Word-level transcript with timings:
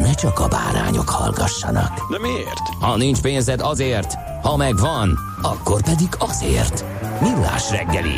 ne 0.00 0.14
csak 0.14 0.38
a 0.38 0.48
bárányok 0.48 1.08
hallgassanak. 1.08 2.10
De 2.10 2.18
miért? 2.18 2.68
Ha 2.80 2.96
nincs 2.96 3.20
pénzed 3.20 3.60
azért, 3.60 4.14
ha 4.42 4.56
megvan, 4.56 5.18
akkor 5.42 5.82
pedig 5.82 6.08
azért. 6.18 6.84
Millás 7.20 7.70
reggeli. 7.70 8.16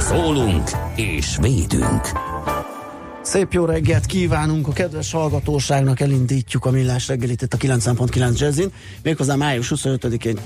Szólunk 0.00 0.70
és 0.96 1.36
védünk. 1.40 2.08
Szép 3.22 3.52
jó 3.52 3.64
reggelt 3.64 4.06
kívánunk 4.06 4.68
a 4.68 4.72
kedves 4.72 5.12
hallgatóságnak, 5.12 6.00
elindítjuk 6.00 6.64
a 6.64 6.70
millás 6.70 7.08
reggelit 7.08 7.42
itt 7.42 7.54
a 7.54 7.56
90.9 7.56 8.38
Jazzin, 8.38 8.72
méghozzá 9.02 9.34
május 9.34 9.72
25-én 9.74 10.38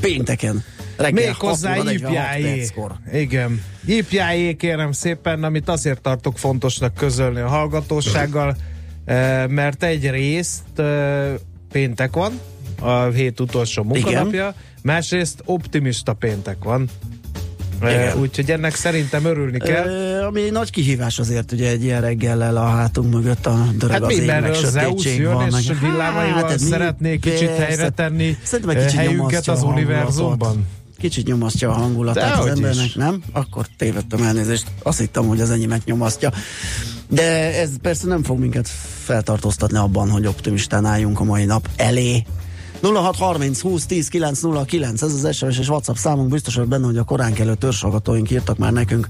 pénteken 0.00 0.64
reggel 0.96 1.24
Méghozzá 1.24 1.68
6 1.68 1.78
óra 1.78 1.84
46 1.90 2.10
ípjájé. 2.12 2.56
perckor. 2.58 2.92
Igen. 3.12 3.62
Ípjájé 3.86 4.54
kérem 4.54 4.92
szépen, 4.92 5.44
amit 5.44 5.68
azért 5.68 6.00
tartok 6.00 6.38
fontosnak 6.38 6.94
közölni 6.94 7.40
a 7.40 7.48
hallgatósággal, 7.48 8.56
mert 9.48 9.82
egyrészt 9.82 10.78
eh, 10.78 11.32
péntek 11.72 12.14
van, 12.14 12.40
a 12.80 13.02
hét 13.04 13.40
utolsó 13.40 13.82
munkanapja, 13.82 14.54
másrészt 14.82 15.42
optimista 15.44 16.12
péntek 16.12 16.64
van. 16.64 16.88
Igen. 17.82 18.18
Úgyhogy 18.18 18.50
ennek 18.50 18.74
szerintem 18.74 19.24
örülni 19.24 19.58
kell. 19.58 19.86
Ö, 19.86 20.24
ami 20.24 20.42
egy 20.42 20.52
nagy 20.52 20.70
kihívás 20.70 21.18
azért 21.18 21.52
ugye 21.52 21.68
egy 21.68 21.82
ilyen 21.84 22.00
reggellel 22.00 22.56
a 22.56 22.66
hátunk 22.66 23.12
mögött 23.12 23.46
a 23.46 23.66
dörög 23.78 23.92
Hát 23.92 24.02
az 24.02 24.18
ég, 24.18 24.26
meg 24.26 24.44
az 24.44 24.70
Zeus 24.70 25.04
jön, 25.16 25.32
van, 25.34 25.46
és 25.58 25.66
meg- 25.66 25.80
villámaival 25.80 26.42
Hát, 26.42 26.50
ez 26.50 26.62
mi- 26.62 26.68
szeretné 26.68 27.16
kicsit 27.18 27.46
persze. 27.48 27.62
helyre 27.64 27.88
tenni 27.90 28.24
egy 28.52 28.76
kicsit 28.76 28.90
helyünket 28.98 29.48
az 29.48 29.62
univerzumban. 29.62 30.66
Kicsit 30.98 31.26
nyomasztja 31.26 31.70
a 31.70 31.72
hangulatát 31.72 32.24
az 32.24 32.30
Dehogy 32.30 32.50
embernek, 32.50 32.84
is. 32.84 32.94
nem? 32.94 33.22
Akkor 33.32 33.66
tévedtem 33.76 34.22
elnézést. 34.22 34.66
Azt 34.82 34.98
hittem, 34.98 35.24
hogy 35.26 35.40
az 35.40 35.50
enyémet 35.50 35.84
nyomasztja. 35.84 36.32
De 37.08 37.60
ez 37.60 37.70
persze 37.82 38.06
nem 38.06 38.22
fog 38.22 38.38
minket 38.38 38.68
feltartóztatni 39.04 39.78
abban, 39.78 40.10
hogy 40.10 40.26
optimistán 40.26 40.84
álljunk 40.84 41.20
a 41.20 41.24
mai 41.24 41.44
nap 41.44 41.68
elé. 41.76 42.24
0630 42.82 43.60
20 43.60 43.86
10 43.86 44.08
909, 44.08 45.02
ez 45.02 45.12
az 45.12 45.36
SMS 45.36 45.58
és 45.58 45.68
WhatsApp 45.68 45.96
számunk, 45.96 46.28
biztos 46.28 46.54
vagy 46.54 46.66
benne, 46.66 46.86
hogy 46.86 46.96
a 46.96 47.02
korán 47.02 47.32
kelő 47.32 47.54
törzshallgatóink 47.54 48.30
írtak 48.30 48.58
már 48.58 48.72
nekünk 48.72 49.06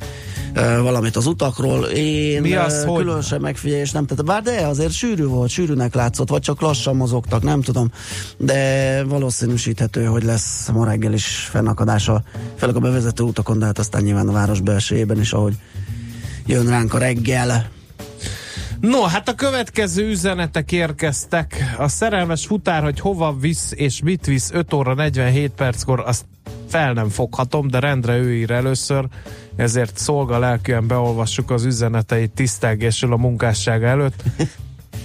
uh, 0.57 0.81
valamit 0.81 1.17
az 1.17 1.27
utakról. 1.27 1.85
Én 1.85 2.41
Mi 2.41 2.55
az, 2.55 2.85
hogy? 2.85 2.99
különösen 2.99 3.41
megfigyelés 3.41 3.91
nem 3.91 4.07
tettem, 4.07 4.25
bár 4.25 4.43
de 4.43 4.67
azért 4.67 4.93
sűrű 4.93 5.25
volt, 5.25 5.51
sűrűnek 5.51 5.95
látszott, 5.95 6.29
vagy 6.29 6.41
csak 6.41 6.61
lassan 6.61 6.97
mozogtak, 6.97 7.43
nem 7.43 7.63
tudom, 7.63 7.91
de 8.37 9.05
valószínűsíthető, 9.05 10.05
hogy 10.05 10.23
lesz 10.23 10.69
ma 10.73 10.85
reggel 10.85 11.13
is 11.13 11.27
fennakadása, 11.51 12.23
főleg 12.57 12.77
a 12.77 12.81
bevezető 12.81 13.23
utakon, 13.23 13.59
de 13.59 13.65
hát 13.65 13.79
aztán 13.79 14.03
nyilván 14.03 14.29
a 14.29 14.33
város 14.33 14.61
belsejében 14.61 15.21
is, 15.21 15.33
ahogy 15.33 15.55
jön 16.47 16.69
ránk 16.69 16.95
a 16.95 16.99
reggel. 16.99 17.77
No, 18.81 19.03
hát 19.03 19.29
a 19.29 19.35
következő 19.35 20.09
üzenetek 20.09 20.73
érkeztek. 20.73 21.75
A 21.79 21.89
szerelmes 21.89 22.47
futár, 22.47 22.83
hogy 22.83 23.01
hova 23.01 23.37
visz 23.41 23.73
és 23.77 24.03
mit 24.03 24.27
visz 24.27 24.51
5 24.53 24.73
óra 24.73 24.95
47 24.95 25.51
perckor, 25.51 26.03
azt 26.07 26.25
fel 26.69 26.93
nem 26.93 27.09
foghatom, 27.09 27.69
de 27.69 27.79
rendre 27.79 28.17
ő 28.17 28.35
ír 28.35 28.51
először, 28.51 29.05
ezért 29.57 29.99
szolga 29.99 30.39
lelkűen 30.39 30.87
beolvassuk 30.87 31.51
az 31.51 31.65
üzeneteit 31.65 32.31
tisztelgésül 32.31 33.13
a 33.13 33.17
munkássága 33.17 33.87
előtt. 33.87 34.23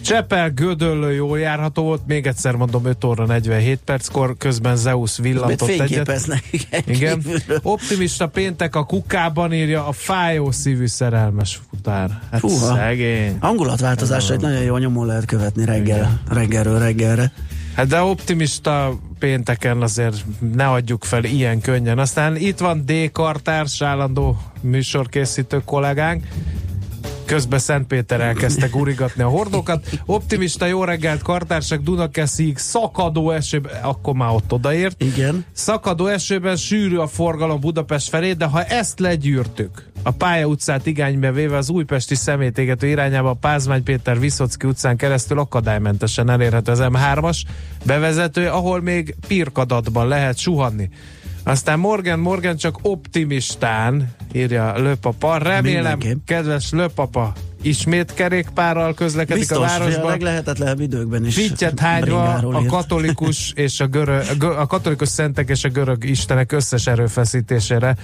Csepel, 0.03 0.49
Gödöllő 0.49 1.13
jól 1.13 1.39
járható 1.39 1.83
volt, 1.83 2.01
még 2.07 2.27
egyszer 2.27 2.55
mondom 2.55 2.85
5 2.85 3.03
óra 3.03 3.25
47 3.25 3.79
perckor, 3.85 4.35
közben 4.37 4.75
Zeus 4.75 5.17
villantott 5.17 5.69
egyet. 5.69 6.11
Igen. 6.85 7.19
kívülről. 7.21 7.59
Optimista 7.61 8.27
péntek 8.27 8.75
a 8.75 8.83
kukában 8.83 9.53
írja 9.53 9.87
a 9.87 9.91
fájó 9.91 10.51
szívű 10.51 10.87
szerelmes 10.87 11.61
futár. 11.69 12.19
Hát 12.31 12.41
Húha. 12.41 12.75
szegény. 12.75 13.37
Hangulatváltozásait 13.39 14.41
nagyon 14.41 14.61
jól 14.61 14.79
nyomon 14.79 15.05
lehet 15.05 15.25
követni 15.25 15.65
reggel, 15.65 16.21
reggelről 16.29 16.79
reggelre. 16.79 17.31
Hát 17.75 17.87
de 17.87 18.01
optimista 18.01 18.99
pénteken 19.19 19.81
azért 19.81 20.25
ne 20.53 20.67
adjuk 20.69 21.03
fel 21.03 21.23
ilyen 21.23 21.61
könnyen. 21.61 21.99
Aztán 21.99 22.35
itt 22.35 22.57
van 22.57 22.85
D. 22.85 23.11
Kartárs, 23.11 23.81
állandó 23.81 24.37
műsorkészítő 24.61 25.61
kollégánk. 25.65 26.27
Közben 27.25 27.59
Szentpéter 27.59 28.21
elkezdte 28.21 28.67
gurigatni 28.67 29.23
a 29.23 29.27
hordókat. 29.27 29.89
Optimista 30.05 30.65
jó 30.65 30.83
reggelt, 30.83 31.21
kartársak 31.21 31.81
Dunakeszig, 31.81 32.57
szakadó 32.57 33.31
esőben, 33.31 33.83
akkor 33.83 34.13
már 34.13 34.29
ott 34.29 34.51
odaért. 34.51 35.03
Igen. 35.03 35.45
Szakadó 35.51 36.05
esőben 36.05 36.55
sűrű 36.55 36.97
a 36.97 37.07
forgalom 37.07 37.59
Budapest 37.59 38.09
felé, 38.09 38.33
de 38.33 38.45
ha 38.45 38.63
ezt 38.63 38.99
legyűrtük, 38.99 39.91
a 40.03 40.11
pálya 40.11 40.45
utcát 40.45 40.85
igánybe 40.85 41.31
véve 41.31 41.57
az 41.57 41.69
újpesti 41.69 42.15
szemétégető 42.15 42.87
irányába 42.87 43.29
a 43.29 43.33
Pázmány 43.33 43.83
Péter 43.83 44.19
Viszocki 44.19 44.67
utcán 44.67 44.97
keresztül 44.97 45.39
akadálymentesen 45.39 46.29
elérhető 46.29 46.71
az 46.71 46.79
M3-as 46.81 47.41
bevezető, 47.85 48.47
ahol 48.47 48.81
még 48.81 49.15
pirkadatban 49.27 50.07
lehet 50.07 50.37
suhanni. 50.37 50.89
Aztán 51.45 51.79
Morgan 51.79 52.19
Morgan 52.19 52.55
csak 52.55 52.77
optimistán, 52.81 54.15
írja 54.33 54.77
Löpapa. 54.77 55.37
Remélem, 55.37 55.83
Mindenképp. 55.97 56.25
kedves 56.25 56.71
Löpapa, 56.71 57.33
ismét 57.63 58.13
kerékpárral 58.13 58.93
közlekedik 58.93 59.47
Biztos, 59.47 59.57
a 59.57 59.61
hogy 59.61 59.69
a 59.69 59.79
városban. 59.79 60.09
leglehetetlenebb 60.09 60.79
időkben 60.79 61.25
is. 61.25 61.35
Fittyet 61.35 61.79
hányva 61.79 62.33
a 62.33 62.65
katolikus 62.65 63.51
és 63.55 63.79
a 63.79 63.87
görög, 63.87 64.43
a 64.43 64.65
katolikus 64.65 65.07
szentek 65.07 65.49
és 65.49 65.63
a 65.63 65.69
görög 65.69 66.03
istenek 66.03 66.51
összes 66.51 66.87
erőfeszítésére, 66.87 67.95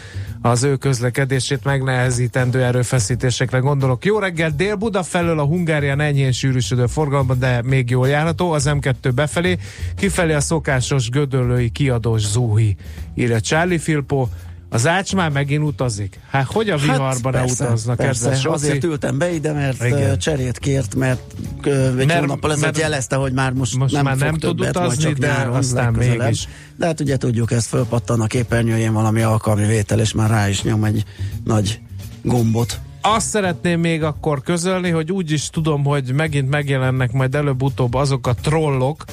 az 0.41 0.63
ő 0.63 0.75
közlekedését 0.75 1.63
megnehezítendő 1.63 2.63
erőfeszítésekre 2.63 3.57
gondolok. 3.57 4.05
Jó 4.05 4.19
reggel, 4.19 4.49
Dél-Buda 4.57 5.03
felől 5.03 5.39
a 5.39 5.45
Hungárián 5.45 5.99
enyhén 5.99 6.31
sűrűsödő 6.31 6.85
forgalomban, 6.85 7.39
de 7.39 7.61
még 7.63 7.89
jól 7.89 8.07
járható, 8.07 8.51
az 8.51 8.69
M2 8.69 9.11
befelé, 9.15 9.57
kifelé 9.95 10.33
a 10.33 10.39
szokásos 10.39 11.09
gödöllői 11.09 11.69
kiadós 11.69 12.21
zuhi, 12.27 12.75
írja 13.15 13.39
Charlie 13.39 13.79
Filpo, 13.79 14.27
az 14.69 14.87
ács 14.87 15.15
már 15.15 15.29
megint 15.31 15.63
utazik. 15.63 16.19
Hát 16.29 16.45
hogy 16.45 16.69
a 16.69 16.77
viharban 16.77 17.31
ne 17.31 17.39
persze, 17.39 17.63
utaznak, 17.65 17.95
persze. 17.97 18.29
Roci? 18.29 18.47
Azért 18.47 18.83
ültem 18.83 19.17
be 19.17 19.31
ide, 19.33 19.53
mert 19.53 19.83
Igen. 19.83 20.17
Cserét 20.17 20.57
kért, 20.59 20.95
mert 20.95 21.21
egy 21.63 22.05
Mert- 22.05 22.19
hónappal 22.19 22.51
ezelőtt 22.51 22.77
jelezte, 22.77 23.15
hogy 23.15 23.33
már 23.33 23.51
most, 23.53 23.77
most 23.77 23.93
nem 23.93 24.03
már 24.03 24.13
fog 24.13 24.23
nem 24.23 24.33
tud 24.33 24.57
többet, 24.57 24.75
utazni, 24.75 25.13
de 25.13 25.27
nyáron, 25.27 25.55
aztán 25.55 25.85
legközelebb. 25.91 26.19
mégis. 26.19 26.47
De 26.75 26.85
hát 26.85 26.99
ugye 26.99 27.17
tudjuk, 27.17 27.51
ez 27.51 27.65
fölpattan 27.65 28.21
a 28.21 28.27
képernyőjén 28.27 28.93
valami 28.93 29.21
alkalmi 29.21 29.65
vétel, 29.65 29.99
és 29.99 30.13
már 30.13 30.29
rá 30.29 30.49
is 30.49 30.63
nyom 30.63 30.83
egy 30.83 31.03
nagy 31.43 31.79
gombot. 32.21 32.79
Azt 33.01 33.27
szeretném 33.27 33.79
még 33.79 34.03
akkor 34.03 34.41
közölni, 34.41 34.89
hogy 34.89 35.11
úgy 35.11 35.31
is 35.31 35.49
tudom, 35.49 35.83
hogy 35.83 36.13
megint 36.13 36.49
megjelennek 36.49 37.11
majd 37.11 37.35
előbb-utóbb 37.35 37.93
azok 37.93 38.27
a 38.27 38.33
trollok, 38.33 39.03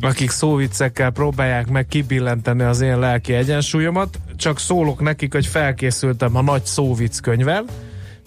akik 0.00 0.30
szóviccekkel 0.30 1.10
próbálják 1.10 1.68
meg 1.68 1.86
kibillenteni 1.86 2.62
az 2.62 2.80
én 2.80 2.98
lelki 2.98 3.32
egyensúlyomat, 3.32 4.18
csak 4.36 4.58
szólok 4.58 5.00
nekik, 5.00 5.32
hogy 5.32 5.46
felkészültem 5.46 6.36
a 6.36 6.42
nagy 6.42 6.64
szóvic 6.64 7.20
könyvvel, 7.20 7.64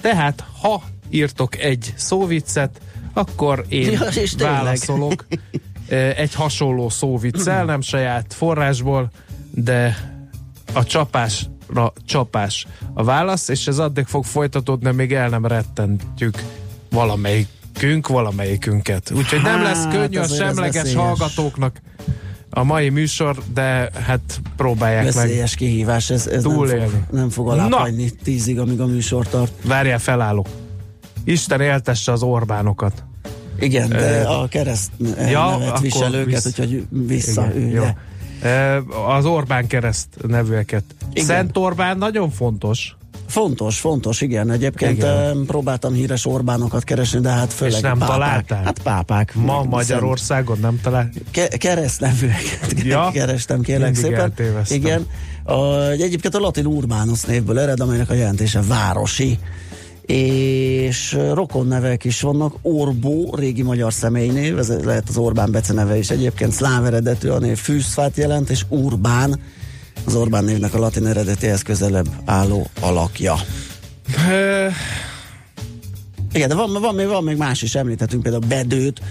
tehát 0.02 0.44
ha 0.62 0.84
írtok 1.10 1.58
egy 1.58 1.94
szóviccet, 1.96 2.82
akkor 3.14 3.66
én 3.70 3.92
Ja, 3.92 4.00
válaszolok 4.38 5.26
egy 6.16 6.34
hasonló 6.34 6.90
szóviccel, 6.90 7.66
nem 7.66 7.82
saját 7.82 8.34
forrásból, 8.34 9.12
de 9.52 9.98
a 10.74 10.84
csapásra 10.84 11.94
csapás 12.06 12.68
a 12.94 13.04
válasz, 13.04 13.48
és 13.48 13.68
ez 13.68 13.80
addig 13.80 14.06
fog 14.06 14.26
folytatódni, 14.26 14.92
még 14.92 15.14
el 15.14 15.30
nem 15.30 15.46
rettentjük 15.46 16.44
valamelyik 16.90 17.48
künk 17.78 18.08
valamelyikünket. 18.08 19.12
Úgyhogy 19.16 19.42
nem 19.42 19.62
lesz 19.62 19.84
Hát, 19.84 19.94
könnyű 19.94 20.18
a 20.18 20.28
semleges 20.28 20.74
veszélyes. 20.82 21.00
hallgatóknak 21.02 21.82
a 22.50 22.64
mai 22.64 22.90
műsor, 22.90 23.38
de 23.54 23.90
hát 24.06 24.42
próbálják 24.56 25.04
meg. 25.04 25.14
Veszélyes 25.14 25.56
kihívás, 25.56 26.10
ez, 26.10 26.28
ez 26.28 26.44
nem, 26.44 26.54
Túlélni. 26.54 26.88
fog, 26.90 27.02
nem 27.12 27.30
fog 27.30 27.50
alábbhagyni 27.50 28.10
tízig, 28.24 28.60
amíg 28.60 28.80
a 28.82 28.86
műsor 28.86 29.28
tart. 29.28 29.52
Várjál, 29.64 30.00
felállok. 30.00 30.48
Isten 31.24 31.62
éltesse 31.62 32.12
az 32.12 32.24
Orbánokat. 32.24 33.04
Igen, 33.60 33.90
de 33.90 34.22
a 34.28 34.48
kereszt 34.48 34.92
ja, 35.30 35.58
nevet 35.58 35.80
visel 35.80 36.14
őket, 36.14 36.26
vissz- 36.44 36.46
úgyhogy 36.60 36.84
vissza 36.90 37.48
Igen, 37.56 37.70
jó. 37.70 37.84
Az 39.08 39.26
Orbán 39.26 39.68
kereszt 39.68 40.08
nevűeket. 40.28 40.84
Igen. 41.14 41.26
Szent 41.26 41.58
Orbán 41.58 41.98
nagyon 41.98 42.30
fontos. 42.30 42.96
Fontos, 43.28 43.80
fontos, 43.80 44.22
igen. 44.22 44.52
Egyébként 44.52 44.98
Igen. 44.98 45.44
próbáltam 45.48 45.94
híres 45.94 46.26
Orbánokat 46.26 46.84
keresni, 46.84 47.20
de 47.20 47.30
hát 47.30 47.54
főleg 47.54 47.74
És 47.76 47.80
nem 47.82 47.98
pápák. 47.98 48.08
találtál? 48.18 48.64
Hát 48.64 48.80
pápák. 48.80 49.36
Ma 49.36 49.64
Magyarországon 49.64 50.58
nem 50.62 50.80
talál. 50.84 51.10
Ke- 51.32 51.58
keresztnevűeket 51.58 52.74
Ja? 52.84 53.10
kerestem, 53.14 53.62
kérlek 53.62 53.92
Mindig 53.92 54.04
szépen. 54.04 54.20
eltévesztem. 54.20 54.78
Igen. 54.78 55.06
A, 55.44 55.76
egyébként 55.90 56.36
a 56.36 56.40
latin 56.40 56.66
Urbanus 56.66 57.22
névből 57.24 57.60
ered, 57.60 57.80
amelynek 57.80 58.10
a 58.10 58.14
jelentése 58.14 58.62
városi 58.68 59.40
és 60.06 61.18
rokon 61.34 61.68
nevek 61.68 62.04
is 62.04 62.22
vannak. 62.22 62.56
Orbó, 62.62 63.36
régi 63.38 63.62
magyar 63.62 63.94
személynév, 63.94 64.58
ez 64.58 64.74
lehet 64.84 65.10
az 65.10 65.18
Orbán 65.18 65.52
beceneve 65.52 65.98
is. 65.98 66.10
Egyébként 66.10 66.52
szláv 66.52 66.86
eredetű 66.86 67.28
a 67.30 67.40
név 67.40 67.58
fűszfát 67.58 68.18
jelent, 68.18 68.50
és 68.50 68.66
Urbán, 68.70 69.40
az 70.06 70.16
Orbán 70.16 70.44
névnek 70.44 70.74
a 70.74 70.80
latin 70.80 71.06
eredetéhez 71.06 71.62
közelebb 71.62 72.08
álló 72.26 72.68
alakja. 72.80 73.36
Igen, 76.34 76.50
de 76.50 76.56
van, 76.56 76.82
van, 76.82 76.96
még, 76.96 77.08
van 77.08 77.24
még 77.24 77.38
más 77.38 77.62
is, 77.62 77.76
említhetünk 77.76 78.24
például 78.24 78.44
Bedőt, 78.48 79.02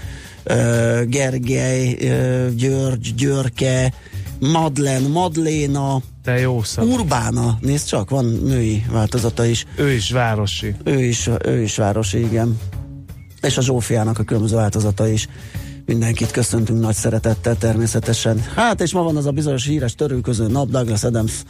Gergely, 1.07 1.95
György, 2.57 3.15
Györke, 3.15 3.93
Madlen, 4.41 5.03
Madléna, 5.03 6.03
De 6.23 6.39
jó 6.39 6.63
szab. 6.63 6.89
Urbána, 6.89 7.59
nézd 7.61 7.87
csak, 7.87 8.11
van 8.11 8.25
női 8.25 8.85
változata 8.91 9.45
is. 9.45 9.67
Ő 9.77 9.91
is 9.91 10.11
városi. 10.11 10.75
Ő 10.85 11.05
is, 11.05 11.31
ő 11.45 11.63
is 11.63 11.77
városi, 11.77 12.19
igen. 12.19 12.59
És 13.41 13.57
a 13.57 13.63
Zsófiának 13.63 14.19
a 14.19 14.23
különböző 14.23 14.57
változata 14.57 15.09
is. 15.09 15.29
Mindenkit 15.87 16.31
köszöntünk 16.31 16.81
nagy 16.81 16.95
szeretettel 16.95 17.57
természetesen. 17.57 18.45
Hát 18.55 18.81
és 18.81 18.93
ma 18.93 19.03
van 19.03 19.17
az 19.17 19.27
a 19.27 19.31
bizonyos 19.31 19.67
híres 19.67 19.95
törőköző 19.95 20.47
nap, 20.47 20.69
Douglas 20.71 21.05
Adams 21.05 21.43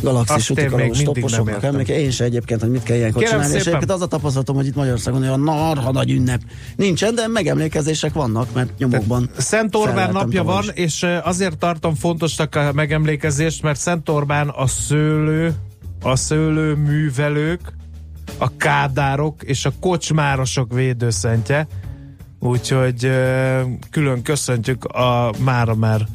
galaxis 0.00 0.48
nem 0.48 0.92
toposoknak 1.04 1.62
emléke. 1.62 2.00
Én 2.00 2.10
se 2.10 2.24
egyébként, 2.24 2.60
hogy 2.60 2.70
mit 2.70 2.82
kell 2.82 2.96
ilyenkor 2.96 3.22
Kérem 3.22 3.34
csinálni. 3.36 3.56
És 3.56 3.62
szépen. 3.62 3.78
egyébként 3.78 4.00
az 4.00 4.06
a 4.06 4.10
tapasztalatom, 4.10 4.56
hogy 4.56 4.66
itt 4.66 4.74
Magyarországon 4.74 5.22
olyan 5.22 5.40
narha 5.40 5.92
nagy 5.92 6.10
ünnep 6.10 6.40
nincsen, 6.76 7.14
de 7.14 7.28
megemlékezések 7.28 8.12
vannak, 8.12 8.54
mert 8.54 8.78
nyomokban. 8.78 9.30
Szent 9.36 9.76
Orbán 9.76 10.12
napja 10.12 10.44
van, 10.44 10.62
is. 10.62 10.70
és 10.74 11.06
azért 11.22 11.58
tartom 11.58 11.94
fontosnak 11.94 12.54
a 12.54 12.72
megemlékezést, 12.72 13.62
mert 13.62 13.78
Szent 13.78 14.08
Orbán 14.08 14.48
a 14.48 14.66
szőlő, 14.66 15.54
a 16.02 16.16
szőlő 16.16 16.74
művelők, 16.74 17.60
a 18.38 18.56
kádárok 18.56 19.42
és 19.42 19.64
a 19.64 19.72
kocsmárosok 19.80 20.72
védőszentje. 20.72 21.66
Úgyhogy 22.40 23.10
külön 23.90 24.22
köszöntjük 24.22 24.84
a 24.84 25.32
mára 25.38 25.74
már 25.74 26.06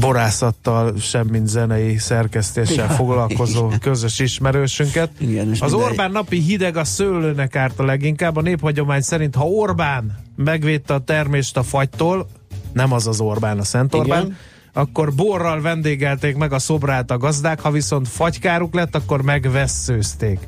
borászattal, 0.00 0.94
semmint 0.98 1.48
zenei 1.48 1.96
szerkesztéssel 1.96 2.86
Ja, 2.88 2.90
foglalkozó 2.94 3.66
igen. 3.66 3.78
közös 3.78 4.18
ismerősünket. 4.18 5.10
Igen, 5.18 5.48
Az 5.50 5.60
minden- 5.60 5.80
Orbán 5.80 6.10
napi 6.10 6.38
hideg 6.40 6.76
a 6.76 6.84
szőlőnek 6.84 7.56
árt 7.56 7.78
a 7.78 7.84
leginkább. 7.84 8.36
A 8.36 8.40
néphagyomány 8.40 9.00
szerint, 9.00 9.34
ha 9.34 9.44
Orbán 9.44 10.18
megvédte 10.36 10.94
a 10.94 10.98
termést 10.98 11.56
a 11.56 11.62
fagytól, 11.62 12.28
nem 12.72 12.92
az 12.92 13.06
az 13.06 13.20
Orbán, 13.20 13.58
a 13.58 13.64
Szent 13.64 13.94
Orbán, 13.94 14.24
Igen. 14.24 14.36
akkor 14.72 15.14
borral 15.14 15.60
vendégelték 15.60 16.36
meg 16.36 16.52
a 16.52 16.58
szobrát 16.58 17.10
a 17.10 17.18
gazdák, 17.18 17.60
ha 17.60 17.70
viszont 17.70 18.08
fagykáruk 18.08 18.74
lett, 18.74 18.94
akkor 18.94 19.22
megvesszőzték 19.22 20.38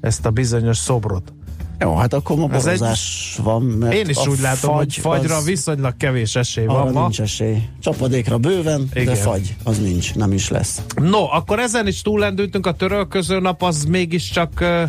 ezt 0.00 0.26
a 0.26 0.30
bizonyos 0.30 0.76
szobrot. 0.76 1.32
Jó, 1.84 1.94
hát 1.96 2.12
akkor 2.14 2.36
ma 2.36 2.48
Ez 2.52 2.66
egy- 2.66 2.78
borozás 2.78 3.38
van. 3.42 3.62
Mert 3.62 3.94
Én 3.94 4.08
is 4.08 4.26
úgy 4.26 4.40
látom, 4.40 4.74
hogy 4.74 4.94
fagy 4.94 5.02
fagyra 5.18 5.36
az- 5.36 5.44
viszonylag 5.44 5.96
kevés 5.96 6.36
esély 6.36 6.64
van 6.64 6.92
ma. 6.92 7.00
nincs 7.00 7.20
esély. 7.20 7.56
Csapadékra 7.80 8.38
bőven, 8.38 8.88
Igen. 8.92 9.04
de 9.04 9.14
fagy, 9.14 9.56
az 9.64 9.78
nincs, 9.78 10.14
nem 10.14 10.32
is 10.32 10.48
lesz. 10.48 10.82
No, 10.96 11.24
akkor 11.30 11.58
ezen 11.58 11.86
is 11.86 12.02
túlendültünk, 12.02 12.66
a 12.66 12.72
törölköző 12.72 13.40
nap 13.40 13.62
az 13.62 13.84
mégiscsak 13.84 14.50
uh, 14.60 14.82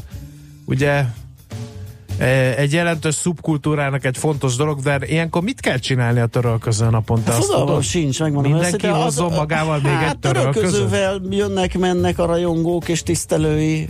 ugye 0.66 1.04
egy 2.58 2.74
jelentős 2.74 3.16
szubkultúrának 3.16 4.06
egy 4.06 4.18
fontos 4.18 4.56
dolog, 4.56 4.80
de 4.80 5.00
ilyenkor 5.06 5.42
mit 5.42 5.60
kell 5.60 5.78
csinálni 5.78 6.20
a 6.20 6.26
törölköző 6.26 6.90
napon? 6.90 7.24
Te 7.24 7.32
azt 7.32 7.42
Fogalmam 7.42 7.68
tudod? 7.68 7.84
sincs, 7.84 8.20
megmondom 8.20 8.52
Mindenki 8.52 8.88
hozzon 8.88 9.34
magával 9.34 9.80
még 9.84 9.92
hát, 9.92 10.12
egy 10.14 10.20
törölközővel 10.20 11.22
jönnek, 11.30 11.78
mennek 11.78 12.20
a 12.20 12.26
rajongók 12.26 12.88
és 12.88 13.04
tisztelői 13.04 13.88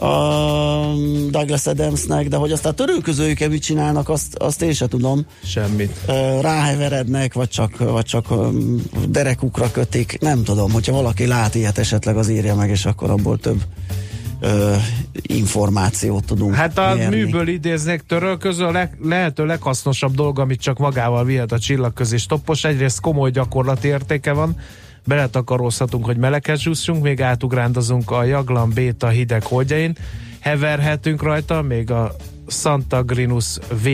a 0.00 0.94
Douglas 1.30 1.66
Adamsnek, 1.66 2.28
de 2.28 2.36
hogy 2.36 2.52
aztán 2.52 2.72
a 2.72 2.74
törölközőjükkel 2.74 3.48
mit 3.48 3.62
csinálnak, 3.62 4.08
azt, 4.08 4.34
azt 4.36 4.62
én 4.62 4.72
se 4.72 4.88
tudom. 4.88 5.26
Semmit. 5.44 6.00
Ráheverednek, 6.40 7.34
vagy 7.34 7.48
csak, 7.48 7.78
vagy 7.78 8.04
csak 8.04 8.26
derekukra 9.08 9.70
kötik, 9.70 10.18
nem 10.20 10.44
tudom. 10.44 10.72
Hogyha 10.72 10.92
valaki 10.92 11.26
lát 11.26 11.54
ilyet, 11.54 11.78
esetleg 11.78 12.16
az 12.16 12.28
írja 12.28 12.54
meg, 12.54 12.70
és 12.70 12.84
akkor 12.86 13.10
abból 13.10 13.38
több 13.38 13.62
ö, 14.40 14.74
információt 15.22 16.24
tudunk 16.24 16.54
Hát 16.54 16.78
a 16.78 16.94
nyerni. 16.94 17.16
műből 17.16 17.48
idéznék 17.48 18.00
törölköző 18.00 18.64
a 18.64 18.70
leg, 18.70 18.96
lehető 19.02 19.44
leghasznosabb 19.46 20.14
dolog, 20.14 20.38
amit 20.38 20.60
csak 20.60 20.78
magával 20.78 21.24
vihet 21.24 21.52
a 21.52 21.58
csillagközés 21.58 22.26
toppos. 22.26 22.64
Egyrészt 22.64 23.00
komoly 23.00 23.30
gyakorlati 23.30 23.88
értéke 23.88 24.32
van, 24.32 24.56
beletakarózhatunk, 25.04 26.04
hogy 26.04 26.16
meleghez 26.16 26.62
jussunk, 26.62 27.02
még 27.02 27.22
átugrándozunk 27.22 28.10
a 28.10 28.24
Jaglan 28.24 28.70
Béta 28.70 29.08
hideg 29.08 29.42
holdjain, 29.42 29.96
heverhetünk 30.40 31.22
rajta, 31.22 31.62
még 31.62 31.90
a 31.90 32.14
Santa 32.46 33.02
Grinus 33.02 33.58
V 33.82 33.88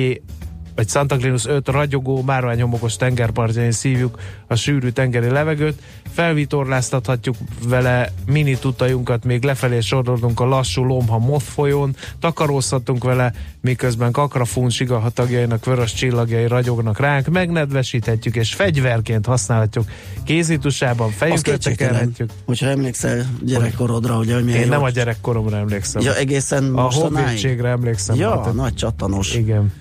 vagy 0.76 0.88
Santa 0.88 1.16
Grinus 1.16 1.46
5 1.46 1.68
ragyogó, 1.68 2.22
márványhomokos 2.22 2.96
tengerpartjain 2.96 3.72
szívjuk 3.72 4.18
a 4.46 4.54
sűrű 4.54 4.88
tengeri 4.88 5.28
levegőt, 5.28 5.82
felvitorláztathatjuk 6.12 7.36
vele 7.68 8.12
mini 8.26 8.58
tutajunkat, 8.58 9.24
még 9.24 9.44
lefelé 9.44 9.80
sodorunk 9.80 10.40
a 10.40 10.44
lassú 10.44 10.84
lomha 10.84 11.18
moth 11.18 11.44
folyón, 11.44 11.96
takarózhatunk 12.20 13.04
vele, 13.04 13.32
miközben 13.60 14.12
kakrafún 14.12 14.70
sigaha 14.70 15.10
tagjainak 15.10 15.64
vörös 15.64 15.92
csillagjai 15.92 16.46
ragyognak 16.46 16.98
ránk, 16.98 17.26
megnedvesíthetjük 17.26 18.36
és 18.36 18.54
fegyverként 18.54 19.26
használhatjuk 19.26 19.84
kézitusában, 20.24 21.10
fejünkre 21.10 21.56
tekerhetjük. 21.56 22.30
hogyha 22.44 22.66
emlékszel 22.66 23.26
gyerekkorodra, 23.42 24.18
ugye, 24.18 24.34
hogy 24.34 24.44
milyen 24.44 24.60
Én 24.60 24.68
nem 24.68 24.82
a 24.82 24.90
gyerekkoromra 24.90 25.56
emlékszem. 25.56 26.02
Ja, 26.02 26.16
egészen 26.16 26.74
a 26.74 26.92
honvédségre 26.92 27.68
emlékszem. 27.68 28.16
Ja, 28.16 28.42
Hát, 28.42 28.54
nagy 28.54 28.74
csattanos. 28.74 29.34
igen. 29.34 29.72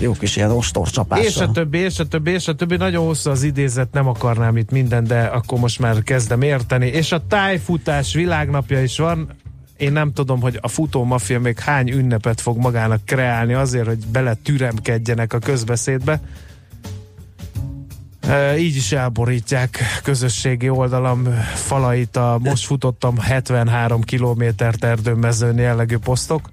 Jó 0.00 0.12
kis 0.12 0.36
ilyen 0.36 0.50
ostorcsapással. 0.50 1.26
És 1.26 1.36
a 1.36 1.50
többi, 1.50 1.78
és 1.78 1.98
a 1.98 2.06
többi, 2.06 2.30
és 2.30 2.48
a 2.48 2.54
többi. 2.54 2.76
Nagyon 2.76 3.04
hosszú 3.04 3.30
az 3.30 3.42
idézet, 3.42 3.92
nem 3.92 4.08
akarnám 4.08 4.56
itt 4.56 4.70
minden, 4.70 5.04
de 5.04 5.22
akkor 5.22 5.58
most 5.58 5.78
már 5.78 6.02
kezdem 6.02 6.42
érteni. 6.42 6.86
És 6.86 7.12
a 7.12 7.26
tájfutás 7.26 8.14
világnapja 8.14 8.82
is 8.82 8.98
van. 8.98 9.28
Én 9.76 9.92
nem 9.92 10.12
tudom, 10.12 10.40
hogy 10.40 10.58
a 10.60 10.68
futó 10.68 11.04
mafia 11.04 11.40
még 11.40 11.58
hány 11.58 11.90
ünnepet 11.90 12.40
fog 12.40 12.58
magának 12.58 13.04
kreálni 13.04 13.52
azért, 13.52 13.86
hogy 13.86 14.06
bele 14.12 14.34
türemkedjenek 14.34 15.32
a 15.32 15.38
közbeszédbe. 15.38 16.20
E, 18.20 18.58
így 18.58 18.76
is 18.76 18.92
elborítják 18.92 19.78
közösségi 20.02 20.68
oldalam 20.68 21.24
falait 21.54 22.16
a 22.16 22.38
most 22.42 22.64
futottam 22.64 23.18
73 23.18 24.00
kilométert 24.00 24.84
erdőmezőn 24.84 25.58
jellegű 25.58 25.98
posztok. 25.98 26.50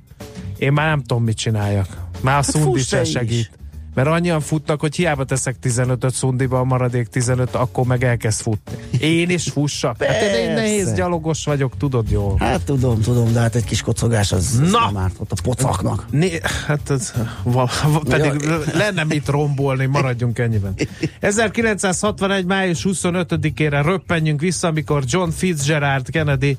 Én 0.57 0.73
már 0.73 0.87
nem 0.87 1.03
tudom, 1.03 1.23
mit 1.23 1.37
csináljak. 1.37 2.08
Már 2.21 2.33
a 2.33 2.35
Hát 2.35 2.49
szundi 2.49 2.67
fuss 2.79 2.87
se 2.87 2.95
te 2.95 3.01
is. 3.01 3.09
segít. 3.09 3.49
Mert 3.93 4.07
annyian 4.07 4.39
futnak, 4.41 4.79
hogy 4.79 4.95
hiába 4.95 5.23
teszek 5.23 5.55
15-öt 5.63 6.13
szundiba, 6.13 6.59
a 6.59 6.63
maradék 6.63 7.07
15, 7.07 7.55
akkor 7.55 7.85
meg 7.85 8.03
elkezd 8.03 8.41
futni. 8.41 8.73
Én 8.99 9.29
is 9.29 9.43
fussak. 9.49 10.03
Hát 10.03 10.21
én 10.21 10.29
Persze. 10.31 10.53
nehéz 10.53 10.93
gyalogos 10.93 11.45
vagyok, 11.45 11.77
tudod 11.77 12.09
jól. 12.09 12.35
Hát 12.39 12.61
tudom, 12.61 13.01
tudom, 13.01 13.33
de 13.33 13.39
hát 13.39 13.55
egy 13.55 13.63
kis 13.63 13.81
kocogás 13.81 14.31
az, 14.31 14.59
az 14.63 14.71
Na! 14.71 14.85
nem 14.85 14.97
ártott 14.97 15.31
a 15.31 15.35
pocaknak. 15.43 16.05
Né, 16.11 16.39
hát 16.67 16.89
ez, 16.89 17.13
val, 17.43 17.69
val, 17.83 18.01
pedig 18.09 18.41
Ja. 18.41 18.59
lenne 18.73 19.03
mit 19.03 19.27
rombolni, 19.27 19.85
maradjunk 19.85 20.39
ennyiben. 20.39 20.73
1961. 21.19 22.45
május 22.45 22.85
25-ére 22.89 23.81
röppenjünk 23.85 24.39
vissza, 24.41 24.67
amikor 24.67 25.03
John 25.07 25.29
Fitzgerald 25.29 26.09
Kennedy 26.09 26.57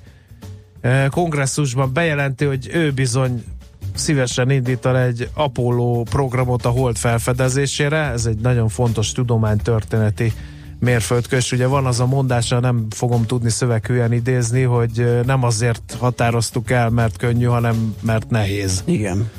eh, 0.80 1.06
kongresszusban 1.10 1.92
bejelenti, 1.92 2.44
hogy 2.44 2.68
ő 2.72 2.90
bizony 2.92 3.44
szívesen 3.94 4.50
indít 4.50 4.86
el 4.86 4.98
egy 4.98 5.28
Apollo 5.34 6.02
programot 6.02 6.64
a 6.64 6.68
hold 6.68 6.96
felfedezésére. 6.96 7.96
Ez 7.96 8.26
egy 8.26 8.38
nagyon 8.38 8.68
fontos 8.68 9.12
tudománytörténeti 9.12 10.32
mérföldkő, 10.78 11.36
és 11.36 11.52
ugye 11.52 11.66
van 11.66 11.86
az 11.86 12.00
a 12.00 12.06
mondása, 12.06 12.60
nem 12.60 12.86
fogom 12.90 13.26
tudni 13.26 13.50
szöveghűen 13.50 14.12
idézni, 14.12 14.62
hogy 14.62 15.20
nem 15.26 15.42
azért 15.42 15.96
határoztuk 15.98 16.70
el, 16.70 16.90
mert 16.90 17.16
könnyű, 17.16 17.44
hanem 17.44 17.94
mert 18.02 18.30
nehéz. 18.30 18.82
Igen. 18.86 19.30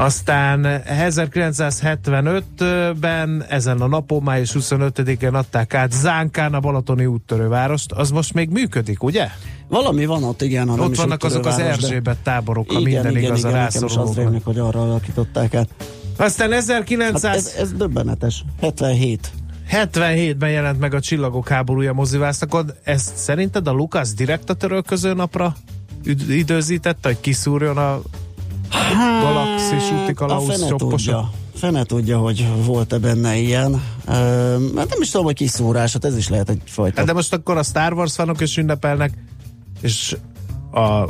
Aztán 0.00 0.82
1975-ben 0.86 3.44
ezen 3.48 3.80
a 3.80 3.86
napon, 3.86 4.22
május 4.22 4.54
25-én 4.58 5.34
adták 5.34 5.74
át 5.74 5.92
Zánkán 5.92 6.54
a 6.54 6.60
Balatoni 6.60 7.06
úttörővárost. 7.06 7.92
Az 7.92 8.10
most 8.10 8.34
még 8.34 8.50
működik, 8.50 9.02
ugye? 9.02 9.28
Valami 9.68 10.06
van 10.06 10.24
ott, 10.24 10.42
igen. 10.42 10.68
Ha 10.68 10.84
Ott 10.84 10.96
vannak 10.96 11.24
azok 11.24 11.46
az 11.46 11.58
Erzsébet 11.58 12.18
táborok, 12.18 12.72
ha 12.72 12.80
igen, 12.80 12.92
minden 12.92 13.10
igen, 13.10 13.22
igaz 13.22 13.44
a 13.44 13.48
igen, 13.48 13.60
az 13.60 13.74
rászorulóknak. 13.74 14.16
rémlik, 14.16 14.44
hogy 14.44 14.58
arra 14.58 14.80
alakították 14.80 15.54
át. 15.54 15.68
Aztán 16.16 16.50
Hát 16.50 16.58
1900... 16.58 17.36
ez, 17.36 17.54
ez 17.58 17.72
döbbenetes. 17.72 18.44
77. 18.60 19.30
77-ben 19.70 20.50
jelent 20.50 20.80
meg 20.80 20.94
a 20.94 21.00
Csillagok 21.00 21.48
háborúja 21.48 21.92
mozivásztakon. 21.92 22.70
Ezt 22.82 23.16
szerinted 23.16 23.68
a 23.68 23.72
Lukasz 23.72 24.14
direkt 24.14 24.50
a 24.50 24.54
törölköző 24.54 25.14
napra 25.14 25.56
időzítette, 26.28 27.08
hogy 27.08 27.20
kiszúrjon 27.20 27.76
a 27.76 28.00
Galaxis 29.22 29.90
úti 29.90 30.10
a 30.10 30.14
kalauz 30.14 30.64
tudja. 30.76 31.30
Fene 31.54 31.84
tudja, 31.84 32.18
hogy 32.18 32.64
volt-e 32.64 32.98
benne 32.98 33.36
ilyen. 33.36 33.82
Ö, 34.06 34.12
hát 34.76 34.88
nem 34.88 35.00
is 35.00 35.10
tudom, 35.10 35.26
hogy 35.26 35.34
kiszúrás, 35.34 35.92
hát 35.92 36.04
ez 36.04 36.16
is 36.16 36.28
lehet 36.28 36.48
egyfajta. 36.50 36.96
Hát 36.96 37.06
de 37.06 37.12
most 37.12 37.32
akkor 37.32 37.56
a 37.56 37.62
Star 37.62 37.92
Wars 37.92 38.14
fanok 38.14 38.40
is 38.40 38.56
ünnepelnek, 38.56 39.12
és 39.80 40.16
a 40.72 41.04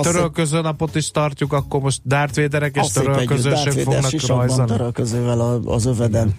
törölköző 0.00 0.60
napot 0.60 0.94
is 0.94 1.10
tartjuk, 1.10 1.52
akkor 1.52 1.80
most 1.80 2.00
Darth 2.06 2.40
Vaderek 2.40 2.76
és 2.76 2.92
törölközősök 2.92 3.52
Darth 3.74 3.84
Vader 3.84 4.02
fognak 4.02 4.38
rajzolni. 4.38 4.70
törölközővel 4.70 5.40
a- 5.40 5.60
az 5.64 5.86
öveden. 5.86 6.34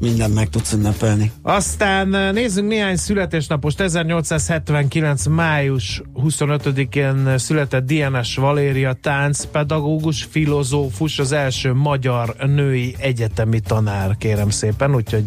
Mindent 0.00 0.34
meg 0.34 0.48
tudsz 0.48 0.72
ünnepelni. 0.72 1.32
Aztán 1.42 2.14
eh, 2.14 2.32
nézzünk 2.32 2.68
néhány 2.68 2.96
születésnapost. 2.96 3.80
1879. 3.80 5.26
május 5.26 6.02
25-én 6.14 7.38
született 7.38 7.86
DNS 7.92 8.36
Valéria 8.36 8.92
táncpedagógus, 8.92 10.26
filozófus, 10.30 11.18
az 11.18 11.32
első 11.32 11.72
magyar 11.72 12.36
női 12.46 12.94
egyetemi 12.98 13.60
tanár, 13.60 14.16
kérem 14.16 14.50
szépen, 14.50 14.94
úgyhogy 14.94 15.24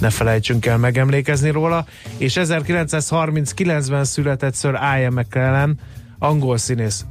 ne 0.00 0.10
felejtsünk 0.10 0.66
el 0.66 0.78
megemlékezni 0.78 1.50
róla. 1.50 1.86
És 2.16 2.38
1939-ben 2.40 4.04
született 4.04 4.56
Sir 4.56 4.78
Ian 4.98 5.12
McKellen, 5.12 5.78
angol 6.18 6.56
színész. 6.56 7.04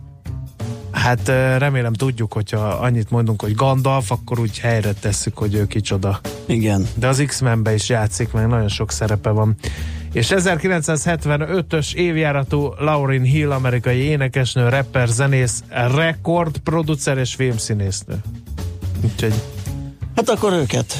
Hát 1.06 1.28
remélem 1.58 1.94
tudjuk, 1.94 2.34
hogyha 2.34 2.58
annyit 2.58 3.10
mondunk, 3.10 3.42
hogy 3.42 3.56
Gandalf, 3.56 4.12
akkor 4.12 4.40
úgy 4.40 4.60
helyre 4.60 4.94
tesszük, 4.94 5.38
hogy 5.38 5.54
ő 5.54 5.68
kicsoda 5.68 6.20
Igen. 6.46 6.88
de 6.96 7.08
az 7.08 7.24
X-Menbe 7.28 7.74
is 7.74 7.90
játszik, 7.90 8.32
meg 8.32 8.48
nagyon 8.48 8.68
sok 8.68 8.92
szerepe 8.92 9.30
van. 9.30 9.56
És 10.14 10.34
1975-ös 10.36 11.94
évjáratú 11.94 12.74
Lauryn 12.80 13.22
Hill, 13.22 13.52
amerikai 13.52 13.98
énekesnő, 13.98 14.70
rapper, 14.70 15.08
zenész, 15.08 15.64
rekordproducer 15.70 17.18
és 17.18 17.36
filmszínésznő. 17.36 18.16
Úgyhogy 19.04 19.34
Hát 20.16 20.30
akkor 20.30 20.54
őket, 20.54 20.94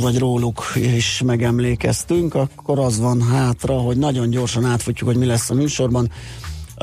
vagy 0.00 0.18
róluk 0.18 0.72
is 0.74 1.22
megemlékeztünk, 1.24 2.34
akkor 2.34 2.78
az 2.78 3.00
van 3.00 3.22
hátra, 3.22 3.74
hogy 3.74 3.96
nagyon 3.96 4.30
gyorsan 4.30 4.64
átfutjuk, 4.64 5.08
hogy 5.08 5.18
mi 5.18 5.26
lesz 5.26 5.50
a 5.50 5.54
műsorban. 5.54 6.10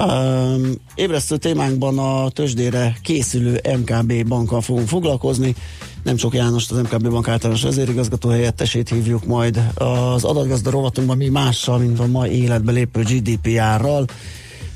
Um, 0.05 0.73
ébresztő 0.95 1.37
témánkban 1.37 1.99
a 1.99 2.29
tőzsdére 2.29 2.97
készülő 3.01 3.61
MKB 3.77 4.27
bankkal 4.27 4.61
fogunk 4.61 4.87
foglalkozni. 4.87 5.55
Nem 6.03 6.15
csak 6.15 6.33
Jánost, 6.33 6.71
az 6.71 6.77
MKB 6.77 7.09
bank 7.09 7.27
általános 7.27 7.63
vezérigazgató 7.63 8.29
helyettesét 8.29 8.89
hívjuk 8.89 9.25
majd 9.25 9.61
az 9.75 10.23
adatgazda 10.23 10.69
rovatunkban 10.69 11.17
mi 11.17 11.27
mással, 11.27 11.77
mint 11.77 11.99
a 11.99 12.07
mai 12.07 12.41
életbe 12.41 12.71
lépő 12.71 13.01
GDPR-ral. 13.01 14.05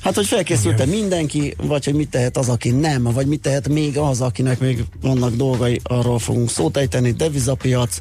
Hát, 0.01 0.15
hogy 0.15 0.25
felkészült-e 0.25 0.85
mindenki, 0.85 1.55
vagy 1.57 1.85
hogy 1.85 1.93
mit 1.93 2.09
tehet 2.09 2.37
az, 2.37 2.49
aki 2.49 2.69
nem, 2.69 3.03
vagy 3.03 3.27
mit 3.27 3.41
tehet 3.41 3.67
még 3.67 3.97
az, 3.97 4.21
akinek 4.21 4.59
még 4.59 4.85
vannak 5.01 5.35
dolgai, 5.35 5.79
arról 5.83 6.19
fogunk 6.19 6.49
szót 6.49 6.77
ejteni, 6.77 7.11
devizapiac, 7.11 7.99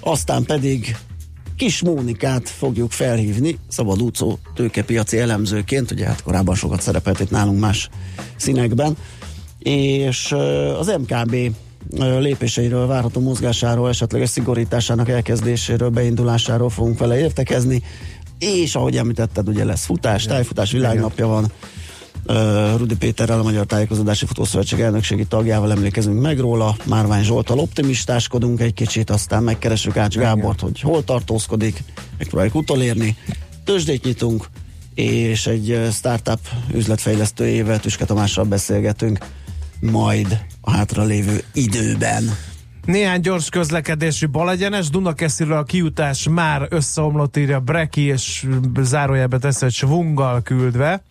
aztán 0.00 0.44
pedig 0.44 0.96
Kis 1.58 1.82
Mónikát 1.82 2.48
fogjuk 2.48 2.90
felhívni, 2.90 3.58
szabad 3.68 4.02
útszó 4.02 4.38
tőkepiaci 4.54 5.18
elemzőként, 5.18 5.90
ugye 5.90 6.06
hát 6.06 6.22
korábban 6.22 6.54
sokat 6.54 6.80
szerepelt 6.80 7.20
itt 7.20 7.30
nálunk 7.30 7.60
más 7.60 7.88
színekben, 8.36 8.96
és 9.58 10.34
az 10.78 10.96
MKB 11.00 11.36
lépéseiről, 11.98 12.86
várható 12.86 13.20
mozgásáról, 13.20 13.88
esetleges 13.88 14.28
szigorításának 14.28 15.08
elkezdéséről, 15.08 15.88
beindulásáról 15.88 16.70
fogunk 16.70 16.98
vele 16.98 17.18
értekezni, 17.18 17.82
és 18.38 18.74
ahogy 18.74 18.96
említetted, 18.96 19.48
ugye 19.48 19.64
lesz 19.64 19.84
futás, 19.84 20.24
tájfutás 20.24 20.72
világnapja 20.72 21.26
van, 21.26 21.52
Rudi 22.76 22.96
Péterrel, 22.96 23.38
a 23.38 23.42
Magyar 23.42 23.66
Tájékozódási 23.66 24.26
Futószövetség 24.26 24.80
elnökségi 24.80 25.24
tagjával 25.24 25.70
emlékezünk 25.70 26.20
meg 26.20 26.38
róla, 26.38 26.76
Márvány 26.84 27.24
Zsoltal 27.24 27.58
optimistáskodunk 27.58 28.60
egy 28.60 28.74
kicsit, 28.74 29.10
aztán 29.10 29.42
megkeressük 29.42 29.96
Ács 29.96 30.16
Gábort, 30.16 30.60
hogy 30.60 30.80
hol 30.80 31.04
tartózkodik, 31.04 31.84
megpróbáljuk 32.18 32.54
utolérni, 32.54 33.16
tőzsdét 33.64 34.04
nyitunk, 34.04 34.48
és 34.94 35.46
egy 35.46 35.80
startup 35.92 36.40
üzletfejlesztőjével, 36.74 37.80
Tüske 37.80 38.04
Tamással 38.04 38.44
beszélgetünk, 38.44 39.18
majd 39.80 40.40
a 40.60 40.70
hátralévő 40.70 41.42
időben. 41.52 42.36
Néhány 42.88 43.20
gyors 43.20 43.48
közlekedési 43.48 44.26
balegyenes, 44.26 44.88
Dunakesziről 44.90 45.56
a 45.56 45.62
kiutás 45.62 46.28
már 46.28 46.66
összeomlott, 46.70 47.36
írja 47.36 47.60
Breki, 47.60 48.00
és 48.00 48.46
zárójelbe 48.80 49.38
teszi, 49.38 49.64
hogy 49.64 49.72
svunggal 49.72 50.42
küldve. 50.42 51.02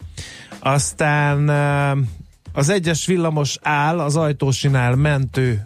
Aztán 0.59 1.49
az 2.53 2.69
egyes 2.69 3.05
villamos 3.05 3.57
áll, 3.61 3.99
az 3.99 4.15
ajtósinál 4.15 4.95
mentő 4.95 5.65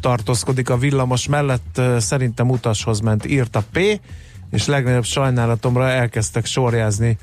tartózkodik 0.00 0.70
a 0.70 0.76
villamos 0.76 1.26
mellett, 1.28 1.80
szerintem 1.98 2.50
utashoz 2.50 3.00
ment, 3.00 3.26
írta 3.26 3.62
P, 3.72 4.00
és 4.50 4.66
legnagyobb 4.66 5.04
sajnálatomra 5.04 5.88
elkezdtek 5.88 6.46
sorjázni 6.46 7.18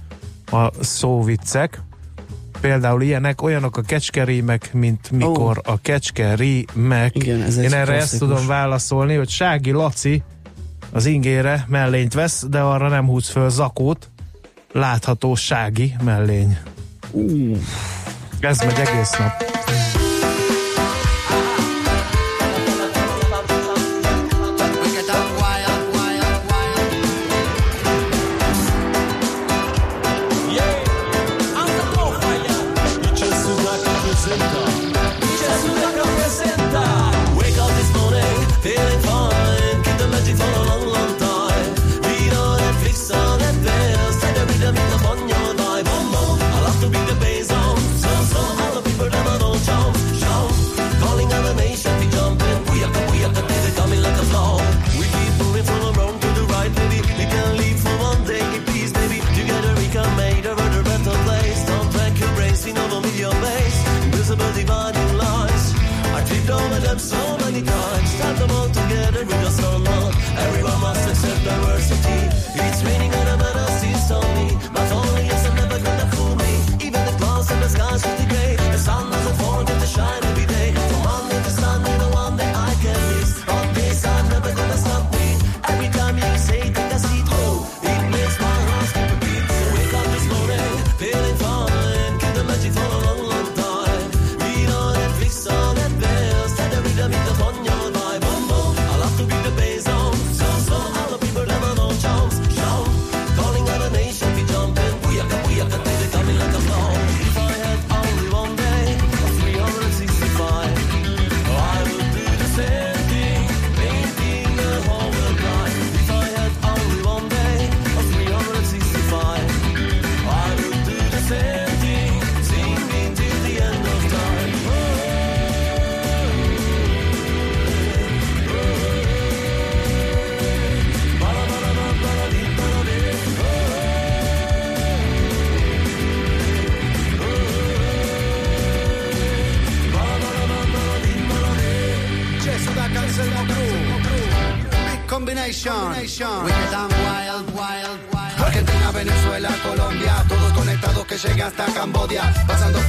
a 0.52 0.84
szóviccek. 0.84 1.82
Például 2.62 3.02
ilyenek, 3.02 3.42
olyanok 3.42 3.78
a 3.78 3.82
kecskerímek, 3.82 4.74
mint 4.74 5.12
mikor 5.12 5.62
a 5.66 5.82
kecskerímek. 5.82 7.16
Igen, 7.16 7.42
ez 7.42 7.58
Én 7.58 7.74
erre 7.74 7.78
ezt 7.80 7.88
klasszikus. 8.10 8.28
tudom 8.28 8.48
válaszolni, 8.48 9.16
hogy 9.16 9.30
Sági 9.30 9.72
Laci 9.72 10.24
az 10.92 11.06
ingére 11.06 11.66
mellényt 11.68 12.14
vesz, 12.14 12.46
de 12.50 12.60
arra 12.60 12.90
nem 12.90 13.06
húz 13.06 13.30
föl 13.30 13.50
zakót. 13.50 14.10
Látható 14.72 15.36
Sági 15.36 15.96
mellény. 16.04 16.58
Uh, 17.12 17.58
Ez 18.40 18.60
megy 18.60 18.80
egész 18.80 19.12
nap. 19.18 19.57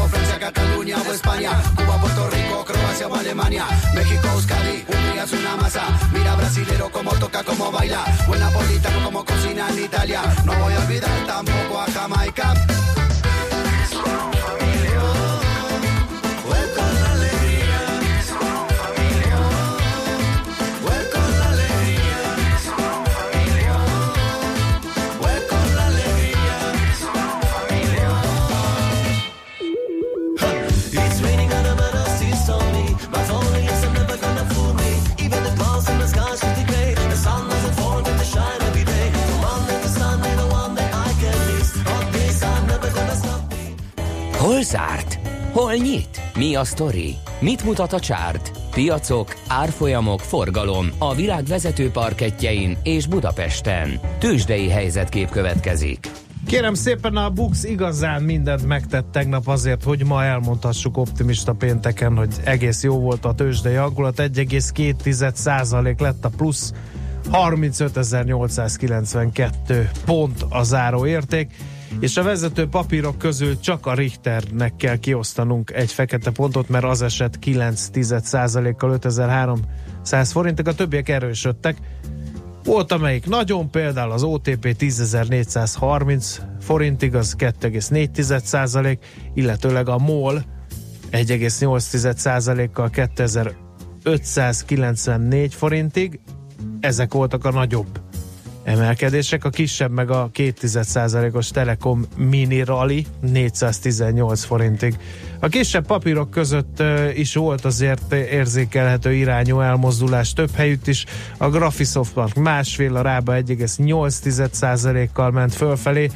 Francia, 0.09 0.39
Cataluña 0.39 0.97
o 1.07 1.13
España, 1.13 1.51
Cuba, 1.77 2.01
Puerto 2.01 2.31
Rico, 2.31 2.65
Croacia 2.65 3.09
o 3.09 3.15
Alemania, 3.15 3.65
México, 3.95 4.29
Euskadi, 4.35 4.85
Hungría 4.89 5.25
es 5.25 5.33
una 5.33 5.57
masa, 5.57 5.85
mira 6.13 6.35
brasilero 6.37 6.91
como 6.91 7.13
toca, 7.15 7.43
como 7.45 7.71
baila, 7.71 8.05
el 8.33 8.41
napolitano 8.41 9.05
como 9.05 9.25
cocina 9.25 9.69
en 9.71 9.85
Italia, 9.85 10.23
no 10.45 10.55
voy 10.59 10.75
a 10.75 10.79
olvidar 10.81 11.27
tampoco 11.27 11.81
a 11.81 11.87
Jamaica. 11.93 12.55
Hol 44.49 44.63
zárt? 44.63 45.19
Hol 45.53 45.75
nyit? 45.75 46.21
Mi 46.37 46.55
a 46.55 46.65
sztori? 46.65 47.17
Mit 47.41 47.65
mutat 47.65 47.93
a 47.93 48.01
csárt? 48.01 48.53
Piacok, 48.71 49.35
árfolyamok, 49.49 50.21
forgalom 50.21 50.91
a 50.99 51.15
világ 51.15 51.45
vezető 51.45 51.91
parketjein 51.91 52.79
és 52.83 53.07
Budapesten. 53.07 54.01
Tősdei 54.19 54.69
helyzetkép 54.69 55.31
következik. 55.31 56.11
Kérem 56.47 56.75
szépen 56.75 57.17
a 57.17 57.31
Bux 57.31 57.65
igazán 57.65 58.23
mindent 58.23 58.67
megtett 58.67 59.13
tegnap 59.13 59.49
azért, 59.49 59.83
hogy 59.83 60.05
ma 60.05 60.25
elmondhassuk 60.25 60.97
optimista 60.97 61.53
pénteken, 61.53 62.17
hogy 62.17 62.35
egész 62.45 62.83
jó 62.83 63.01
volt 63.01 63.25
a 63.25 63.35
tőzsdei 63.35 63.75
hangulat, 63.75 64.19
1,2% 64.19 66.01
lett 66.01 66.25
a 66.25 66.31
plusz, 66.37 66.73
35.892 67.33 69.91
pont 70.05 70.45
a 70.49 70.63
záró 70.63 71.07
érték, 71.07 71.55
és 72.01 72.17
a 72.17 72.23
vezető 72.23 72.67
papírok 72.67 73.19
közül 73.19 73.61
csak 73.61 73.87
a 73.87 73.95
Richternek 73.95 74.77
kell 74.77 74.97
kiosztanunk 74.97 75.71
egy 75.71 75.93
fekete 75.93 76.31
pontot, 76.31 76.69
mert 76.69 76.85
az 76.85 77.03
esett 77.03 77.39
9%-kal 77.45 78.91
5300 78.91 80.33
forintig, 80.33 80.69
a 80.69 80.75
többiek 80.75 81.09
erősödtek, 81.09 81.77
volt 82.65 82.93
amelyik 82.93 83.27
nagyon, 83.27 83.71
például 83.71 84.13
az 84.13 84.23
OTP 84.23 84.77
10.430 84.79 86.37
forintig, 86.61 87.15
az 87.15 87.35
2,4 87.39 88.43
százalék, 88.43 89.05
illetőleg 89.35 89.89
a 89.89 89.99
MOL 89.99 90.45
1,8 91.11 92.69
kal 92.73 92.91
2594 92.91 95.55
forintig. 95.55 96.21
Ezek 96.81 97.13
voltak 97.13 97.45
a 97.45 97.51
nagyobb 97.51 98.08
emelkedések, 98.69 99.45
a 99.45 99.51
kisebb 99.51 99.91
meg 99.91 100.11
a 100.11 100.31
2% 100.35 101.35
os 101.35 101.51
Telekom 101.51 102.05
Mini 102.17 102.65
Rally 102.65 103.07
418 103.21 104.45
forintig. 104.45 104.97
A 105.41 105.49
kisebb 105.49 105.87
papírok 105.87 106.31
között 106.31 106.83
is 107.15 107.35
volt 107.35 107.65
azért 107.65 108.13
érzékelhető 108.13 109.13
irányú 109.15 109.61
elmozdulás 109.61 110.33
több 110.33 110.55
helyütt 110.55 110.87
is. 110.87 111.05
A 111.37 111.49
Graphisoft 111.49 112.35
másfél, 112.35 112.97
a 112.97 113.03
Rába 113.03 113.33
1,8%-kal 113.33 115.31
ment 115.31 115.55
fölfelé, 115.55 116.11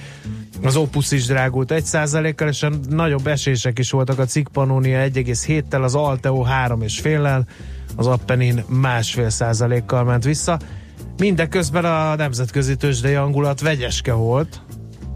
az 0.62 0.77
Opus 0.77 1.11
is 1.11 1.27
drágult 1.27 1.73
1%-kal, 1.75 2.49
és 2.49 2.62
a 2.62 2.71
nagyobb 2.88 3.27
esések 3.27 3.79
is 3.79 3.91
voltak 3.91 4.19
a 4.19 4.25
Cikk 4.25 4.49
Pannonia 4.53 5.09
1,7-tel, 5.09 5.83
az 5.83 5.95
Alteo 5.95 6.45
3,5-lel, 6.67 7.43
az 7.97 8.07
Appenin 8.07 8.65
másfél 8.69 9.31
százalékkal 9.31 10.05
ment 10.05 10.25
vissza. 10.25 10.59
Mindeközben 11.18 11.85
a 11.85 12.14
nemzetközi 12.14 12.77
tőzsdei 12.77 13.14
hangulat 13.14 13.61
vegyeske 13.61 14.12
volt. 14.12 14.61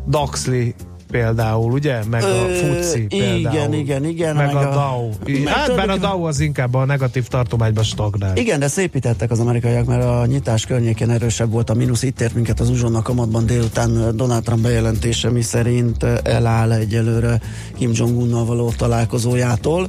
Daxli 0.09 0.75
például, 1.11 1.73
ugye? 1.73 1.99
Meg 2.11 2.23
a 2.23 2.27
FUCI 2.27 3.07
igen, 3.09 3.41
például. 3.43 3.75
igen, 3.75 4.05
igen, 4.05 4.37
Meg, 4.37 4.47
meg 4.47 4.55
a, 4.65 4.71
a- 4.71 4.75
DAO. 4.75 5.09
Hát 5.47 5.75
bár 5.77 5.89
a 5.89 5.97
DAO 5.97 6.23
az 6.27 6.41
inkább 6.41 6.75
a 6.75 6.85
negatív 6.85 7.27
tartományban 7.27 7.85
stagnál. 7.85 8.37
Igen, 8.37 8.59
de 8.59 8.69
szépítettek 8.69 9.31
az 9.31 9.41
amerikaiak, 9.41 9.85
mert 9.87 10.05
a 10.05 10.27
nyitás 10.27 10.67
környékén 10.67 11.11
erősebb 11.11 11.51
volt 11.51 11.71
a 11.71 11.75
mínusz. 11.75 12.03
Itt 12.03 12.21
ért 12.21 12.35
minket 12.35 12.61
az 12.61 12.71
uzsonna 12.71 13.03
kamatban 13.03 13.47
délután 13.47 14.17
Donald 14.17 14.43
Trump 14.43 14.63
bejelentése, 14.63 15.31
mi 15.31 15.43
szerint 15.43 16.03
eláll 16.23 16.73
egyelőre 16.73 17.41
Kim 17.77 17.91
Jong-unnal 17.95 18.45
való 18.45 18.71
találkozójától. 18.77 19.89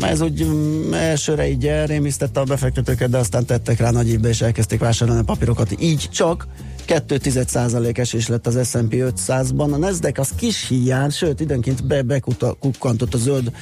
Ez 0.00 0.20
úgy 0.20 0.46
elsőre 0.92 1.48
így 1.50 1.66
elrémisztette 1.66 2.40
a 2.40 2.44
befektetőket, 2.44 3.10
de 3.10 3.18
aztán 3.18 3.46
tettek 3.46 3.78
rá 3.80 3.90
nagy 3.90 4.08
ívbe, 4.08 4.28
és 4.28 4.40
elkezdték 4.40 4.80
vásárolni 4.80 5.20
a 5.20 5.24
papírokat. 5.24 5.74
Így 5.80 6.08
csak 6.12 6.46
2,1% 6.86 7.98
esés 7.98 8.28
lett 8.28 8.46
az 8.46 8.68
S&P 8.68 8.94
500-ban. 8.94 9.72
A 9.72 9.76
Nasdaq 9.76 10.20
az 10.20 10.30
kis 10.36 10.68
hiány, 10.68 11.10
sőt 11.10 11.40
időnként 11.40 11.86
be, 11.86 12.02
bekukkantott 12.02 13.14
a 13.14 13.18
zöld 13.18 13.52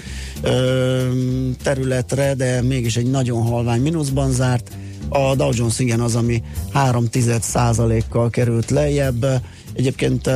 ö, 0.42 1.09
területre, 1.62 2.35
de 2.35 2.62
mégis 2.62 2.96
egy 2.96 3.11
nagyon 3.11 3.42
halvány 3.42 3.80
mínuszban 3.80 4.33
zárt. 4.33 4.70
A 5.09 5.35
Dow 5.35 5.50
Jones 5.54 5.78
igen 5.78 6.00
az, 6.00 6.14
ami 6.14 6.42
3% 6.74 8.02
kal 8.09 8.30
került 8.30 8.70
lejjebb. 8.70 9.26
Egyébként 9.72 10.30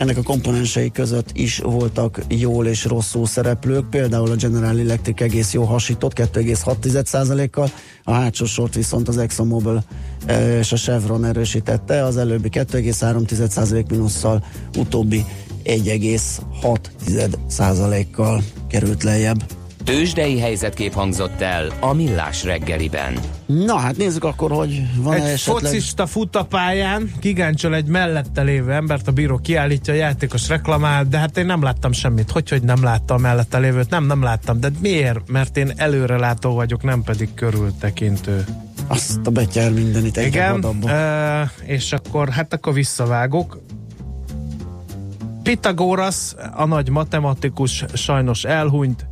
ennek 0.00 0.16
a 0.16 0.22
komponensei 0.22 0.90
között 0.90 1.30
is 1.32 1.58
voltak 1.58 2.20
jól 2.28 2.66
és 2.66 2.84
rosszul 2.84 3.26
szereplők, 3.26 3.90
például 3.90 4.30
a 4.30 4.34
General 4.34 4.78
Electric 4.78 5.20
egész 5.20 5.52
jó 5.52 5.62
hasított 5.62 6.12
2,6%-kal, 6.14 7.70
a 8.04 8.12
hátsó 8.12 8.44
sort 8.44 8.74
viszont 8.74 9.08
az 9.08 9.16
ExxonMobil 9.16 9.84
eh, 10.26 10.58
és 10.58 10.72
a 10.72 10.76
Chevron 10.76 11.24
erősítette, 11.24 12.04
az 12.04 12.16
előbbi 12.16 12.48
2,3% 12.52 13.90
mínusszal, 13.90 14.44
utóbbi 14.78 15.24
1,6%-kal 15.64 18.42
került 18.68 19.02
lejjebb. 19.02 19.59
Tőzsdei 19.90 20.38
helyzetkép 20.38 20.92
hangzott 20.92 21.40
el 21.40 21.72
a 21.80 21.92
Millás 21.92 22.44
reggeliben. 22.44 23.18
Na 23.46 23.76
hát 23.76 23.96
nézzük 23.96 24.24
akkor, 24.24 24.50
hogy 24.50 24.82
van 24.96 25.14
Egy 25.14 25.22
esetleg... 25.22 25.62
focista 25.62 26.06
fut 26.06 26.36
a 26.36 26.44
pályán, 26.44 27.12
kigáncsol 27.20 27.74
egy 27.74 27.86
mellette 27.86 28.42
lévő 28.42 28.72
embert, 28.72 29.08
a 29.08 29.12
bíró 29.12 29.38
kiállítja, 29.38 29.92
a 29.92 29.96
játékos 29.96 30.48
reklamál, 30.48 31.04
de 31.04 31.18
hát 31.18 31.36
én 31.36 31.46
nem 31.46 31.62
láttam 31.62 31.92
semmit. 31.92 32.30
Hogy, 32.30 32.48
hogy 32.48 32.62
nem 32.62 32.82
láttam 32.82 33.16
a 33.16 33.20
mellette 33.20 33.58
lévőt? 33.58 33.90
Nem, 33.90 34.04
nem 34.04 34.22
láttam. 34.22 34.60
De 34.60 34.70
miért? 34.80 35.30
Mert 35.30 35.56
én 35.56 35.72
előrelátó 35.76 36.54
vagyok, 36.54 36.82
nem 36.82 37.02
pedig 37.02 37.34
körültekintő. 37.34 38.44
Azt 38.86 39.26
a 39.26 39.30
betyár 39.30 39.72
mindenit 39.72 40.16
egyre 40.16 40.28
Igen, 40.28 40.64
ö, 40.86 41.42
és 41.64 41.92
akkor, 41.92 42.28
hát 42.28 42.52
akkor 42.52 42.72
visszavágok. 42.72 43.60
Pitagoras, 45.42 46.34
a 46.54 46.64
nagy 46.64 46.88
matematikus 46.88 47.84
sajnos 47.94 48.44
elhunyt, 48.44 49.08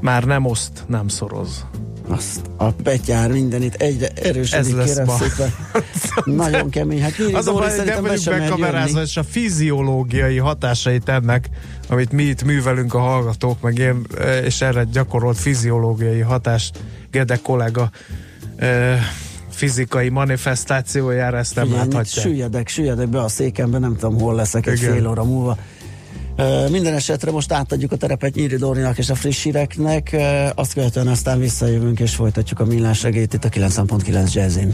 már 0.00 0.24
nem 0.24 0.44
oszt, 0.44 0.84
nem 0.86 1.08
szoroz. 1.08 1.64
Azt 2.08 2.40
a 2.56 2.64
betyár 2.82 3.30
mindenit 3.30 3.74
egyre 3.74 4.08
erősödik, 4.14 4.66
Ez 4.66 4.74
lesz 4.74 4.88
kérem 4.88 5.04
ma. 5.06 5.16
szépen. 5.16 5.54
Nagyon 6.36 6.70
kemény. 6.70 7.02
Hát 7.02 7.18
Nyíri 7.18 7.32
Az 7.32 7.46
a 7.46 7.50
Zóri 7.50 7.66
baj, 7.66 7.76
hogy 7.76 7.86
nem 7.86 8.02
vagyunk 8.02 8.38
bekamerázva, 8.38 9.02
és 9.02 9.16
a 9.16 9.22
fiziológiai 9.22 10.36
hatásait 10.36 11.08
ennek, 11.08 11.48
amit 11.88 12.12
mi 12.12 12.22
itt 12.22 12.44
művelünk 12.44 12.94
a 12.94 12.98
hallgatók, 12.98 13.60
meg 13.60 13.78
én, 13.78 14.06
eh, 14.18 14.44
és 14.44 14.60
erre 14.60 14.84
gyakorolt 14.92 15.38
fiziológiai 15.38 16.20
hatást 16.20 16.78
Gede 17.10 17.38
kollega 17.42 17.90
eh, 18.56 19.00
fizikai 19.50 20.08
manifestációjára 20.08 21.36
ezt 21.38 21.54
nem 21.54 21.64
Figyelj, 21.64 21.84
láthatja. 21.84 22.22
Süllyedek, 22.22 22.68
süllyedek 22.68 23.08
be 23.08 23.20
a 23.20 23.28
székembe, 23.28 23.78
nem 23.78 23.96
tudom 23.96 24.20
hol 24.20 24.34
leszek 24.34 24.66
egy 24.66 24.78
Igen. 24.82 24.92
fél 24.92 25.08
óra 25.08 25.24
múlva. 25.24 25.56
Minden 26.70 26.94
esetre 26.94 27.30
most 27.30 27.52
átadjuk 27.52 27.92
a 27.92 27.96
terepet 27.96 28.34
Nyíri 28.34 28.56
Dórinak 28.56 28.98
és 28.98 29.10
a 29.10 29.14
friss 29.14 29.42
híreknek, 29.42 30.16
azt 30.54 30.72
követően 30.72 31.08
aztán 31.08 31.38
visszajövünk 31.38 32.00
és 32.00 32.14
folytatjuk 32.14 32.60
a 32.60 32.64
millás 32.64 33.02
regélyt 33.02 33.34
itt 33.34 33.44
a 33.44 33.48
9.9 33.48 34.32
Jazzin. 34.32 34.72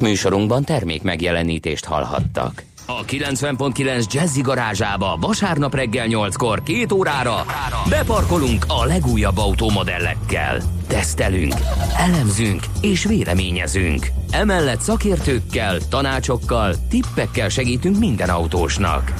Műsorunkban 0.00 0.64
termék 0.64 1.02
megjelenítést 1.02 1.84
hallhattak. 1.84 2.64
A 2.86 3.04
90.9 3.04 4.12
Jazzy 4.12 4.40
garázsába 4.40 5.18
vasárnap 5.20 5.74
reggel 5.74 6.06
8-kor 6.08 6.62
két 6.62 6.92
órára 6.92 7.44
beparkolunk 7.88 8.64
a 8.68 8.84
legújabb 8.84 9.38
automodellekkel. 9.38 10.62
Tesztelünk, 10.86 11.54
elemzünk 11.96 12.62
és 12.80 13.04
véleményezünk. 13.04 14.06
Emellett 14.30 14.80
szakértőkkel, 14.80 15.78
tanácsokkal, 15.88 16.74
tippekkel 16.88 17.48
segítünk 17.48 17.98
minden 17.98 18.28
autósnak. 18.28 19.12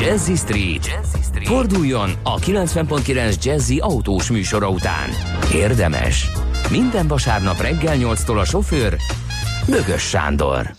Jazzy 0.00 0.36
Street. 0.36 1.00
Forduljon 1.44 2.10
a 2.22 2.38
90.9 2.38 3.44
Jazzy 3.44 3.78
autós 3.78 4.30
műsora 4.30 4.68
után. 4.68 5.10
Érdemes. 5.54 6.30
Minden 6.70 7.06
vasárnap 7.06 7.60
reggel 7.60 7.96
8-tól 7.98 8.40
a 8.40 8.44
sofőr 8.44 8.96
Bögös 9.68 10.02
Sándor. 10.02 10.70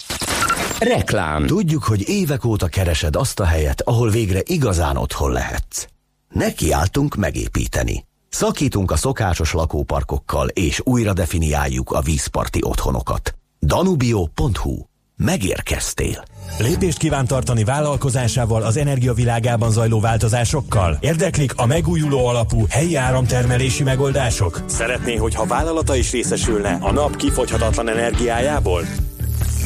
Reklám. 0.79 1.45
Tudjuk, 1.45 1.83
hogy 1.83 2.09
évek 2.09 2.45
óta 2.45 2.67
keresed 2.67 3.15
azt 3.15 3.39
a 3.39 3.45
helyet, 3.45 3.81
ahol 3.81 4.09
végre 4.09 4.39
igazán 4.45 4.97
otthon 4.97 5.31
lehetsz. 5.31 5.85
Nekiálltunk 6.29 7.15
megépíteni. 7.15 8.05
Szakítunk 8.29 8.91
a 8.91 8.95
szokásos 8.95 9.53
lakóparkokkal, 9.53 10.47
és 10.47 10.81
újra 10.83 11.13
definiáljuk 11.13 11.91
a 11.91 12.01
vízparti 12.01 12.59
otthonokat. 12.63 13.35
Danubio.hu. 13.59 14.90
Megérkeztél. 15.25 16.23
Lépést 16.59 16.97
kíván 16.97 17.27
tartani 17.27 17.63
vállalkozásával 17.63 18.61
az 18.61 18.77
energiavilágában 18.77 19.71
zajló 19.71 19.99
változásokkal? 19.99 20.97
Érdeklik 20.99 21.53
a 21.55 21.65
megújuló 21.65 22.25
alapú 22.27 22.65
helyi 22.69 22.95
áramtermelési 22.95 23.83
megoldások? 23.83 24.61
Szeretné, 24.65 25.15
hogyha 25.15 25.45
vállalata 25.45 25.95
is 25.95 26.11
részesülne 26.11 26.77
a 26.81 26.91
nap 26.91 27.15
kifogyhatatlan 27.15 27.89
energiájából? 27.89 28.85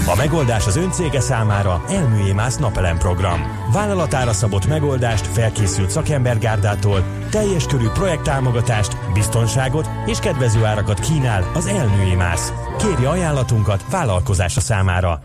A 0.07 0.15
megoldás 0.15 0.67
az 0.67 0.75
öncége 0.75 1.19
számára 1.19 1.83
Elműémász 1.89 2.57
napelem 2.57 2.97
program. 2.97 3.41
Vállalatára 3.73 4.33
szabott 4.33 4.67
megoldást 4.67 5.27
felkészült 5.27 5.89
szakembergárdától, 5.89 7.03
teljes 7.29 7.65
körű 7.65 7.87
projekttámogatást, 7.87 8.97
biztonságot 9.13 9.89
és 10.05 10.19
kedvező 10.19 10.63
árakat 10.65 10.99
kínál 10.99 11.51
az 11.53 11.65
Elműémász. 11.65 12.51
Kérje 12.77 13.09
ajánlatunkat 13.09 13.85
vállalkozása 13.91 14.61
számára. 14.61 15.21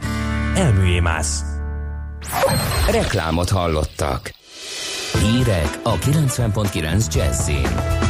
Elműémász. 0.54 1.42
Reklámot 2.90 3.50
hallottak. 3.50 4.34
Hírek 5.22 5.80
a 5.82 5.94
90.9 5.98 7.14
Jazzin. 7.14 8.09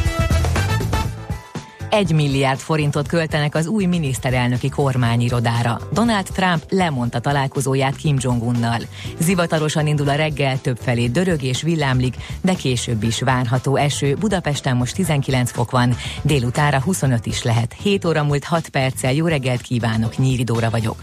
Egy 1.91 2.11
milliárd 2.11 2.59
forintot 2.59 3.07
költenek 3.07 3.55
az 3.55 3.67
új 3.67 3.85
miniszterelnöki 3.85 4.69
kormányirodára. 4.69 5.79
Donald 5.93 6.25
Trump 6.33 6.63
lemondta 6.69 7.19
találkozóját 7.19 7.95
Kim 7.95 8.15
Jong-unnal. 8.19 8.79
Zivatarosan 9.19 9.87
indul 9.87 10.09
a 10.09 10.15
reggel, 10.15 10.61
több 10.61 10.77
felé 10.81 11.07
dörög 11.07 11.43
és 11.43 11.61
villámlik, 11.61 12.15
de 12.41 12.53
később 12.53 13.03
is 13.03 13.21
várható 13.21 13.75
eső. 13.75 14.15
Budapesten 14.15 14.75
most 14.75 14.95
19 14.95 15.51
fok 15.51 15.71
van, 15.71 15.95
délutára 16.21 16.81
25 16.81 17.25
is 17.25 17.43
lehet. 17.43 17.75
7 17.81 18.05
óra 18.05 18.23
múlt 18.23 18.43
6 18.43 18.69
perccel 18.69 19.13
jó 19.13 19.27
reggelt 19.27 19.61
kívánok, 19.61 20.17
Nyíridóra 20.17 20.69
vagyok. 20.69 21.01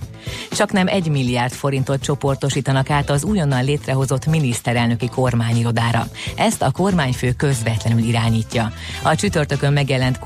Csak 0.51 0.72
nem 0.72 0.87
egy 0.87 1.09
milliárd 1.09 1.53
forintot 1.53 2.03
csoportosítanak 2.03 2.90
át 2.90 3.11
az 3.11 3.24
újonnan 3.24 3.64
létrehozott 3.64 4.27
miniszterelnöki 4.27 5.09
kormányirodára. 5.09 6.09
Ezt 6.37 6.62
a 6.62 6.70
kormányfő 6.70 7.33
közvetlenül 7.33 8.03
irányítja. 8.03 8.72
A 9.03 9.14
csütörtökön 9.14 9.72
megjelent 9.72 10.18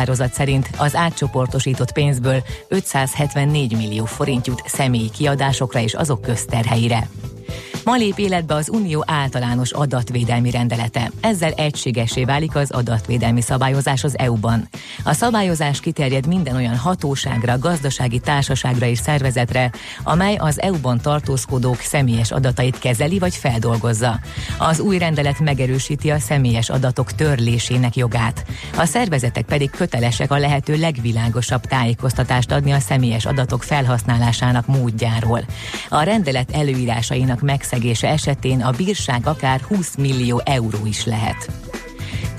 kormányhatározat 0.00 0.32
szerint 0.32 0.68
az 0.76 0.94
átcsoportosított 0.94 1.92
pénzből 1.92 2.42
574 2.68 3.76
millió 3.76 4.04
forint 4.04 4.46
jut 4.46 4.62
személyi 4.66 5.10
kiadásokra 5.10 5.80
és 5.80 5.94
azok 5.94 6.22
közterheire. 6.22 7.08
Ma 7.84 7.96
lép 7.96 8.18
életbe 8.18 8.54
az 8.54 8.68
Unió 8.68 9.04
általános 9.06 9.72
adatvédelmi 9.72 10.50
rendelete. 10.50 11.10
Ezzel 11.20 11.52
egységesé 11.52 12.24
válik 12.24 12.56
az 12.56 12.70
adatvédelmi 12.70 13.40
szabályozás 13.40 14.04
az 14.04 14.18
EU-ban. 14.18 14.68
A 15.04 15.12
szabályozás 15.12 15.80
kiterjed 15.80 16.26
minden 16.26 16.56
olyan 16.56 16.76
hatóságra, 16.76 17.58
gazdasági 17.58 18.18
társaságra 18.18 18.86
és 18.86 18.98
szervezetre, 18.98 19.70
amely 20.02 20.36
az 20.36 20.60
EU-ban 20.60 21.00
tartózkodók 21.00 21.80
személyes 21.80 22.30
adatait 22.30 22.78
kezeli 22.78 23.18
vagy 23.18 23.34
feldolgozza. 23.34 24.20
Az 24.58 24.80
új 24.80 24.98
rendelet 24.98 25.40
megerősíti 25.40 26.10
a 26.10 26.18
személyes 26.18 26.68
adatok 26.68 27.12
törlésének 27.12 27.96
jogát. 27.96 28.44
A 28.76 28.84
szervezetek 28.84 29.44
pedig 29.44 29.70
kötelesek 29.70 30.30
a 30.30 30.38
lehető 30.38 30.76
legvilágosabb 30.76 31.66
tájékoztatást 31.66 32.52
adni 32.52 32.70
a 32.70 32.80
személyes 32.80 33.26
adatok 33.26 33.62
felhasználásának 33.62 34.66
módjáról. 34.66 35.44
A 35.88 36.02
rendelet 36.02 36.50
előírásainak 36.50 37.40
megszegése 37.70 38.08
esetén 38.08 38.60
a 38.60 38.70
bírság 38.70 39.26
akár 39.26 39.60
20 39.60 39.96
millió 39.96 40.40
euró 40.44 40.86
is 40.86 41.04
lehet. 41.04 41.50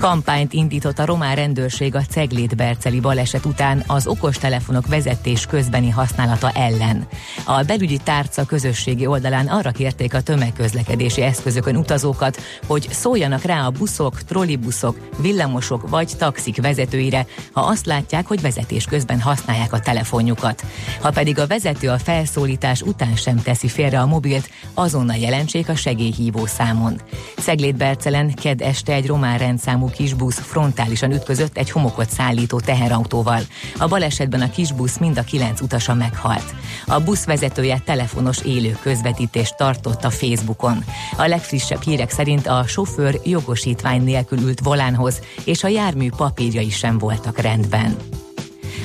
Kampányt 0.02 0.52
indított 0.52 0.98
a 0.98 1.04
román 1.04 1.34
rendőrség 1.34 1.94
a 1.94 2.02
Ceglét-Berceli 2.10 3.00
baleset 3.00 3.44
után 3.44 3.84
az 3.86 4.06
okostelefonok 4.06 4.86
vezetés 4.86 5.46
közbeni 5.46 5.90
használata 5.90 6.50
ellen. 6.50 7.06
A 7.44 7.62
belügyi 7.62 7.96
tárca 7.96 8.44
közösségi 8.44 9.06
oldalán 9.06 9.46
arra 9.46 9.70
kérték 9.70 10.14
a 10.14 10.20
tömegközlekedési 10.20 11.22
eszközökön 11.22 11.76
utazókat, 11.76 12.40
hogy 12.66 12.88
szóljanak 12.90 13.42
rá 13.42 13.66
a 13.66 13.70
buszok, 13.70 14.22
trollibuszok, 14.22 14.96
villamosok 15.18 15.88
vagy 15.88 16.12
taxik 16.18 16.62
vezetőire, 16.62 17.26
ha 17.52 17.60
azt 17.60 17.86
látják, 17.86 18.26
hogy 18.26 18.40
vezetés 18.40 18.84
közben 18.84 19.20
használják 19.20 19.72
a 19.72 19.80
telefonjukat. 19.80 20.64
Ha 21.00 21.10
pedig 21.10 21.38
a 21.38 21.46
vezető 21.46 21.88
a 21.88 21.98
felszólítás 21.98 22.82
után 22.82 23.16
sem 23.16 23.42
teszi 23.42 23.68
félre 23.68 24.00
a 24.00 24.06
mobilt, 24.06 24.50
azonnal 24.74 25.16
jelentsék 25.16 25.68
a 25.68 25.74
segélyhívó 25.74 26.46
számon. 26.46 27.00
Ceglét-Bercelen 27.38 28.34
ked 28.34 28.60
este 28.60 28.92
egy 28.92 29.06
román 29.06 29.38
rendszámú 29.38 29.90
kisbusz 29.92 30.38
frontálisan 30.38 31.12
ütközött 31.12 31.56
egy 31.56 31.70
homokot 31.70 32.10
szállító 32.10 32.60
teherautóval. 32.60 33.40
A 33.78 33.88
balesetben 33.88 34.40
a 34.40 34.50
kisbusz 34.50 34.98
mind 34.98 35.18
a 35.18 35.22
kilenc 35.22 35.60
utasa 35.60 35.94
meghalt. 35.94 36.54
A 36.86 37.00
busz 37.00 37.24
vezetője 37.24 37.82
telefonos 37.84 38.38
élő 38.44 38.78
közvetítést 38.82 39.56
tartott 39.56 40.04
a 40.04 40.10
Facebookon. 40.10 40.84
A 41.16 41.26
legfrissebb 41.26 41.82
hírek 41.82 42.10
szerint 42.10 42.46
a 42.46 42.64
sofőr 42.66 43.20
jogosítvány 43.24 44.02
nélkül 44.02 44.38
ült 44.38 44.60
volánhoz, 44.60 45.20
és 45.44 45.64
a 45.64 45.68
jármű 45.68 46.08
papírjai 46.16 46.70
sem 46.70 46.98
voltak 46.98 47.38
rendben. 47.38 47.96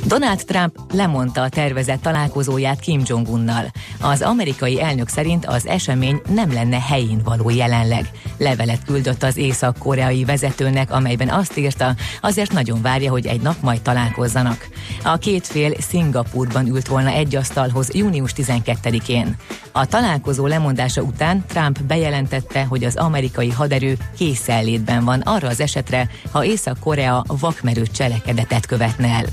Donald 0.06 0.46
Trump 0.46 0.80
lemondta 0.94 1.42
a 1.42 1.50
tervezett 1.50 2.02
találkozóját 2.02 2.80
Kim 2.80 3.02
Jong-unnal. 3.06 3.72
Az 4.02 4.22
amerikai 4.22 4.82
elnök 4.82 5.08
szerint 5.08 5.46
az 5.46 5.68
esemény 5.68 6.22
nem 6.30 6.54
lenne 6.54 6.80
helyén 6.82 7.22
való 7.24 7.50
jelenleg. 7.50 8.10
Levelet 8.38 8.86
küldött 8.86 9.24
az 9.24 9.38
észak-koreai 9.38 10.26
vezetőnek, 10.26 10.92
amelyben 10.92 11.30
azt 11.30 11.58
írta, 11.58 11.96
azért 12.22 12.52
nagyon 12.52 12.82
várja, 12.82 13.12
hogy 13.12 13.26
egy 13.26 13.42
nap 13.42 13.56
majd 13.62 13.82
találkozzanak. 13.82 14.68
A 15.04 15.18
két 15.18 15.48
fél 15.48 15.74
Szingapurban 15.80 16.68
ült 16.68 16.88
volna 16.88 17.10
egy 17.10 17.36
asztalhoz 17.36 17.94
június 17.94 18.32
12-én. 18.36 19.36
A 19.72 19.86
találkozó 19.86 20.48
lemondása 20.48 21.02
után 21.02 21.46
Trump 21.48 21.82
bejelentette, 21.82 22.64
hogy 22.64 22.84
az 22.84 22.96
amerikai 22.96 23.50
haderő 23.50 23.98
készenlétben 24.18 25.06
van 25.06 25.20
arra 25.20 25.48
az 25.48 25.60
esetre, 25.60 26.10
ha 26.32 26.46
Észak-Korea 26.46 27.24
vakmerő 27.28 27.86
cselekedetet 27.88 28.66
követne 28.66 29.08
el. 29.08 29.26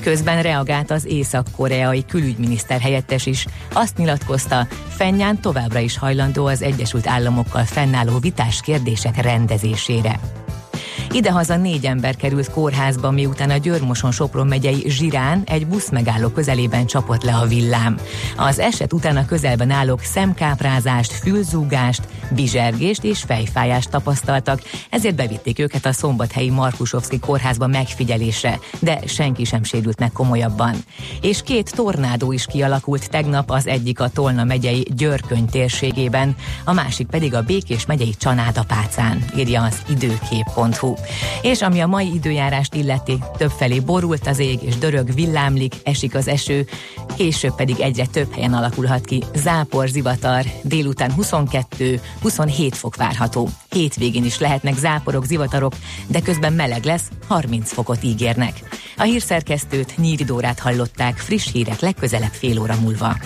Közben 0.00 0.42
reagált 0.42 0.90
az 0.90 1.06
észak-koreai 1.06 2.04
külügyminiszter 2.04 2.80
helyettes 2.80 3.26
is. 3.26 3.46
Azt 3.72 3.96
nyilatkozta, 3.96 4.66
Fennyán 4.88 5.40
továbbra 5.40 5.78
is 5.78 5.98
hajlandó 5.98 6.46
az 6.46 6.62
Egyesült 6.62 7.06
Államokkal 7.06 7.64
fennálló 7.64 8.18
vitás 8.18 8.60
kérdések 8.60 9.22
rendezésére. 9.22 10.20
Idehaza 11.12 11.56
négy 11.56 11.86
ember 11.86 12.16
került 12.16 12.50
kórházba, 12.50 13.10
miután 13.10 13.50
a 13.50 13.56
Györmoson 13.56 14.10
Sopron 14.10 14.46
megyei 14.46 14.84
Zsirán 14.86 15.42
egy 15.46 15.66
busz 15.66 15.90
megálló 15.90 16.28
közelében 16.28 16.86
csapott 16.86 17.22
le 17.22 17.34
a 17.34 17.46
villám. 17.46 17.98
Az 18.36 18.58
eset 18.58 18.92
után 18.92 19.16
a 19.16 19.24
közelben 19.24 19.70
állók 19.70 20.00
szemkáprázást, 20.00 21.12
fülzúgást, 21.12 22.02
bizsergést 22.30 23.04
és 23.04 23.22
fejfájást 23.22 23.90
tapasztaltak, 23.90 24.62
ezért 24.90 25.14
bevitték 25.14 25.58
őket 25.58 25.86
a 25.86 25.92
szombathelyi 25.92 26.50
Markusovszki 26.50 27.18
kórházba 27.18 27.66
megfigyelésre, 27.66 28.58
de 28.78 28.98
senki 29.06 29.44
sem 29.44 29.62
sérült 29.62 29.98
meg 29.98 30.12
komolyabban. 30.12 30.74
És 31.20 31.42
két 31.42 31.74
tornádó 31.74 32.32
is 32.32 32.46
kialakult 32.46 33.10
tegnap 33.10 33.50
az 33.50 33.66
egyik 33.66 34.00
a 34.00 34.08
Tolna 34.08 34.44
megyei 34.44 34.86
Györköny 34.96 35.46
térségében, 35.46 36.36
a 36.64 36.72
másik 36.72 37.06
pedig 37.06 37.34
a 37.34 37.42
Békés 37.42 37.86
megyei 37.86 38.14
Csanádapácán, 38.18 39.24
írja 39.36 39.62
az 39.62 39.82
időkép.hu. 39.88 40.94
És 41.42 41.62
ami 41.62 41.80
a 41.80 41.86
mai 41.86 42.14
időjárást 42.14 42.74
illeti, 42.74 43.18
többfelé 43.36 43.80
borult 43.80 44.26
az 44.26 44.38
ég 44.38 44.62
és 44.62 44.78
dörög 44.78 45.14
villámlik, 45.14 45.74
esik 45.84 46.14
az 46.14 46.28
eső, 46.28 46.66
később 47.16 47.54
pedig 47.54 47.80
egyre 47.80 48.06
több 48.06 48.32
helyen 48.34 48.52
alakulhat 48.52 49.04
ki 49.04 49.22
zápor, 49.34 49.88
zivatar, 49.88 50.44
délután 50.62 51.10
22-27 52.24 52.70
fok 52.72 52.96
várható. 52.96 53.48
Hétvégén 53.70 54.24
is 54.24 54.38
lehetnek 54.38 54.76
záporok, 54.76 55.24
zivatarok, 55.24 55.72
de 56.06 56.20
közben 56.20 56.52
meleg 56.52 56.84
lesz, 56.84 57.08
30 57.26 57.72
fokot 57.72 58.02
ígérnek. 58.02 58.52
A 58.96 59.02
hírszerkesztőt 59.02 59.96
Nyíridórát 59.96 60.58
hallották, 60.58 61.16
friss 61.16 61.52
hírek 61.52 61.80
legközelebb 61.80 62.32
fél 62.32 62.60
óra 62.60 62.74
múlva. 62.80 63.16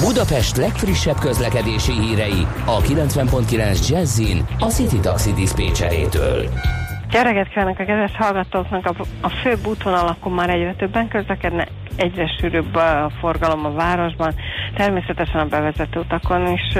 Budapest 0.00 0.56
legfrissebb 0.56 1.18
közlekedési 1.18 1.92
hírei 1.92 2.46
a 2.64 2.80
90.9 2.80 3.88
Jazzin 3.88 4.46
a 4.58 4.66
City 4.66 4.98
Taxi 4.98 5.32
Dispécsejétől. 5.32 6.50
Reggelt 7.12 7.48
kívánok 7.48 7.78
a 7.78 7.84
kedves 7.84 8.16
hallgatóknak! 8.16 8.86
A, 8.86 8.94
a 9.20 9.28
főbb 9.28 9.66
útvonalakon 9.66 10.32
már 10.32 10.50
egyre 10.50 10.74
többen 10.74 11.08
közlekednek, 11.08 11.68
egyre 11.96 12.26
sűrűbb 12.38 12.74
a 12.74 13.10
forgalom 13.20 13.64
a 13.64 13.70
városban, 13.70 14.34
természetesen 14.74 15.40
a 15.40 15.44
bevezető 15.44 16.00
utakon 16.00 16.52
is 16.52 16.76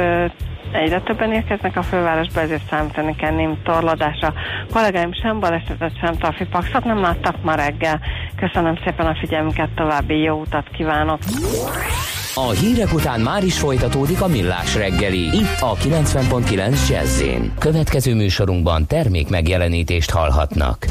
egyre 0.72 1.00
többen 1.00 1.32
érkeznek 1.32 1.76
a 1.76 1.82
fővárosba, 1.82 2.40
ezért 2.40 2.68
számítani 2.68 3.16
kell 3.16 3.34
némi 3.34 3.58
torlódásra. 3.62 4.32
Kollégáim 4.72 5.12
sem 5.12 5.40
balesetet, 5.40 5.98
sem 5.98 6.14
trafipaxot 6.14 6.84
nem 6.84 7.00
láttak 7.00 7.42
ma 7.42 7.54
reggel. 7.54 8.00
Köszönöm 8.36 8.76
szépen 8.84 9.06
a 9.06 9.16
figyelmüket, 9.20 9.68
további 9.74 10.18
jó 10.18 10.40
utat 10.40 10.68
kívánok! 10.68 11.18
A 12.34 12.50
hírek 12.50 12.92
után 12.92 13.20
már 13.20 13.44
is 13.44 13.58
folytatódik 13.58 14.20
a 14.20 14.26
millás 14.26 14.74
reggeli, 14.74 15.18
itt 15.18 15.60
a 15.60 15.74
90.9 15.74 16.88
jazz 16.88 17.22
Következő 17.58 18.14
műsorunkban 18.14 18.86
termék 18.86 19.28
megjelenítést 19.28 20.10
hallhatnak. 20.10 20.86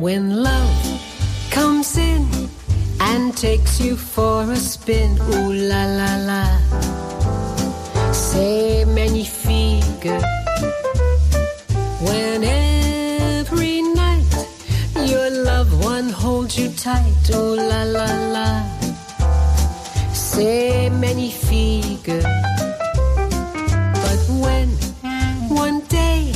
When 0.00 0.28
love 0.28 0.72
comes 1.54 1.94
in 1.96 2.28
and 2.98 3.34
takes 3.40 3.78
you 3.78 3.96
for 3.96 4.50
a 4.50 4.54
spin, 4.54 5.18
ooh 5.30 5.68
la 5.68 5.84
la 5.84 6.24
la. 6.26 6.44
C'est 8.12 8.84
magnifique. 8.84 9.59
When 12.00 12.42
every 12.42 13.82
night 13.82 14.24
your 15.04 15.28
loved 15.44 15.74
one 15.84 16.08
holds 16.08 16.58
you 16.58 16.70
tight, 16.70 17.30
ooh 17.34 17.56
la 17.56 17.82
la 17.82 18.06
la. 18.32 18.62
C'est 20.12 20.88
magnifique. 20.88 22.10
But 24.04 24.20
when 24.40 24.68
one 25.50 25.80
day 25.88 26.32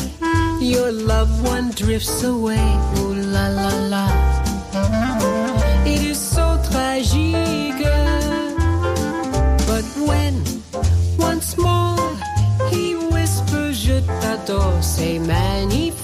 your 0.60 0.92
loved 0.92 1.42
one 1.46 1.70
drifts 1.70 2.22
away, 2.22 2.66
ooh 2.98 3.14
la 3.14 3.48
la 3.48 3.72
la. 3.88 4.06
It 5.86 6.02
is 6.02 6.18
so 6.18 6.60
tragique. 6.70 7.80
Je 14.44 14.48
t'adore, 14.48 14.82
c'est 14.82 15.18
magnifique. 15.20 16.03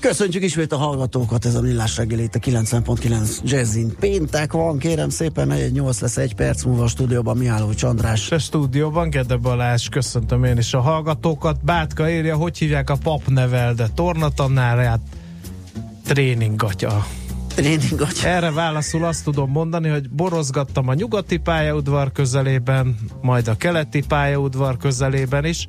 Köszöntjük 0.00 0.42
ismét 0.42 0.72
a 0.72 0.76
hallgatókat, 0.76 1.44
ez 1.44 1.54
a 1.54 1.60
Millás 1.60 1.96
reggeli 1.96 2.22
itt 2.22 2.34
a 2.34 2.38
90.9 2.38 3.42
Jazzin. 3.42 3.94
Péntek 4.00 4.52
van, 4.52 4.78
kérem 4.78 5.08
szépen, 5.08 5.48
4 5.48 5.82
lesz 6.00 6.16
egy 6.16 6.34
perc 6.34 6.62
múlva 6.64 6.82
a 6.82 6.88
stúdióban 6.88 7.36
Mihálovics 7.36 7.82
András. 7.82 8.30
A 8.30 8.38
stúdióban 8.38 9.10
Gede 9.10 9.36
Balázs, 9.36 9.88
köszöntöm 9.88 10.44
én 10.44 10.58
is 10.58 10.74
a 10.74 10.80
hallgatókat. 10.80 11.64
Bátka 11.64 12.10
írja, 12.10 12.36
hogy 12.36 12.58
hívják 12.58 12.90
a 12.90 12.96
pap 13.02 13.26
nevelde 13.26 13.88
tornatanárját? 13.94 15.00
Tréningatya. 16.04 17.06
Tréningatya. 17.54 18.28
Erre 18.28 18.50
válaszul 18.50 19.04
azt 19.04 19.24
tudom 19.24 19.50
mondani, 19.50 19.88
hogy 19.88 20.10
borozgattam 20.10 20.88
a 20.88 20.94
nyugati 20.94 21.36
pályaudvar 21.36 22.12
közelében, 22.12 22.96
majd 23.22 23.48
a 23.48 23.56
keleti 23.56 24.04
pályaudvar 24.08 24.76
közelében 24.76 25.44
is. 25.44 25.66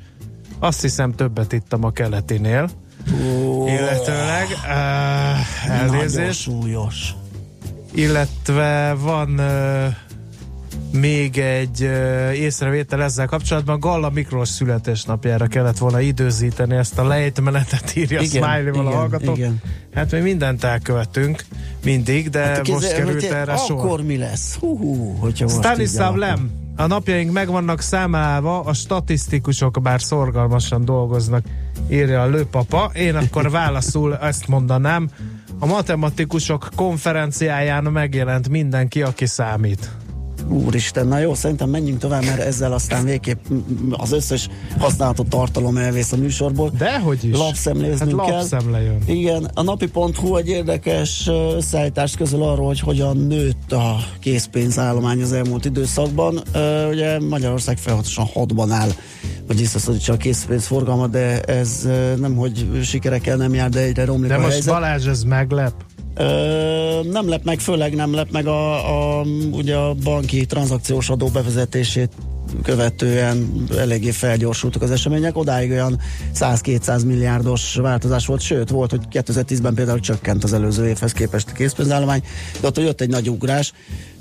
Azt 0.58 0.80
hiszem 0.80 1.12
többet 1.12 1.52
ittam 1.52 1.84
a 1.84 1.90
keletinél. 1.90 2.70
Oh, 3.10 3.72
Illetőleg, 3.72 4.46
uh, 4.64 5.70
elnézést. 5.70 6.40
Súlyos. 6.40 7.14
Illetve 7.94 8.94
van 8.98 9.38
uh, 9.40 9.94
még 10.92 11.38
egy 11.38 11.80
észrevétel 12.34 13.02
ezzel 13.02 13.26
kapcsolatban. 13.26 13.80
Galla 13.80 14.10
Miklós 14.10 14.48
születésnapjára 14.48 15.46
kellett 15.46 15.78
volna 15.78 16.00
időzíteni 16.00 16.76
ezt 16.76 16.98
a 16.98 17.06
lejtmenetet, 17.06 17.96
írja 17.96 18.20
Igen, 18.20 18.42
a 18.42 18.58
igen, 18.58 18.74
hallgató. 18.74 19.34
igen. 19.34 19.60
Hát 19.94 20.10
mi 20.12 20.20
mindent 20.20 20.64
elkövetünk, 20.64 21.44
mindig, 21.84 22.30
de 22.30 22.38
Hát, 22.38 22.56
hát, 22.56 22.68
most 22.68 22.80
kézzel, 22.80 22.96
került 22.98 23.22
hogy 23.22 23.32
erre 23.32 23.56
sor. 23.56 23.78
Akkor 23.78 24.02
mi 24.02 24.16
lesz? 24.16 24.54
Hú, 24.54 24.78
hú, 24.78 25.16
hogyha 25.20 25.48
Stanislav 25.48 26.16
Lem, 26.16 26.50
a 26.76 26.86
napjaink 26.86 27.32
meg 27.32 27.48
vannak 27.48 27.80
számálva, 27.80 28.60
a 28.60 28.72
statisztikusok 28.72 29.82
bár 29.82 30.02
szorgalmasan 30.02 30.84
dolgoznak, 30.84 31.44
írja 31.90 32.22
a 32.22 32.26
lőpapa. 32.26 32.90
Én 32.94 33.14
akkor 33.14 33.50
válaszul 33.60 34.16
ezt 34.18 34.48
mondanám, 34.48 35.08
A 35.58 35.66
matematikusok 35.66 36.68
konferenciáján 36.76 37.84
megjelent 37.84 38.48
mindenki, 38.48 39.02
aki 39.02 39.26
számít. 39.26 39.90
Úristen, 40.48 41.06
na 41.06 41.18
jó, 41.18 41.34
szerintem 41.34 41.68
menjünk 41.68 41.98
tovább, 41.98 42.24
mert 42.24 42.40
ezzel 42.40 42.72
aztán 42.72 43.04
végképp 43.04 43.44
az 43.90 44.12
összes 44.12 44.48
használható 44.78 45.22
tartalom 45.22 45.76
elvész 45.76 46.12
a 46.12 46.16
műsorból. 46.16 46.72
Dehogy 46.78 47.24
is. 47.24 47.36
Lapszemléznünk 47.36 48.20
hát 48.20 48.28
kell. 48.28 48.38
lapszemle 48.38 48.82
jön. 48.82 49.02
Igen, 49.06 49.50
a 49.54 49.62
napi.hu 49.62 50.36
egy 50.36 50.48
érdekes 50.48 51.30
összeállítást 51.56 52.16
közöl 52.16 52.42
arról, 52.42 52.66
hogy 52.66 52.80
hogyan 52.80 53.16
nőtt 53.16 53.72
a 53.72 53.96
készpénzállomány 54.20 55.22
az 55.22 55.32
elmúlt 55.32 55.64
időszakban. 55.64 56.42
Ugye 56.90 57.20
Magyarország 57.20 57.78
folyamatosan 57.78 58.24
hatban 58.24 58.70
áll, 58.70 58.90
hogy 59.46 59.58
visszaszorítsa 59.58 60.12
a 60.12 60.16
készpénzforgalmat, 60.16 61.10
de 61.10 61.40
ez 61.40 61.88
nem, 62.18 62.34
hogy 62.34 62.80
sikerekkel 62.82 63.36
nem 63.36 63.54
jár, 63.54 63.68
de 63.68 63.80
egyre 63.80 64.04
romlik 64.04 64.28
De 64.28 64.34
a 64.34 64.40
most 64.40 64.52
helyzet. 64.52 64.74
Balázs, 64.74 65.06
ez 65.06 65.22
meglep? 65.22 65.72
Ö, 66.14 67.00
nem 67.10 67.28
lep 67.28 67.44
meg, 67.44 67.60
főleg 67.60 67.94
nem 67.94 68.14
lep 68.14 68.30
meg 68.30 68.46
a, 68.46 69.18
a, 69.18 69.24
ugye 69.50 69.76
a 69.76 69.94
banki 69.94 70.46
tranzakciós 70.46 71.10
adó 71.10 71.26
bevezetését 71.26 72.10
követően 72.62 73.64
eléggé 73.76 74.10
felgyorsultak 74.10 74.82
az 74.82 74.90
események, 74.90 75.36
odáig 75.36 75.70
olyan 75.70 75.98
100-200 76.34 77.06
milliárdos 77.06 77.74
változás 77.74 78.26
volt, 78.26 78.40
sőt 78.40 78.70
volt, 78.70 78.90
hogy 78.90 79.00
2010-ben 79.12 79.74
például 79.74 80.00
csökkent 80.00 80.44
az 80.44 80.52
előző 80.52 80.88
évhez 80.88 81.12
képest 81.12 81.48
a 81.50 81.52
készpénzállomány, 81.52 82.22
de 82.60 82.66
ott 82.66 82.78
jött 82.78 83.00
egy 83.00 83.08
nagy 83.08 83.30
ugrás, 83.30 83.72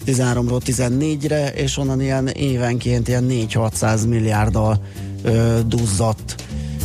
13-ról 0.06 0.62
14-re, 0.66 1.50
és 1.50 1.78
onnan 1.78 2.02
ilyen 2.02 2.28
évenként 2.28 3.08
ilyen 3.08 3.26
4-600 3.30 4.08
milliárddal 4.08 4.82
ö, 5.24 5.60
duzzadt 5.68 6.36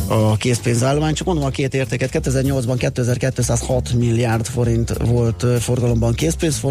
a 0.07 0.37
készpénzállomány. 0.37 1.13
Csak 1.13 1.27
mondom 1.27 1.45
a 1.45 1.49
két 1.49 1.73
értéket. 1.73 2.09
2008-ban 2.13 2.75
2206 2.77 3.93
milliárd 3.93 4.45
forint 4.45 4.97
volt 4.97 5.45
forgalomban 5.59 6.13
készpénz 6.13 6.61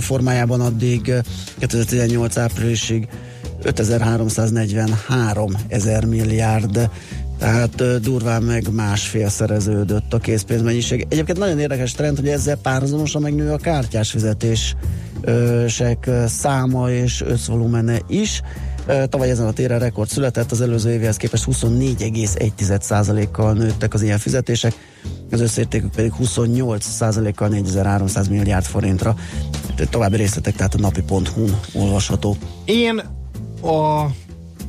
formájában, 0.00 0.60
addig 0.60 1.08
ö, 1.08 1.18
2018 1.58 2.36
áprilisig 2.36 3.08
5343 3.62 5.52
ezer 5.68 6.04
milliárd 6.04 6.90
tehát 7.38 8.00
durván 8.00 8.42
meg 8.42 8.72
másfél 8.72 9.28
szereződött 9.28 10.12
a 10.12 10.18
készpénzmennyiség. 10.18 11.06
Egyébként 11.08 11.38
nagyon 11.38 11.58
érdekes 11.58 11.92
trend, 11.92 12.18
hogy 12.18 12.28
ezzel 12.28 12.56
párhuzamosan 12.56 13.22
megnő 13.22 13.52
a 13.52 13.56
kártyás 13.56 14.10
fizetések 14.10 16.10
száma 16.26 16.90
és 16.90 17.22
összvolumene 17.26 17.98
is. 18.08 18.42
Tavaly 19.08 19.30
ezen 19.30 19.46
a 19.46 19.52
téren 19.52 19.78
rekord 19.78 20.08
született, 20.08 20.50
az 20.50 20.60
előző 20.60 20.90
évhez 20.90 21.16
képest 21.16 21.44
24,1%-kal 21.50 23.52
nőttek 23.52 23.94
az 23.94 24.02
ilyen 24.02 24.18
fizetések, 24.18 24.74
az 25.30 25.40
összértékük 25.40 25.90
pedig 25.90 26.12
28%-kal 26.22 27.48
4300 27.48 28.28
milliárd 28.28 28.64
forintra. 28.64 29.14
További 29.90 30.16
részletek 30.16 30.54
tehát 30.54 30.74
a 30.74 30.78
napi.hu-n 30.78 31.60
olvasható. 31.74 32.36
Én 32.64 32.98
a 33.62 34.06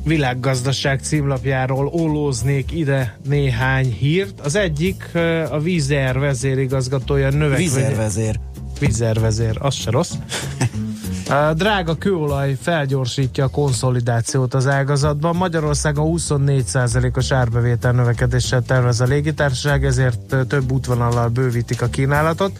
világgazdaság 0.04 1.00
címlapjáról 1.00 1.86
ólóznék 1.86 2.72
ide 2.72 3.18
néhány 3.24 3.92
hírt. 3.92 4.40
Az 4.40 4.54
egyik 4.54 5.10
a 5.50 5.58
Vizer 5.58 6.18
vezérigazgatója 6.18 7.30
növekvő... 7.30 7.62
Vizervezér. 7.62 8.40
Vizervezér, 8.80 9.56
az 9.60 9.74
se 9.74 9.90
rossz. 9.90 10.12
A 11.28 11.54
drága 11.54 11.94
kőolaj 11.94 12.56
felgyorsítja 12.60 13.44
a 13.44 13.48
konszolidációt 13.48 14.54
az 14.54 14.66
ágazatban. 14.66 15.36
Magyarországon 15.36 16.14
24%-os 16.16 17.32
árbevétel 17.32 17.92
növekedéssel 17.92 18.62
tervez 18.62 19.00
a 19.00 19.04
légitársaság, 19.04 19.84
ezért 19.84 20.36
több 20.48 20.72
útvonallal 20.72 21.28
bővítik 21.28 21.82
a 21.82 21.86
kínálatot. 21.86 22.58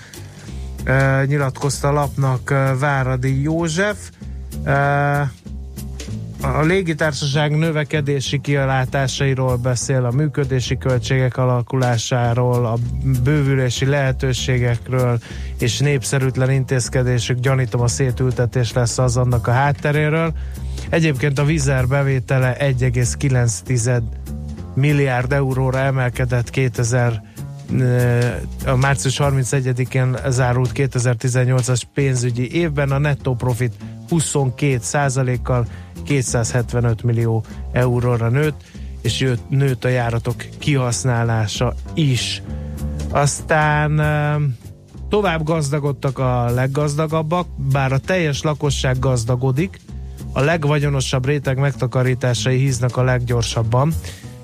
Nyilatkozta 1.27 1.91
lapnak 1.91 2.55
Váradi 2.79 3.43
József. 3.43 4.11
A 6.41 6.63
légitársaság 6.63 7.57
növekedési 7.57 8.41
kialátásairól 8.41 9.57
beszél, 9.57 10.05
a 10.05 10.11
működési 10.11 10.79
költségek 10.79 11.37
alakulásáról, 11.37 12.67
a 12.67 12.77
bővülési 13.23 13.87
lehetőségekről 13.87 15.19
és 15.59 15.79
népszerűtlen 15.79 16.51
intézkedésük, 16.51 17.39
gyanítom 17.39 17.81
a 17.81 17.89
szétültetés 17.89 18.73
lesz 18.73 18.99
az 18.99 19.17
annak 19.17 19.47
a 19.47 19.53
hátteréről. 19.53 20.33
Egyébként 20.91 21.39
a 21.39 21.45
Vizer 21.45 21.87
bevétele 21.87 22.57
1,9 22.61 24.03
milliárd 24.75 25.33
euróra 25.33 25.79
emelkedett 25.79 26.51
2000 26.51 27.23
a 28.67 28.77
március 28.77 29.19
31-én 29.23 30.17
zárult 30.29 30.71
2018-as 30.75 31.83
pénzügyi 31.95 32.55
évben 32.55 32.91
a 32.91 32.99
nettó 32.99 33.35
profit 33.35 33.73
22 34.09 35.39
kal 35.43 35.67
275 36.09 37.03
millió 37.03 37.45
euróra 37.73 38.29
nőtt, 38.29 38.61
és 39.03 39.21
jött, 39.21 39.49
nőtt 39.49 39.85
a 39.85 39.89
járatok 39.89 40.45
kihasználása 40.59 41.75
is. 41.95 42.43
Aztán 43.11 44.01
tovább 45.09 45.43
gazdagodtak 45.45 46.19
a 46.19 46.51
leggazdagabbak, 46.51 47.47
bár 47.73 47.93
a 47.93 47.99
teljes 47.99 48.43
lakosság 48.43 48.99
gazdagodik, 48.99 49.81
a 50.33 50.41
legvagyonosabb 50.41 51.27
réteg 51.27 51.59
megtakarításai 51.59 52.59
híznak 52.59 52.97
a 52.97 53.03
leggyorsabban. 53.03 53.93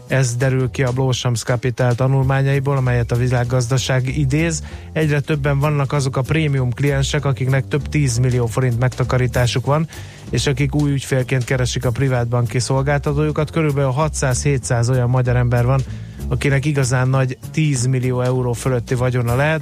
Ez 0.06 0.36
derül 0.36 0.70
ki 0.70 0.82
a 0.82 0.92
Blossoms 0.92 1.42
Capital 1.42 1.94
tanulmányaiból, 1.94 2.76
amelyet 2.76 3.12
a 3.12 3.16
világgazdaság 3.16 4.18
idéz. 4.18 4.62
Egyre 4.92 5.20
többen 5.20 5.58
vannak 5.58 5.92
azok 5.92 6.16
a 6.16 6.22
prémium 6.22 6.72
kliensek, 6.72 7.24
akiknek 7.24 7.68
több 7.68 7.88
10 7.88 8.18
millió 8.18 8.46
forint 8.46 8.78
megtakarításuk 8.78 9.66
van, 9.66 9.88
és 10.34 10.46
akik 10.46 10.74
új 10.74 10.90
ügyfélként 10.90 11.44
keresik 11.44 11.84
a 11.84 11.90
privátbanki 11.90 12.58
szolgáltatójukat. 12.58 13.50
Körülbelül 13.50 13.94
600-700 13.96 14.90
olyan 14.90 15.10
magyar 15.10 15.36
ember 15.36 15.64
van, 15.66 15.80
akinek 16.28 16.64
igazán 16.64 17.08
nagy 17.08 17.38
10 17.50 17.86
millió 17.86 18.20
euró 18.20 18.52
fölötti 18.52 18.94
vagyona 18.94 19.36
lehet. 19.36 19.60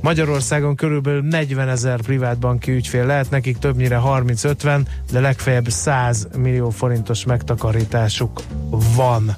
Magyarországon 0.00 0.74
körülbelül 0.74 1.22
40 1.22 1.68
ezer 1.68 2.00
privátbanki 2.00 2.72
ügyfél 2.72 3.06
lehet, 3.06 3.30
nekik 3.30 3.58
többnyire 3.58 4.00
30-50, 4.04 4.80
de 5.12 5.20
legfeljebb 5.20 5.68
100 5.68 6.28
millió 6.36 6.70
forintos 6.70 7.24
megtakarításuk 7.24 8.42
van. 8.96 9.36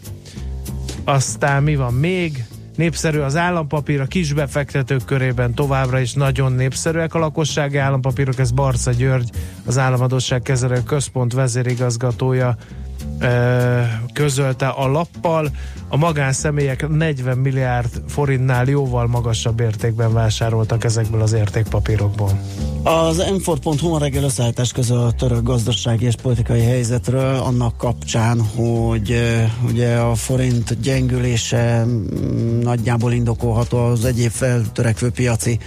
Aztán 1.04 1.62
mi 1.62 1.76
van 1.76 1.94
még? 1.94 2.44
Népszerű 2.76 3.18
az 3.18 3.36
állampapír, 3.36 4.00
a 4.00 4.06
kisbefektetők 4.06 5.04
körében 5.04 5.54
továbbra 5.54 5.98
is 5.98 6.12
nagyon 6.12 6.52
népszerűek 6.52 7.14
a 7.14 7.18
lakossági 7.18 7.76
állampapírok, 7.76 8.38
ez 8.38 8.50
Barca 8.50 8.90
György, 8.90 9.30
az 9.66 9.78
Államadóság 9.78 10.42
Kezelő 10.42 10.82
Központ 10.82 11.32
vezérigazgatója 11.32 12.56
közölte 14.12 14.68
a 14.68 14.86
lappal. 14.86 15.50
A 15.88 15.96
magánszemélyek 15.96 16.88
40 16.88 17.38
milliárd 17.38 18.02
forintnál 18.08 18.68
jóval 18.68 19.06
magasabb 19.06 19.60
értékben 19.60 20.12
vásároltak 20.12 20.84
ezekből 20.84 21.22
az 21.22 21.32
értékpapírokból. 21.32 22.40
Az 22.82 23.16
m 23.16 23.50
ma 23.88 23.98
reggel 23.98 24.24
összeállítás 24.24 24.72
közül 24.72 24.96
a 24.98 25.12
török 25.12 25.42
gazdasági 25.42 26.04
és 26.04 26.14
politikai 26.22 26.60
helyzetről, 26.60 27.34
annak 27.34 27.76
kapcsán, 27.76 28.40
hogy 28.40 29.22
ugye 29.66 29.96
a 29.96 30.14
forint 30.14 30.80
gyengülése 30.80 31.84
mm, 31.84 32.60
nagyjából 32.60 33.12
indokolható 33.12 33.78
az 33.78 34.04
egyéb 34.04 34.30
feltörekvő 34.30 35.10
piaci 35.10 35.58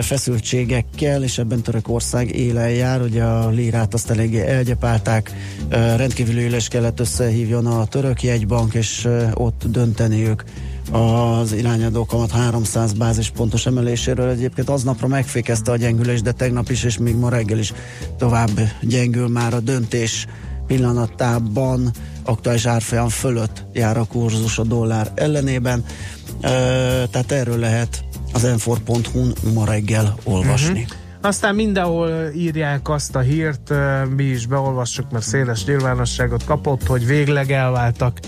feszültségekkel, 0.00 1.22
és 1.22 1.38
ebben 1.38 1.62
Törökország 1.62 2.36
élen 2.36 2.70
jár, 2.70 3.00
ugye 3.00 3.22
a 3.22 3.48
lírát 3.48 3.94
azt 3.94 4.10
eléggé 4.10 4.46
elgyepálták, 4.46 5.32
ö, 5.68 5.96
rendkívüli 5.96 6.44
ülés 6.44 6.68
kellett 6.68 7.00
összehívjon 7.00 7.66
a 7.66 7.86
török 7.86 8.22
jegybank, 8.22 8.74
és 8.74 9.08
ott 9.34 9.62
dönteniük 9.66 10.44
az 10.92 11.52
irányadó 11.52 12.04
kamat 12.04 12.30
300 12.30 12.92
bázispontos 12.92 13.66
emeléséről. 13.66 14.28
Egyébként 14.28 14.68
aznapra 14.68 15.06
megfékezte 15.06 15.70
a 15.70 15.76
gyengülés, 15.76 16.22
de 16.22 16.32
tegnap 16.32 16.70
is, 16.70 16.84
és 16.84 16.98
még 16.98 17.16
ma 17.16 17.28
reggel 17.28 17.58
is 17.58 17.72
tovább 18.18 18.60
gyengül 18.82 19.28
már 19.28 19.54
a 19.54 19.60
döntés 19.60 20.26
pillanatában 20.66 21.90
aktuális 22.24 22.66
árfolyam 22.66 23.08
fölött 23.08 23.64
jár 23.72 23.96
a 23.96 24.04
kurzus 24.04 24.58
a 24.58 24.64
dollár 24.64 25.12
ellenében. 25.14 25.84
Tehát 27.10 27.32
erről 27.32 27.58
lehet 27.58 28.04
az 28.36 28.44
enfor.hu-n 28.44 29.32
ma 29.54 29.64
reggel 29.64 30.16
olvasni. 30.24 30.82
Uh-huh. 30.82 30.96
Aztán 31.20 31.54
mindenhol 31.54 32.30
írják 32.34 32.88
azt 32.88 33.16
a 33.16 33.20
hírt, 33.20 33.72
mi 34.16 34.22
is 34.22 34.46
beolvassuk, 34.46 35.10
mert 35.10 35.24
széles 35.24 35.64
nyilvánosságot 35.64 36.44
kapott, 36.44 36.86
hogy 36.86 37.06
végleg 37.06 37.50
elváltak 37.50 38.18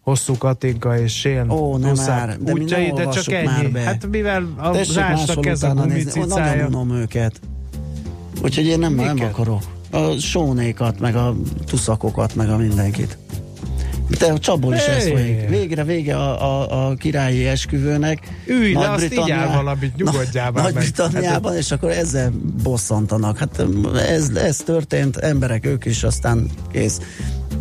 hosszú 0.00 0.36
Katinka 0.36 0.98
és 0.98 1.18
Sén 1.18 1.50
Ó, 1.50 1.76
nem 1.76 1.94
már, 2.06 2.38
de 2.38 2.52
útjai, 2.52 2.92
de 2.92 3.08
csak 3.08 3.32
ennyi. 3.32 3.46
már 3.46 3.70
be. 3.70 3.80
Hát 3.80 4.06
mivel 4.06 4.48
a 4.56 4.70
máshol 4.94 5.44
ez 5.44 5.62
a 5.62 5.72
nézni. 5.72 6.20
Nagyon 6.20 6.28
gumicicája. 6.28 6.66
unom 6.66 6.92
őket. 6.92 7.40
Úgyhogy 8.42 8.66
én 8.66 8.78
nem, 8.78 8.94
nem 8.94 9.20
akarok. 9.20 9.62
A 9.90 10.18
sónékat, 10.18 11.00
meg 11.00 11.16
a 11.16 11.34
tuszakokat, 11.66 12.34
meg 12.34 12.50
a 12.50 12.56
mindenkit. 12.56 13.18
De 14.18 14.26
a 14.26 14.38
csapból 14.38 14.74
is 14.74 14.84
ez 14.84 15.08
folyik. 15.08 15.48
Végre 15.48 15.84
vége 15.84 16.16
a, 16.16 16.42
a, 16.42 16.88
a 16.88 16.94
királyi 16.94 17.46
esküvőnek. 17.46 18.18
Ülj 18.46 18.72
le, 18.72 18.90
azt 18.90 19.12
igyál 19.12 19.56
valamit, 19.56 19.96
nyugodjál 19.96 20.50
már. 20.50 20.64
Nagy-Britanniában, 20.64 21.56
és 21.56 21.70
akkor 21.70 21.90
ezzel 21.90 22.32
bosszantanak. 22.62 23.38
Hát 23.38 23.64
ez, 24.08 24.28
ez 24.28 24.56
történt, 24.56 25.16
emberek 25.16 25.66
ők 25.66 25.84
is, 25.84 26.02
aztán 26.02 26.50
kész. 26.72 27.00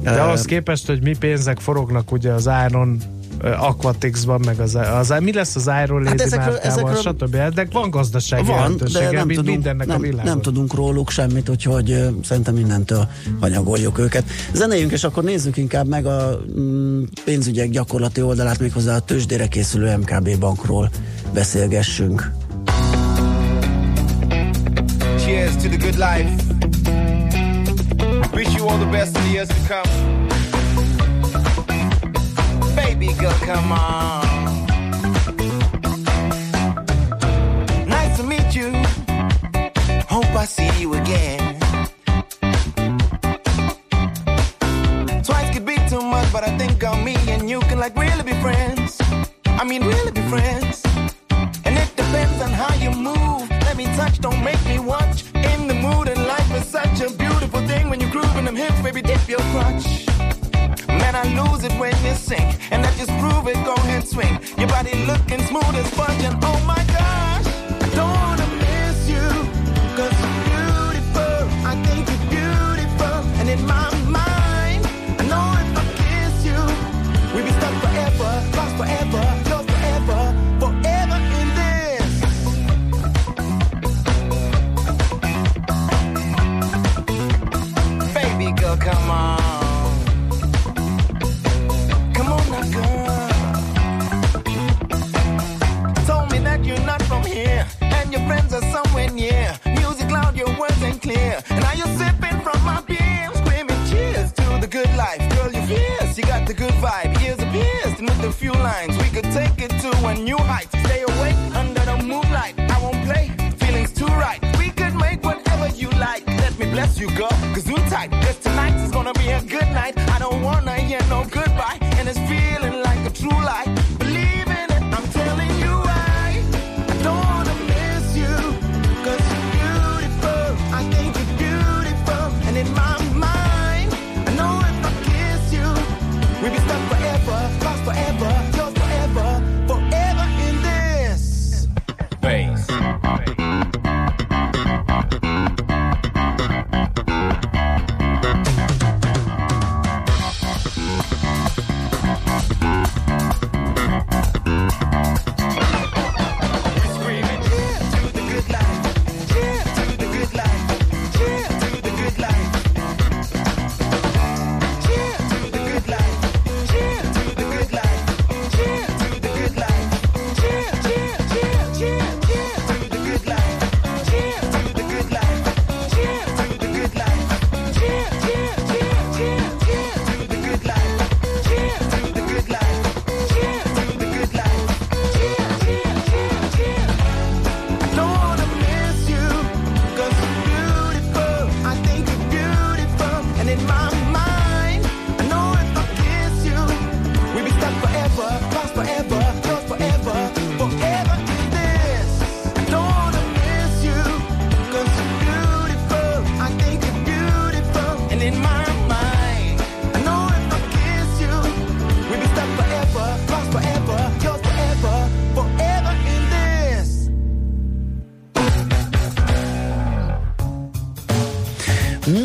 De 0.01 0.11
Ö, 0.11 0.19
ahhoz 0.19 0.45
képest, 0.45 0.87
hogy 0.87 1.01
mi 1.01 1.15
pénzek 1.19 1.59
forognak 1.59 2.11
ugye 2.11 2.31
az 2.31 2.49
Iron 2.67 3.01
ö, 3.41 3.49
Aquatics-ban, 3.49 4.41
meg 4.45 4.59
az, 4.59 4.75
az, 4.99 5.13
mi 5.19 5.33
lesz 5.33 5.55
az 5.55 5.69
Iron 5.83 6.03
Lady 6.03 6.07
Hát 6.09 6.21
ezekről- 6.21 6.53
márkával, 6.63 6.89
ezekről- 6.91 7.15
stb. 7.19 7.53
De 7.55 7.67
van 7.71 7.89
gazdasági 7.89 8.45
van, 8.47 8.77
de 8.93 9.09
nem 9.11 9.25
mint 9.27 9.39
tudunk, 9.39 9.55
mindennek 9.55 9.87
a 9.87 9.91
nem, 9.91 10.01
világon. 10.01 10.25
nem 10.25 10.41
tudunk 10.41 10.73
róluk 10.73 11.09
semmit, 11.09 11.49
úgyhogy 11.49 11.91
ö, 11.91 12.07
szerintem 12.23 12.53
mindentől 12.53 13.07
hanyagoljuk 13.39 13.99
őket. 13.99 14.23
Zenéljünk, 14.53 14.91
és 14.91 15.03
akkor 15.03 15.23
nézzük 15.23 15.57
inkább 15.57 15.87
meg 15.87 16.05
a 16.05 16.39
mm, 16.59 17.03
pénzügyek 17.25 17.69
gyakorlati 17.69 18.21
oldalát, 18.21 18.59
méghozzá 18.59 18.95
a 18.95 18.99
tőzsdére 18.99 19.47
készülő 19.47 19.97
MKB 19.97 20.37
bankról 20.39 20.89
beszélgessünk. 21.33 22.31
Cheers 25.17 25.55
to 25.55 25.67
the 25.69 25.77
good 25.77 25.95
life. 25.97 26.29
Wish 28.33 28.55
you 28.57 28.67
all 28.67 28.77
the 28.77 28.89
best 28.91 29.17
in 29.17 29.23
the 29.23 29.31
years 29.33 29.47
to 29.47 29.55
come. 29.67 30.34
Baby 32.97 33.13
girl, 33.19 33.33
come 33.41 33.73
on. 33.73 34.67
Nice 37.89 38.17
to 38.17 38.23
meet 38.23 38.55
you. 38.55 38.71
Hope 40.07 40.33
I 40.33 40.45
see 40.45 40.71
you 40.79 40.93
again. 40.93 41.59
Twice 45.23 45.53
could 45.53 45.65
be 45.65 45.75
too 45.89 46.01
much, 46.01 46.31
but 46.31 46.45
I 46.45 46.57
think 46.57 46.81
on 46.85 47.03
me 47.03 47.15
and 47.27 47.49
you 47.49 47.59
can 47.61 47.79
like 47.79 47.97
really 47.97 48.23
be 48.23 48.33
friends. 48.41 49.01
I 49.45 49.65
mean, 49.65 49.83
really 49.83 50.11
be 50.11 50.21
friends. 50.29 50.81
And 51.65 51.77
it 51.77 51.93
depends 51.97 52.41
on 52.41 52.51
how 52.51 52.73
you 52.75 52.91
move. 52.91 53.49
Let 53.49 53.75
me 53.75 53.85
touch, 53.97 54.19
don't 54.19 54.41
make 54.41 54.65
me 54.65 54.79
watch. 54.79 55.25
In 55.35 55.67
the 55.67 55.73
mood, 55.73 56.07
and 56.07 56.25
life 56.25 56.49
is 56.55 56.65
such 56.65 57.01
a 57.01 57.09
beautiful 57.11 57.59
thing 57.67 57.89
when 57.89 57.99
you 57.99 58.09
groove 58.09 58.37
in 58.37 58.45
them 58.45 58.55
hips, 58.55 58.79
baby, 58.81 59.01
dip 59.01 59.27
your 59.27 59.41
crotch. 59.51 60.14
I 61.15 61.23
lose 61.39 61.63
it 61.63 61.71
when 61.79 61.95
you 62.03 62.13
sink. 62.13 62.57
And 62.71 62.85
I 62.85 62.91
just 62.97 63.11
prove 63.19 63.47
it, 63.47 63.55
go 63.65 63.73
ahead, 63.73 64.07
swing. 64.07 64.37
Your 64.57 64.67
body 64.67 64.93
looking 65.05 65.41
smooth 65.47 65.75
as 65.75 65.89
fudge, 65.91 66.21
and 66.23 66.37
oh 66.43 66.59
my 66.67 66.83
gosh, 66.87 67.24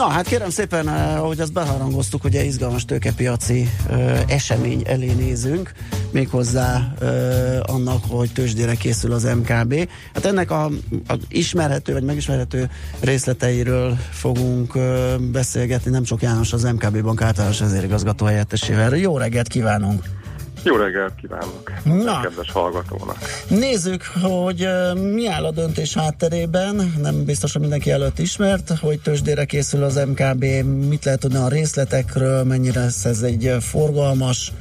Na, 0.01 0.09
hát 0.09 0.27
kérem 0.27 0.51
szépen, 0.51 0.89
eh, 0.89 1.23
ahogy 1.23 1.41
azt 1.41 1.53
beharangoztuk, 1.53 2.25
ugye 2.25 2.45
izgalmas 2.45 2.85
tőkepiaci 2.85 3.69
eh, 3.91 4.23
esemény 4.29 4.83
elé 4.87 5.13
nézünk, 5.13 5.73
méghozzá 6.11 6.93
eh, 7.01 7.61
annak, 7.63 8.05
hogy 8.09 8.33
tőzsdére 8.33 8.75
készül 8.75 9.13
az 9.13 9.25
MKB. 9.25 9.89
Hát 10.15 10.25
ennek 10.25 10.51
a, 10.51 10.65
a 11.09 11.15
ismerhető, 11.29 11.93
vagy 11.93 12.03
megismerhető 12.03 12.71
részleteiről 13.01 13.97
fogunk 14.11 14.75
eh, 14.75 15.19
beszélgetni, 15.19 15.91
nem 15.91 16.03
csak 16.03 16.23
János 16.23 16.53
az 16.53 16.63
MKB 16.63 17.03
bank 17.03 17.23
általános 17.23 17.59
vezérigazgató 17.59 18.27
helyettesével. 18.27 18.97
Jó 18.97 19.19
reggelt 19.19 19.49
kívánunk! 19.49 20.20
Jó 20.63 20.77
reggelt 20.77 21.15
kívánok! 21.15 21.73
Na. 21.85 22.21
Kedves 22.21 22.51
hallgatónak! 22.53 23.17
Nézzük, 23.49 24.03
hogy 24.23 24.69
mi 24.95 25.29
áll 25.29 25.45
a 25.45 25.51
döntés 25.51 25.95
hátterében, 25.95 26.95
nem 27.03 27.25
biztos, 27.25 27.53
hogy 27.53 27.61
mindenki 27.61 27.91
előtt 27.91 28.19
ismert, 28.19 28.73
hogy 28.81 29.01
tőzsdére 29.01 29.45
készül 29.45 29.83
az 29.83 30.05
MKB, 30.09 30.45
mit 30.89 31.05
lehet 31.05 31.21
tudni 31.21 31.39
a 31.39 31.49
részletekről, 31.49 32.45
mennyire 32.45 32.81
lesz 32.81 33.05
ez 33.05 33.23
egy 33.23 33.57
forgalmas 33.61 34.53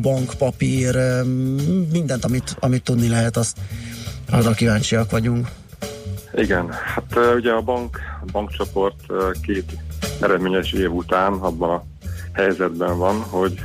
bankpapír, 0.00 0.96
mindent, 1.92 2.24
amit, 2.24 2.56
amit 2.60 2.82
tudni 2.82 3.08
lehet, 3.08 3.36
azt 3.36 3.56
arra 4.30 4.50
kíváncsiak 4.50 5.10
vagyunk. 5.10 5.48
Igen, 6.34 6.70
hát 6.70 7.34
ugye 7.36 7.52
a 7.52 7.60
bank, 7.60 7.98
a 8.26 8.30
bankcsoport 8.32 9.00
két 9.42 9.72
eredményes 10.20 10.72
év 10.72 10.92
után 10.92 11.32
abban 11.32 11.70
a 11.70 11.84
helyzetben 12.32 12.98
van, 12.98 13.20
hogy 13.20 13.64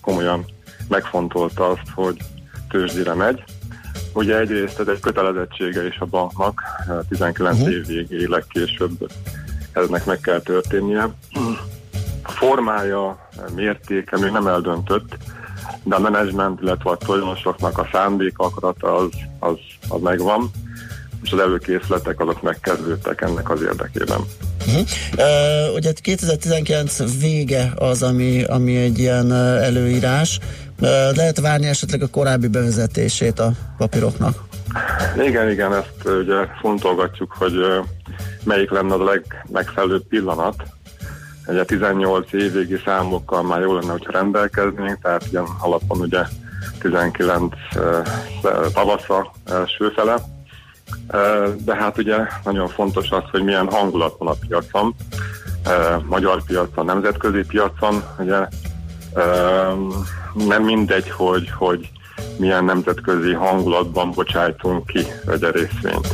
komolyan 0.00 0.44
megfontolta 0.92 1.68
azt, 1.68 1.88
hogy 1.94 2.16
tőzsdére 2.68 3.14
megy. 3.14 3.44
Ugye 4.14 4.38
egyrészt 4.38 4.78
ez 4.80 4.86
egy 4.88 5.00
kötelezettsége 5.00 5.86
is 5.86 5.98
a 5.98 6.04
banknak, 6.04 6.62
ö, 6.88 6.98
19 7.08 7.58
Mhm. 7.58 7.68
év 7.70 7.86
végéig 7.86 8.26
legkésőbb 8.28 9.10
ennek 9.72 10.04
meg 10.04 10.20
kell 10.20 10.40
történnie. 10.40 11.08
A 12.22 12.30
formája, 12.30 13.28
mértéke 13.54 14.18
még 14.18 14.30
nem 14.30 14.46
eldöntött, 14.46 15.16
de 15.82 15.94
a 15.94 15.98
menedzsment, 16.00 16.60
illetve 16.62 16.90
a 16.90 16.96
tulajdonosoknak 16.96 17.78
a 17.78 17.88
szándék, 17.92 18.38
akarata 18.38 18.96
az, 18.96 19.08
az, 19.38 19.56
az 19.88 20.00
megvan, 20.00 20.50
és 21.22 21.32
az 21.32 21.38
előkészletek 21.38 22.20
azok 22.20 22.42
megkezdődtek 22.42 23.20
ennek 23.20 23.50
az 23.50 23.62
érdekében. 23.62 24.20
Uh-huh. 24.66 24.82
Uh, 25.68 25.74
ugye 25.74 25.92
2019 25.92 27.20
vége 27.20 27.72
az, 27.76 28.02
ami, 28.02 28.44
ami 28.44 28.76
egy 28.76 28.98
ilyen 28.98 29.32
előírás. 29.32 30.38
Lehet 31.14 31.40
várni 31.40 31.66
esetleg 31.66 32.02
a 32.02 32.08
korábbi 32.10 32.48
bevezetését 32.48 33.38
a 33.38 33.52
papíroknak? 33.76 34.34
Igen, 35.26 35.50
igen, 35.50 35.74
ezt 35.74 36.08
ugye 36.20 36.46
fontolgatjuk, 36.60 37.34
hogy 37.38 37.52
melyik 38.44 38.70
lenne 38.70 38.94
a 38.94 39.04
legmegfelelőbb 39.04 40.06
pillanat. 40.08 40.54
Ugye 41.46 41.64
18 41.64 42.32
évvégi 42.32 42.80
számokkal 42.84 43.42
már 43.42 43.60
jó 43.60 43.74
lenne, 43.74 43.90
hogyha 43.90 44.12
rendelkeznénk, 44.12 44.98
tehát 45.02 45.26
ilyen 45.30 45.46
alapon 45.60 46.00
ugye 46.00 46.22
19 46.78 47.54
ö, 47.74 47.98
tavasza 48.74 49.32
első 49.44 49.92
fele. 49.96 50.16
De 51.64 51.76
hát 51.76 51.98
ugye 51.98 52.16
nagyon 52.44 52.68
fontos 52.68 53.10
az, 53.10 53.22
hogy 53.30 53.42
milyen 53.42 53.70
hangulat 53.70 54.14
van 54.18 54.28
a 54.28 54.46
piacon, 54.48 54.94
magyar 56.08 56.42
piacon, 56.44 56.84
nemzetközi 56.84 57.44
piacon, 57.46 58.02
ugye 58.18 58.46
nem 60.34 60.62
mindegy, 60.62 61.10
hogy, 61.10 61.50
hogy 61.50 61.90
milyen 62.36 62.64
nemzetközi 62.64 63.32
hangulatban 63.32 64.10
bocsájtunk 64.10 64.86
ki 64.86 65.06
egy 65.26 65.42
részvényt. 65.42 66.08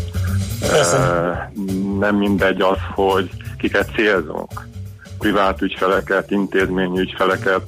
Nem 1.99 2.17
mindegy 2.17 2.61
az, 2.61 2.79
hogy 2.95 3.31
kiket 3.59 3.91
célzunk. 3.95 4.67
Privát 5.19 5.63
ügyfeleket, 5.63 6.31
intézményi 6.31 7.01
ügyfeleket, 7.01 7.63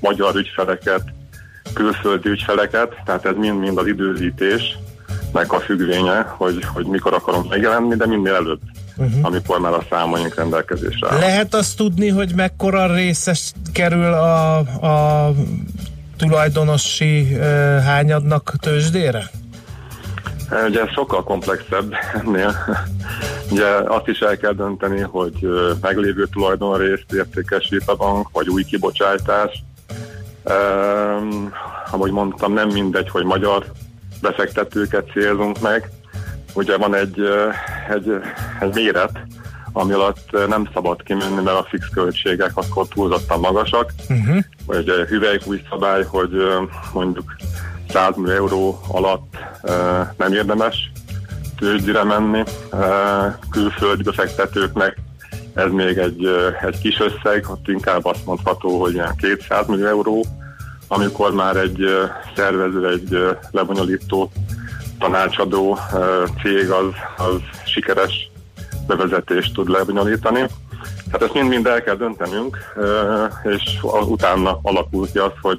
magyar 0.00 0.34
ügyfeleket, 0.34 1.02
külföldi 1.74 2.28
ügyfeleket, 2.28 2.94
tehát 3.04 3.26
ez 3.26 3.34
mind-mind 3.36 3.78
az 3.78 3.86
időzítésnek 3.86 5.52
a 5.52 5.60
függvénye, 5.60 6.20
hogy, 6.36 6.64
hogy 6.74 6.86
mikor 6.86 7.14
akarunk 7.14 7.48
megjelenni, 7.48 7.94
de 7.94 8.06
minél 8.06 8.34
előbb, 8.34 8.60
uh-huh. 8.96 9.24
amikor 9.24 9.60
már 9.60 9.72
a 9.72 9.84
számaink 9.90 10.34
rendelkezésre 10.34 11.10
áll. 11.10 11.18
Lehet 11.18 11.54
azt 11.54 11.76
tudni, 11.76 12.08
hogy 12.08 12.32
mekkora 12.34 12.94
részes 12.94 13.52
kerül 13.72 14.12
a, 14.12 14.56
a 14.58 15.32
tulajdonosi 16.16 17.20
uh, 17.20 17.40
hányadnak 17.78 18.52
tőzsdére? 18.60 19.30
Ugye 20.68 20.80
ez 20.80 20.92
sokkal 20.92 21.24
komplexebb 21.24 21.94
ennél. 22.14 22.54
Ugye 23.50 23.66
azt 23.66 24.08
is 24.08 24.18
el 24.18 24.36
kell 24.36 24.52
dönteni, 24.52 25.00
hogy 25.00 25.48
meglévő 25.80 26.26
tulajdonrészt 26.26 27.12
értékesít 27.12 27.82
a 27.86 27.96
bank, 27.96 28.28
vagy 28.32 28.48
új 28.48 28.64
kibocsátás. 28.64 29.64
Um, 30.44 31.52
ahogy 31.90 32.10
mondtam, 32.10 32.52
nem 32.52 32.68
mindegy, 32.68 33.08
hogy 33.08 33.24
magyar 33.24 33.64
befektetőket 34.20 35.10
célzunk 35.12 35.60
meg. 35.60 35.90
Ugye 36.54 36.76
van 36.76 36.94
egy, 36.94 37.20
egy, 37.88 38.12
egy 38.60 38.74
méret, 38.74 39.20
ami 39.72 39.92
alatt 39.92 40.48
nem 40.48 40.68
szabad 40.74 41.02
kimenni, 41.02 41.42
mert 41.42 41.58
a 41.58 41.66
fix 41.68 41.88
költségek 41.88 42.50
akkor 42.54 42.88
túlzottan 42.88 43.40
magasak. 43.40 43.92
Uh-huh. 44.08 44.38
Vagy 44.66 44.88
egy 44.88 45.08
hüvelykúj 45.08 45.62
szabály, 45.70 46.04
hogy 46.04 46.30
mondjuk 46.92 47.34
100 47.88 48.16
millió 48.16 48.34
euró 48.34 48.80
alatt 48.88 49.36
nem 50.16 50.32
érdemes 50.32 50.92
tőzsdire 51.58 52.04
menni. 52.04 52.42
Külföldi 53.50 54.02
befektetőknek 54.02 54.96
ez 55.54 55.70
még 55.70 55.98
egy, 55.98 56.26
egy 56.62 56.78
kis 56.78 57.00
összeg, 57.00 57.44
ott 57.50 57.68
inkább 57.68 58.04
azt 58.04 58.26
mondható, 58.26 58.80
hogy 58.80 58.92
ilyen 58.92 59.16
200 59.16 59.66
millió 59.66 59.86
euró, 59.86 60.24
amikor 60.88 61.32
már 61.32 61.56
egy 61.56 61.84
szervező, 62.36 62.88
egy 62.88 63.36
lebonyolító 63.50 64.30
tanácsadó 64.98 65.78
cég 66.42 66.70
az, 66.70 66.92
az 67.16 67.40
sikeres 67.72 68.30
bevezetést 68.86 69.54
tud 69.54 69.68
lebonyolítani. 69.68 70.46
Tehát 71.04 71.22
ezt 71.22 71.32
mind-mind 71.32 71.66
el 71.66 71.82
kell 71.82 71.96
döntenünk, 71.96 72.58
és 73.42 73.78
utána 74.06 74.58
alakul 74.62 75.08
ki 75.12 75.18
az, 75.18 75.32
hogy 75.40 75.58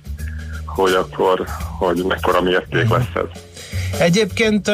hogy 0.66 0.94
akkor, 0.94 1.46
hogy 1.80 2.04
mekkora 2.08 2.42
mérték 2.42 2.90
lesz 2.90 3.16
ez. 3.16 3.42
Egyébként 4.00 4.68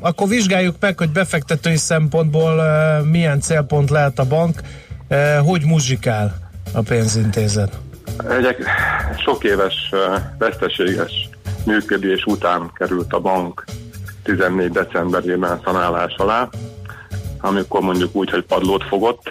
akkor 0.00 0.28
vizsgáljuk 0.28 0.76
meg, 0.80 0.98
hogy 0.98 1.10
befektetői 1.10 1.76
szempontból 1.76 2.62
milyen 3.02 3.40
célpont 3.40 3.90
lehet 3.90 4.18
a 4.18 4.24
bank, 4.24 4.60
hogy 5.44 5.62
muzsikál 5.64 6.50
a 6.72 6.80
pénzintézet. 6.80 7.78
Egy 8.28 8.56
sok 9.24 9.44
éves 9.44 9.74
veszteséges 10.38 11.28
működés 11.64 12.24
után 12.24 12.70
került 12.74 13.12
a 13.12 13.20
bank 13.20 13.64
14 14.22 14.70
decemberében 14.70 15.60
szanálás 15.64 16.14
alá, 16.16 16.48
amikor 17.40 17.80
mondjuk 17.80 18.14
úgy, 18.14 18.30
hogy 18.30 18.44
padlót 18.44 18.84
fogott. 18.84 19.30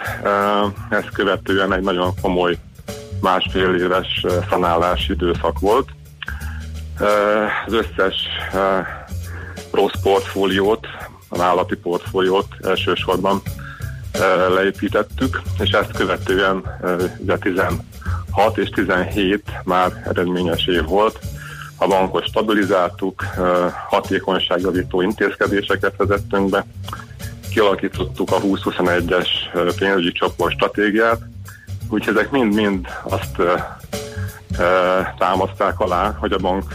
Ezt 0.88 1.10
követően 1.12 1.72
egy 1.72 1.82
nagyon 1.82 2.12
komoly 2.22 2.58
másfél 3.20 3.74
éves 3.74 4.26
szanálási 4.50 5.12
időszak 5.12 5.58
volt. 5.58 5.88
Az 7.66 7.72
összes 7.72 8.14
rossz 9.70 10.00
portfóliót, 10.02 10.86
a 11.28 11.38
vállalati 11.38 11.76
portfóliót 11.76 12.46
elsősorban 12.62 13.42
leépítettük, 14.54 15.40
és 15.58 15.70
ezt 15.70 15.92
követően 15.92 16.62
ugye 17.18 17.36
16 17.36 17.82
és 18.54 18.68
17 18.68 19.42
már 19.64 20.02
eredményes 20.04 20.66
év 20.66 20.84
volt. 20.84 21.18
A 21.82 21.86
bankot 21.86 22.26
stabilizáltuk, 22.26 23.24
hatékonyságjavító 23.88 25.00
intézkedéseket 25.00 25.94
vezettünk 25.96 26.50
be, 26.50 26.64
kialakítottuk 27.50 28.32
a 28.32 28.40
2021-es 28.40 29.28
ö, 29.54 29.70
pénzügyi 29.78 30.12
csoport 30.12 30.54
stratégiát, 30.54 31.20
úgyhogy 31.88 32.16
ezek 32.16 32.30
mind-mind 32.30 32.86
azt 33.02 33.42
támaszták 35.18 35.80
alá, 35.80 36.16
hogy 36.18 36.32
a 36.32 36.38
bank 36.38 36.74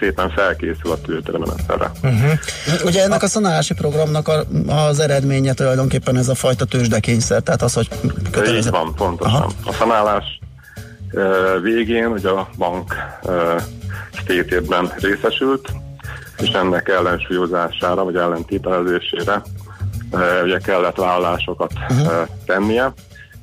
szépen 0.00 0.30
felkészül 0.30 0.90
a 0.90 1.00
tőzsderemenetelre. 1.00 1.90
Uh-huh. 2.02 2.32
Ugye 2.84 3.02
ennek 3.02 3.22
a 3.22 3.26
szanálási 3.26 3.74
programnak 3.74 4.28
a, 4.28 4.44
az 4.72 5.00
eredménye 5.00 5.52
tulajdonképpen 5.52 6.16
ez 6.16 6.28
a 6.28 6.34
fajta 6.34 6.64
tőzsdekényszer, 6.64 7.42
tehát 7.42 7.62
az, 7.62 7.72
hogy 7.74 7.88
kötelező. 8.30 8.56
Így 8.56 8.70
van, 8.70 8.94
pontosan. 8.94 9.34
Aha. 9.34 9.50
A 9.64 9.72
szanálás 9.72 10.40
végén 11.62 12.06
ugye 12.06 12.28
a 12.28 12.48
bank 12.58 12.94
tétében 14.26 14.92
részesült, 15.00 15.68
és 16.38 16.48
ennek 16.48 16.88
ellensúlyozására, 16.88 18.04
vagy 18.04 18.16
ellentételezésére 18.16 19.42
ö, 20.10 20.42
ugye 20.42 20.58
kellett 20.58 20.96
vállalásokat 20.96 21.72
uh-huh. 21.88 22.28
tennie, 22.46 22.92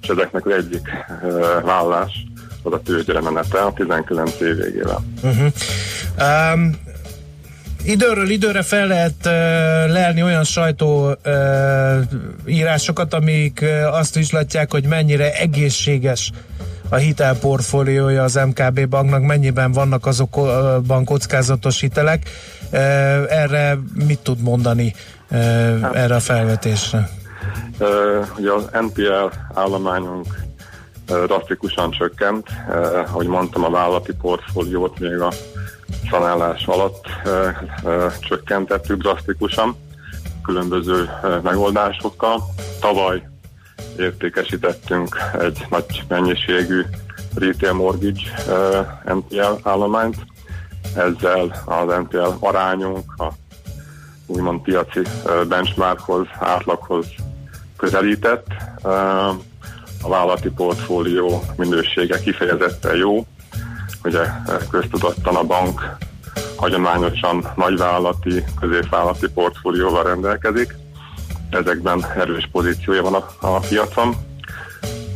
és 0.02 0.08
ezeknek 0.08 0.46
az 0.46 0.52
egyik 0.52 0.90
ö, 1.24 1.60
vállás 1.64 2.26
az 2.64 2.74
a 2.74 2.82
tőzsdére 2.82 3.22
menete 3.22 3.60
a 3.62 3.74
19 3.74 4.40
év 4.42 4.56
végével. 4.56 5.04
Uh-huh. 5.24 5.52
Um, 6.54 6.76
időről 7.84 8.30
időre 8.30 8.62
fel 8.62 8.88
lehet 8.88 9.16
uh, 9.26 9.32
lelni 9.92 10.24
olyan 10.24 10.44
sajtó 10.44 11.16
uh, 11.26 12.00
írásokat, 12.46 13.14
amik 13.14 13.60
uh, 13.62 13.98
azt 13.98 14.16
vizslatják, 14.16 14.72
hogy 14.72 14.86
mennyire 14.86 15.34
egészséges 15.34 16.32
a 16.90 16.96
hitelportfóliója 16.96 18.24
az 18.24 18.40
MKB 18.48 18.88
banknak, 18.88 19.24
mennyiben 19.24 19.72
vannak 19.72 20.06
azokban 20.06 21.06
kockázatos 21.06 21.80
hitelek. 21.80 22.30
Erre 23.30 23.80
mit 24.06 24.20
tud 24.20 24.42
mondani 24.42 24.94
uh, 25.32 25.38
erre 25.94 26.16
a 26.16 26.20
felvetésre? 26.20 27.10
Ugye 28.38 28.52
az 28.52 28.70
NPL 28.72 29.36
állományunk 29.54 30.48
drasztikusan 31.26 31.92
csökkent, 31.92 32.48
ahogy 33.08 33.28
mondtam, 33.28 33.64
a 33.64 33.70
vállalati 33.70 34.14
portfóliót 34.14 35.00
még 35.00 35.20
a 35.20 35.32
szanálás 36.10 36.66
alatt 36.66 37.06
csökkentettük 38.20 39.02
drasztikusan 39.02 39.76
különböző 40.44 41.10
megoldásokkal. 41.44 42.44
Tavaly 42.80 43.24
értékesítettünk 44.00 45.18
egy 45.40 45.66
nagy 45.70 46.04
mennyiségű 46.08 46.84
retail 47.36 47.74
mortgage 47.74 48.22
uh, 48.48 49.14
NPL 49.14 49.70
állományt, 49.70 50.16
ezzel 50.96 51.64
az 51.66 51.98
NPL 51.98 52.30
arányunk 52.40 53.14
a 53.18 53.32
úgymond 54.26 54.62
piaci 54.62 55.00
uh, 55.00 55.46
benchmarkhoz, 55.46 56.28
átlaghoz 56.40 57.06
közelített. 57.78 58.48
Uh, 58.84 59.36
a 60.02 60.10
vállalati 60.10 60.50
portfólió 60.50 61.44
minősége 61.58 62.20
kifejezetten 62.20 62.96
jó. 62.96 63.26
Ugye 64.04 64.26
köztudottan 64.70 65.36
a 65.36 65.44
bank 65.44 65.98
hagyományosan 66.56 67.52
nagyvállalati, 67.56 68.44
középvállalati 68.60 69.28
portfólióval 69.28 70.04
rendelkezik. 70.04 70.76
Ezekben 71.50 72.06
erős 72.18 72.50
pozíciója 72.52 73.02
van 73.02 73.14
a, 73.14 73.26
a 73.40 73.60
piacon. 73.60 74.16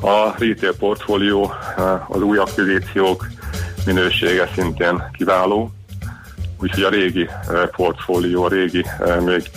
A 0.02 0.36
retail 0.38 0.76
portfólió, 0.78 1.54
eh, 1.78 2.12
az 2.12 2.22
új 2.22 2.38
akvizíciók 2.38 3.28
minősége 3.86 4.50
szintén 4.56 5.04
kiváló, 5.18 5.72
úgyhogy 6.62 6.84
a 6.84 6.90
régi 6.90 7.28
eh, 7.28 7.68
portfólió, 7.76 8.44
a 8.44 8.48
régi 8.48 8.86
eh, 9.00 9.20
még 9.20 9.50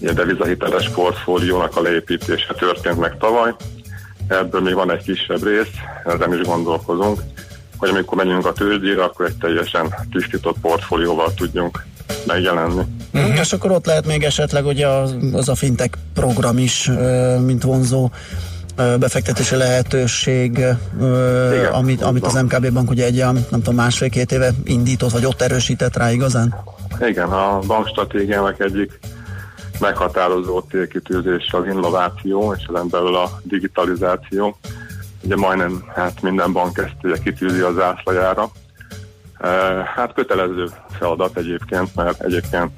ilyen 0.00 0.14
devizahiteles 0.14 0.88
portfóliónak 0.88 1.76
a 1.76 1.82
leépítése 1.82 2.54
történt 2.54 2.98
meg 2.98 3.16
tavaly. 3.18 3.54
Ebből 4.28 4.60
még 4.60 4.74
van 4.74 4.90
egy 4.90 5.02
kisebb 5.02 5.42
rész, 5.42 5.72
ezen 6.04 6.34
is 6.34 6.40
gondolkozunk, 6.40 7.20
hogy 7.76 7.88
amikor 7.88 8.16
megyünk 8.16 8.46
a 8.46 8.52
tőzsdére, 8.52 9.04
akkor 9.04 9.26
egy 9.26 9.36
teljesen 9.36 9.94
tisztított 10.12 10.58
portfólióval 10.58 11.34
tudjunk 11.34 11.84
megjelenni. 12.26 12.82
Mm. 13.18 13.32
És 13.32 13.52
akkor 13.52 13.70
ott 13.70 13.86
lehet 13.86 14.06
még 14.06 14.22
esetleg 14.22 14.66
ugye 14.66 14.86
az, 14.86 15.16
az 15.32 15.48
a 15.48 15.54
fintech 15.54 15.98
program 16.14 16.58
is, 16.58 16.90
mint 17.44 17.62
vonzó 17.62 18.10
befektetési 18.98 19.56
lehetőség, 19.56 20.50
Igen, 21.52 21.72
amit, 21.72 22.02
amit 22.02 22.26
az. 22.26 22.34
MKB 22.34 22.72
bank 22.72 22.90
ugye 22.90 23.04
egy 23.04 23.16
olyan, 23.16 23.34
nem 23.34 23.62
tudom, 23.62 23.74
másfél-két 23.74 24.32
éve 24.32 24.50
indított, 24.64 25.10
vagy 25.10 25.24
ott 25.24 25.40
erősített 25.40 25.96
rá 25.96 26.10
igazán? 26.10 26.54
Igen, 27.00 27.28
a 27.28 27.58
bankstratégiának 27.58 28.60
egyik 28.60 28.98
meghatározó 29.80 30.58
célkitűzés 30.58 31.52
az 31.52 31.66
innováció, 31.66 32.54
és 32.56 32.64
ezen 32.68 32.88
belül 32.88 33.16
a 33.16 33.40
digitalizáció. 33.42 34.58
Ugye 35.22 35.36
majdnem 35.36 35.84
hát 35.94 36.22
minden 36.22 36.52
bank 36.52 36.78
ezt 36.78 36.96
ugye 37.02 37.16
kitűzi 37.22 37.60
a 37.60 37.72
zászlajára. 37.72 38.50
Hát 39.94 40.12
kötelező 40.14 40.68
feladat 40.98 41.36
egyébként, 41.36 41.94
mert 41.94 42.22
egyébként 42.22 42.70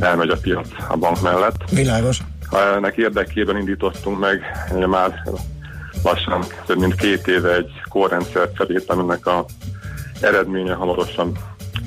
elmegy 0.00 0.28
a 0.28 0.36
piac 0.36 0.68
a 0.88 0.96
bank 0.96 1.20
mellett. 1.20 1.70
Világos. 1.70 2.18
Ennek 2.50 2.96
érdekében 2.96 3.56
indítottunk 3.56 4.18
meg 4.18 4.42
már 4.86 5.22
lassan 6.02 6.44
több 6.66 6.78
mint 6.78 6.94
két 6.94 7.26
éve 7.26 7.54
egy 7.54 7.70
korrendszer 7.88 8.52
cserét, 8.52 8.90
aminek 8.90 9.26
a 9.26 9.44
eredménye 10.20 10.74
hamarosan 10.74 11.38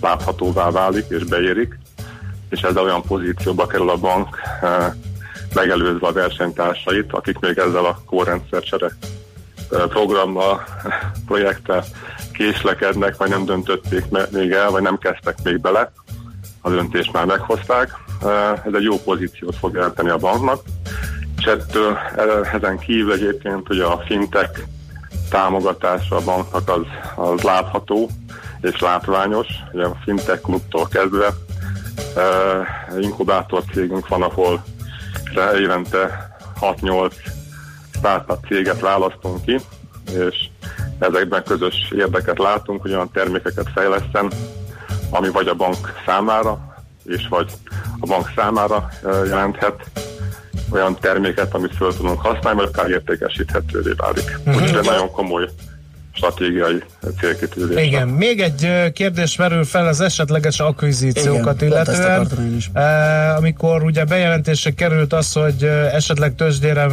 láthatóvá 0.02 0.72
válik 0.72 1.06
és 1.10 1.24
beérik, 1.24 1.78
és 2.50 2.62
ezzel 2.62 2.84
olyan 2.84 3.02
pozícióba 3.02 3.68
kerül 3.68 3.90
a 3.90 3.98
bank, 3.98 4.40
megelőzve 5.54 6.08
a 6.08 6.12
versenytársait, 6.12 7.14
akik 7.14 7.40
még 7.40 7.58
ezzel 7.58 7.86
a 7.86 8.02
korrendszer 8.06 8.64
csere 8.64 8.92
programmal, 9.88 10.64
projekttel 11.28 11.84
késlekednek, 12.34 13.18
vagy 13.18 13.30
nem 13.30 13.46
döntötték 13.46 14.04
még 14.32 14.52
el, 14.52 14.70
vagy 14.70 14.82
nem 14.82 14.98
kezdtek 14.98 15.38
még 15.44 15.62
bele. 15.62 15.92
A 16.62 16.70
döntést 16.70 17.14
már 17.14 17.26
meghozták. 17.26 17.90
Ez 18.66 18.74
egy 18.74 18.84
jó 18.84 18.98
pozíciót 18.98 19.56
fog 19.56 19.74
jelenteni 19.74 20.10
a 20.10 20.18
banknak. 20.18 20.62
És 21.38 21.46
ettől 21.46 21.98
eh, 22.16 22.54
ezen 22.54 22.80
kívül 22.80 23.14
egyébként 23.14 23.70
ugye 23.70 23.84
a 23.84 24.04
fintek 24.06 24.64
támogatása 25.30 26.16
a 26.16 26.24
banknak 26.24 26.70
az, 26.70 26.86
az 27.16 27.42
látható 27.42 28.10
és 28.62 28.80
látványos. 28.80 29.48
Ugye 29.72 29.86
a 29.86 29.98
fintech 30.04 30.42
klubtól 30.42 30.88
kezdve 30.88 31.28
uh, 32.16 33.02
inkubátor 33.04 33.64
cégünk 33.74 34.08
van, 34.08 34.22
ahol 34.22 34.64
évente 35.60 36.32
6-8 36.62 37.14
startup 38.02 38.46
céget 38.48 38.80
választunk 38.80 39.46
ki, 39.46 39.60
és 40.06 40.50
ezekben 41.00 41.44
közös 41.44 41.92
érdeket 41.96 42.38
látunk, 42.38 42.82
hogy 42.82 42.92
olyan 42.92 43.12
termékeket 43.12 43.70
fejleszten, 43.74 44.32
ami 45.10 45.30
vagy 45.30 45.48
a 45.48 45.54
bank 45.54 45.94
számára, 46.06 46.76
és 47.06 47.28
vagy 47.30 47.52
a 48.00 48.06
bank 48.06 48.32
számára 48.36 48.90
jelenthet 49.04 49.84
olyan 50.72 50.98
terméket, 51.00 51.54
amit 51.54 51.76
föl 51.76 51.96
tudunk 51.96 52.22
használni, 52.22 52.60
vagy 52.60 52.70
akár 52.74 52.90
értékesíthetővé 52.90 53.92
válik. 53.98 54.38
Mhm. 54.46 54.56
Úgyhogy 54.56 54.86
nagyon 54.86 55.12
komoly 55.12 55.50
stratégiai 56.14 56.84
célkitűzés. 57.20 57.86
Igen, 57.86 58.08
még 58.08 58.40
egy 58.42 58.92
kérdés 58.94 59.36
merül 59.36 59.64
fel 59.64 59.88
az 59.88 60.02
esetleges 60.02 60.60
akvizíciókat 60.60 61.62
Igen, 61.62 61.68
illetően. 61.68 62.56
is. 62.56 62.72
Amikor 63.38 63.84
ugye 63.84 64.06
bejelentésre 64.06 64.72
került 64.72 65.14
az, 65.14 65.34
hogy 65.34 65.64
esetleg 65.94 66.36
tőzsdére 66.36 66.88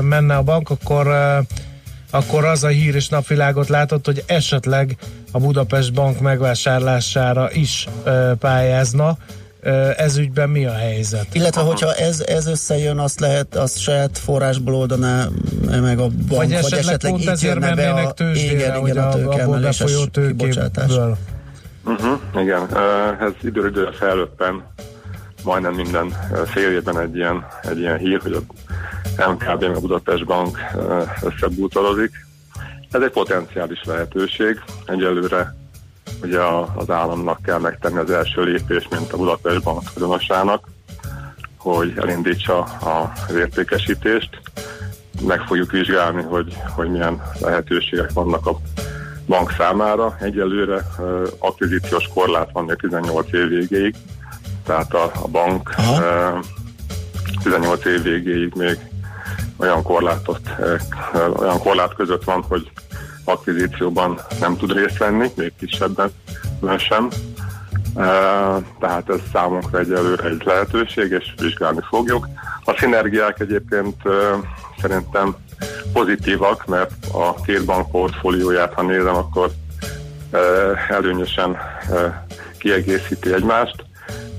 menne 0.00 0.36
a 0.36 0.42
bank, 0.42 0.70
akkor 0.70 1.06
akkor 2.14 2.44
az 2.44 2.64
a 2.64 2.68
hír 2.68 2.94
és 2.94 3.08
napvilágot 3.08 3.68
látott, 3.68 4.06
hogy 4.06 4.22
esetleg 4.26 4.96
a 5.30 5.38
Budapest 5.38 5.92
Bank 5.92 6.20
megvásárlására 6.20 7.52
is 7.52 7.88
pályázna. 8.38 9.16
Ez 9.96 10.16
ügyben 10.16 10.48
mi 10.48 10.66
a 10.66 10.72
helyzet? 10.72 11.26
Illetve, 11.32 11.60
hogyha 11.60 11.94
ez, 11.94 12.20
ez 12.20 12.46
összejön, 12.46 12.98
azt 12.98 13.20
lehet, 13.20 13.54
azt 13.56 13.78
saját 13.78 14.18
forrásból 14.18 14.74
oldaná 14.74 15.28
meg 15.66 15.98
a 15.98 16.06
bank, 16.06 16.28
Vagy 16.28 16.52
esetleg 16.52 16.98
pont 17.00 17.22
itt 17.22 17.28
ezért 17.28 17.54
jönne 17.54 17.74
be 17.74 17.82
mennének 17.84 18.06
a, 18.08 18.12
tőzsdére, 18.12 18.52
igen, 18.52 18.80
hogy 18.80 18.90
igen, 18.90 19.04
a 19.04 19.08
a- 19.08 19.12
tőkeemeléses 19.12 19.78
befolyó 19.78 20.28
kibocsátás. 20.28 20.86
tőkéből. 20.86 21.16
Uh-huh, 21.84 22.20
igen, 22.42 22.62
uh, 22.62 23.22
ez 23.22 23.32
időről 23.42 23.70
időre 23.70 23.92
felöppen, 23.92 24.62
majdnem 25.44 25.74
minden 25.74 26.16
fél 26.46 26.70
évben 26.72 27.00
egy 27.00 27.16
ilyen, 27.16 27.46
egy 27.62 27.78
ilyen 27.78 27.98
hír, 27.98 28.20
hogy 28.22 28.32
a 29.16 29.30
MKB, 29.30 29.62
meg 29.62 29.76
a 29.76 29.80
Budapest 29.80 30.24
Bank 30.24 30.58
összebútorozik. 31.22 32.10
Ez 32.90 33.02
egy 33.02 33.10
potenciális 33.10 33.84
lehetőség. 33.84 34.60
Egyelőre 34.86 35.54
ugye 36.22 36.40
az 36.74 36.90
államnak 36.90 37.42
kell 37.42 37.58
megtenni 37.58 37.98
az 37.98 38.10
első 38.10 38.42
lépés, 38.42 38.88
mint 38.90 39.12
a 39.12 39.16
Budapest 39.16 39.62
Bank 39.62 39.92
tulajdonosának, 39.92 40.68
hogy 41.56 41.92
elindítsa 41.96 42.62
az 42.62 43.34
értékesítést. 43.34 44.40
Meg 45.26 45.40
fogjuk 45.40 45.70
vizsgálni, 45.70 46.22
hogy, 46.22 46.56
hogy 46.74 46.90
milyen 46.90 47.22
lehetőségek 47.40 48.12
vannak 48.12 48.46
a 48.46 48.58
bank 49.26 49.54
számára. 49.58 50.16
Egyelőre 50.20 50.86
akvizíciós 51.38 52.08
korlát 52.14 52.50
van 52.52 52.64
még 52.64 52.76
18 52.76 53.32
év 53.32 53.48
végéig, 53.48 53.94
tehát 54.64 54.94
a, 54.94 55.10
a 55.22 55.28
bank 55.28 55.74
uh, 55.78 56.44
18 57.42 57.84
év 57.84 58.02
végéig 58.02 58.52
még 58.54 58.78
olyan 59.56 59.82
korlátot, 59.82 60.40
olyan 61.36 61.58
korlát 61.58 61.94
között 61.94 62.24
van, 62.24 62.44
hogy 62.48 62.70
akvizícióban 63.24 64.20
nem 64.40 64.56
tud 64.56 64.72
részt 64.72 64.98
venni, 64.98 65.30
még 65.36 65.52
kisebben 65.58 66.10
sem. 66.78 67.08
Tehát 68.80 69.08
ez 69.08 69.18
számunkra 69.32 69.78
egyelőre 69.78 70.28
egy 70.28 70.42
lehetőség, 70.44 71.10
és 71.10 71.34
vizsgálni 71.40 71.80
fogjuk. 71.88 72.28
A 72.64 72.76
szinergiák 72.78 73.40
egyébként 73.40 73.96
szerintem 74.80 75.36
pozitívak, 75.92 76.66
mert 76.66 76.92
a 77.12 77.42
két 77.42 77.64
bank 77.64 77.90
portfólióját, 77.90 78.74
ha 78.74 78.82
nézem, 78.82 79.16
akkor 79.16 79.50
előnyösen 80.88 81.56
kiegészíti 82.58 83.32
egymást, 83.32 83.84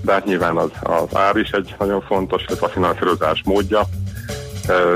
de 0.02 0.12
hát 0.12 0.26
nyilván 0.26 0.58
az, 0.58 0.70
az 0.82 1.16
ár 1.16 1.36
is 1.36 1.50
egy 1.50 1.76
nagyon 1.80 2.02
fontos, 2.02 2.44
ez 2.44 2.62
a 2.62 2.70
finanszírozás 2.70 3.42
módja, 3.46 3.82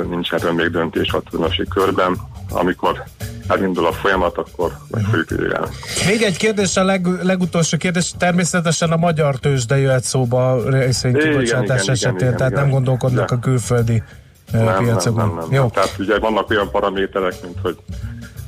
nincs 0.10 0.34
erről 0.34 0.52
még 0.52 0.70
döntés 0.70 1.12
a 1.12 1.22
körben, 1.70 2.18
amikor 2.50 3.04
elindul 3.48 3.86
a 3.86 3.92
folyamat, 3.92 4.38
akkor 4.38 4.72
meg 4.88 5.04
fogjuk 5.04 5.30
vizsgálni. 5.30 5.70
Még 6.08 6.22
egy 6.22 6.38
kérdés, 6.38 6.78
a 6.78 6.84
leg, 6.84 7.08
legutolsó 7.24 7.78
kérdés, 7.78 8.14
természetesen 8.18 8.92
a 8.92 8.98
magyar 8.98 9.36
tőzsde 9.36 9.78
jöhet 9.78 10.04
szóba 10.04 10.70
részvénykibocsátás 10.70 11.88
esetén, 11.88 12.28
igen, 12.28 12.38
tehát 12.38 12.52
igen. 12.52 12.64
nem 12.64 12.72
gondolkodnak 12.72 13.30
De. 13.30 13.36
a 13.36 13.40
külföldi 13.40 14.04
nem, 14.52 14.64
nem, 14.64 14.84
piacokon. 14.84 15.28
nem, 15.28 15.36
nem, 15.36 15.46
nem. 15.50 15.54
Jó. 15.54 15.70
Tehát 15.70 15.96
ugye 16.00 16.20
vannak 16.20 16.50
olyan 16.50 16.72
paraméterek, 16.72 17.34
mint 17.44 17.58
hogy 17.62 17.78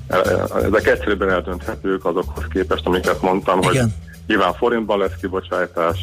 e- 0.07 0.15
e- 0.17 0.65
ezek 0.65 0.87
egyszerűbben 0.87 1.29
eldönthetők 1.29 2.05
azokhoz 2.05 2.43
képest, 2.49 2.85
amiket 2.85 3.21
mondtam, 3.21 3.59
Igen. 3.61 3.81
hogy 3.83 3.91
nyilván 4.27 4.53
forintban 4.53 4.97
lesz 4.97 5.15
kibocsátás, 5.21 5.99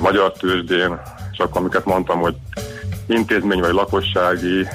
magyar 0.00 0.32
tőzsdén, 0.32 1.00
és 1.32 1.38
akkor 1.38 1.60
amiket 1.60 1.84
mondtam, 1.84 2.18
hogy 2.18 2.34
intézmény 3.06 3.60
vagy 3.60 3.72
lakossági, 3.72 4.68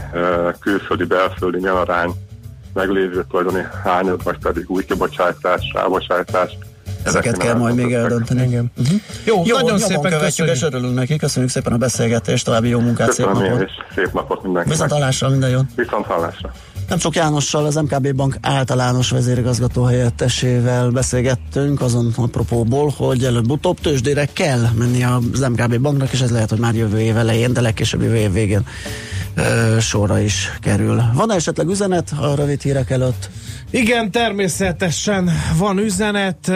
külföldi, 0.59 1.03
belföldi 1.03 1.59
milyen 1.59 1.75
arány, 1.75 2.11
meglévő 2.73 3.25
tulajdoni 3.29 3.65
hányad, 3.83 4.23
vagy 4.23 4.37
pedig 4.37 4.65
új 4.67 4.85
kibocsátás, 4.85 5.71
rábocsátás. 5.73 6.57
Ezeket 7.03 7.37
kell 7.37 7.55
majd 7.55 7.75
még 7.75 7.93
eldönteni. 7.93 8.47
Igen. 8.47 8.71
Uh-huh. 8.77 8.99
Jó, 9.25 9.41
Jó, 9.45 9.55
nagyon 9.57 9.79
szépen 9.79 10.01
követjük, 10.01 10.21
köszönjük. 10.21 10.55
és 10.55 10.61
örülünk 10.61 10.95
neki. 10.95 11.15
Köszönjük 11.17 11.51
szépen 11.51 11.73
a 11.73 11.77
beszélgetést, 11.77 12.45
további 12.45 12.69
jó 12.69 12.79
munkát, 12.79 13.11
szép 13.11 13.25
Köszönöm 13.25 13.43
én 13.43 13.51
napot. 13.51 13.69
szép 13.95 14.13
napot 14.13 14.43
mindenkinek. 14.43 14.77
Viszont 14.77 14.91
hallásra, 14.91 15.29
minden 15.29 15.49
jót. 15.49 15.65
Viszont 15.75 16.05
hallásra. 16.05 16.51
Nem 16.89 16.97
csak 16.99 17.15
Jánossal, 17.15 17.65
az 17.65 17.75
MKB 17.75 18.15
Bank 18.15 18.35
általános 18.41 19.09
vezérigazgató 19.09 19.83
helyettesével 19.83 20.89
beszélgettünk 20.89 21.81
azon 21.81 22.13
apropóból, 22.17 22.93
hogy 22.97 23.23
előbb-utóbb 23.23 23.79
tőzsdére 23.79 24.25
kell 24.33 24.61
menni 24.77 25.03
az 25.03 25.39
MKB 25.39 25.79
Banknak, 25.79 26.11
és 26.11 26.21
ez 26.21 26.31
lehet, 26.31 26.49
hogy 26.49 26.59
már 26.59 26.73
jövő 26.75 26.99
év 26.99 27.17
elején, 27.17 27.53
de 27.53 27.61
legkésőbb 27.61 28.01
jövő 28.01 28.15
év 28.15 28.31
végén 28.31 28.65
ö, 29.35 29.77
sorra 29.79 30.19
is 30.19 30.49
kerül. 30.59 31.03
Van 31.13 31.31
esetleg 31.31 31.67
üzenet 31.67 32.13
a 32.21 32.35
rövid 32.35 32.61
hírek 32.61 32.89
előtt? 32.89 33.29
Igen, 33.69 34.11
természetesen 34.11 35.29
van 35.57 35.77
üzenet. 35.77 36.51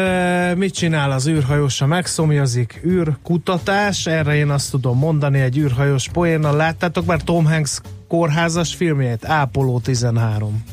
Mit 0.55 0.73
csinál 0.73 1.11
az 1.11 1.27
űrhajósa? 1.27 1.85
Megszomjazik 1.85 2.81
űrkutatás. 2.85 4.05
Erre 4.05 4.35
én 4.35 4.49
azt 4.49 4.71
tudom 4.71 4.97
mondani, 4.97 5.39
egy 5.39 5.57
űrhajós 5.57 6.09
poénnal 6.09 6.55
láttátok 6.55 7.05
már 7.05 7.21
Tom 7.21 7.45
Hanks 7.45 7.81
kórházas 8.07 8.75
filmjét? 8.75 9.25
Apollo 9.25 9.79
13. 9.79 10.63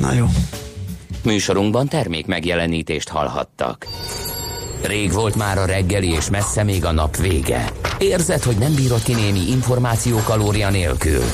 Na 0.00 0.12
jó. 0.12 0.26
Műsorunkban 1.24 1.88
termék 1.88 2.26
megjelenítést 2.26 3.08
hallhattak. 3.08 3.86
Rég 4.82 5.12
volt 5.12 5.36
már 5.36 5.58
a 5.58 5.64
reggeli, 5.64 6.12
és 6.12 6.30
messze 6.30 6.62
még 6.62 6.84
a 6.84 6.92
nap 6.92 7.16
vége. 7.16 7.70
Érzed, 7.98 8.42
hogy 8.42 8.56
nem 8.56 8.74
bírod 8.74 9.02
ki 9.02 9.14
némi 9.14 9.50
információ 9.50 10.20
kalória 10.24 10.70
nélkül? 10.70 11.24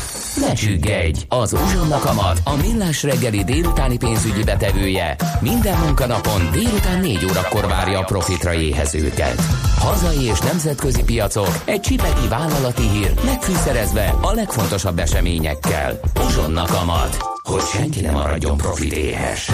Ne 0.40 0.53
csüggedj! 0.53 1.20
Az 1.28 1.53
Uzsonna 1.53 1.99
Kamat, 1.99 2.40
a 2.44 2.57
millás 2.57 3.03
reggeli 3.03 3.44
délutáni 3.44 3.97
pénzügyi 3.97 4.44
betevője 4.44 5.16
minden 5.40 5.78
munkanapon 5.78 6.49
délután 6.53 7.01
4 7.01 7.24
órakor 7.24 7.66
várja 7.66 7.99
a 7.99 8.05
profitra 8.05 8.55
éhezőket. 8.55 9.42
Hazai 9.78 10.24
és 10.24 10.38
nemzetközi 10.38 11.03
piacok, 11.03 11.62
egy 11.64 11.80
csipeti 11.80 12.28
vállalati 12.28 12.88
hír, 12.88 13.14
megfűszerezve 13.24 14.14
a 14.20 14.32
legfontosabb 14.32 14.99
eseményekkel. 14.99 16.01
Uzsonna 16.26 16.64
Kamat, 16.64 17.16
hogy 17.42 17.62
senki 17.72 18.01
ne 18.01 18.11
maradjon 18.11 18.57
profit 18.57 18.92
éhes. 18.92 19.51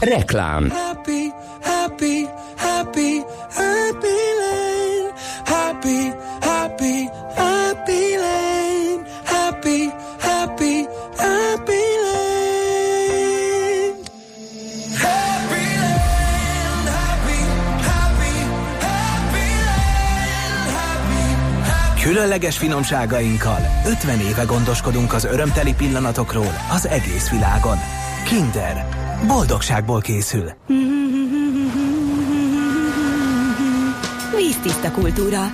Reklám 0.00 0.70
Happy, 0.70 1.32
happy, 1.64 2.28
happy, 2.56 3.22
happy 3.50 4.18
land. 4.40 5.12
Happy, 5.44 6.12
happy, 6.40 7.08
happy 7.36 8.02
land. 8.24 9.06
Happy, 9.24 9.90
happy, 10.20 10.86
happy 11.16 11.82
land. 12.04 12.44
Happy 15.04 15.64
land, 15.82 16.86
happy, 16.98 17.38
happy, 17.88 18.34
happy 18.88 19.46
land. 19.68 20.68
Happy, 20.78 21.22
happy. 21.70 22.02
Különleges 22.02 22.58
finomságainkkal 22.58 23.60
50 23.86 24.20
éve 24.20 24.44
gondoskodunk 24.44 25.12
az 25.12 25.24
örömteli 25.24 25.74
pillanatokról 25.74 26.52
az 26.72 26.86
egész 26.86 27.30
világon. 27.30 27.76
Kinder. 28.24 28.86
Boldogságból 29.26 30.00
készül. 30.00 30.50
Víztiszta 34.64 34.90
kultúra. 34.90 35.52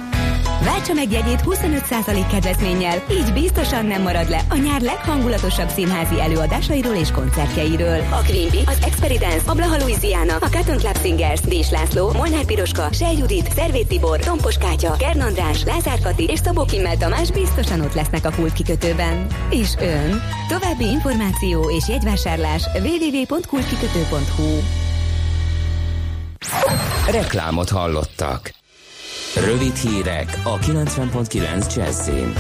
Váltsa 0.65 0.93
meg 0.93 1.13
jegyét 1.13 1.43
25% 1.45 2.27
kedvezménnyel, 2.31 3.03
így 3.11 3.33
biztosan 3.33 3.87
nem 3.87 4.03
marad 4.03 4.29
le 4.29 4.45
a 4.49 4.57
nyár 4.57 4.81
leghangulatosabb 4.81 5.69
színházi 5.69 6.21
előadásairól 6.21 6.95
és 6.95 7.11
koncertjeiről. 7.11 8.01
A 8.11 8.23
Queen 8.27 8.49
Bee, 8.51 8.63
az 8.67 8.79
Experience, 8.85 9.51
a 9.51 9.55
Blaha 9.55 9.77
Louisiana, 9.77 10.35
a 10.35 10.51
Cotton 10.51 10.77
Club 10.77 10.99
Singers, 10.99 11.41
Dés 11.41 11.71
László, 11.71 12.13
Molnár 12.13 12.45
Piroska, 12.45 12.93
Sej 12.93 13.17
Judit, 13.17 13.53
Szervét 13.53 13.89
Tibor, 13.89 14.19
Tompos 14.19 14.57
Kátya, 14.57 14.97
Kern 14.97 15.21
András, 15.21 15.65
Lázár 15.65 16.01
Kati 16.01 16.25
és 16.25 16.39
Szabó 16.39 16.65
Kimmel 16.65 16.97
Tamás 16.97 17.31
biztosan 17.31 17.81
ott 17.81 17.95
lesznek 17.95 18.25
a 18.25 18.31
kult 18.31 18.53
kikötőben. 18.53 19.27
És 19.51 19.75
ön? 19.81 20.23
További 20.49 20.85
információ 20.85 21.71
és 21.71 21.89
jegyvásárlás 21.89 22.63
www.kultkikötő.hu 22.75 24.61
Reklámot 27.11 27.69
hallottak. 27.69 28.59
Rövid 29.35 29.77
hírek 29.77 30.41
a 30.45 30.59
90.9 30.59 31.75
Jazzin. 31.75 32.33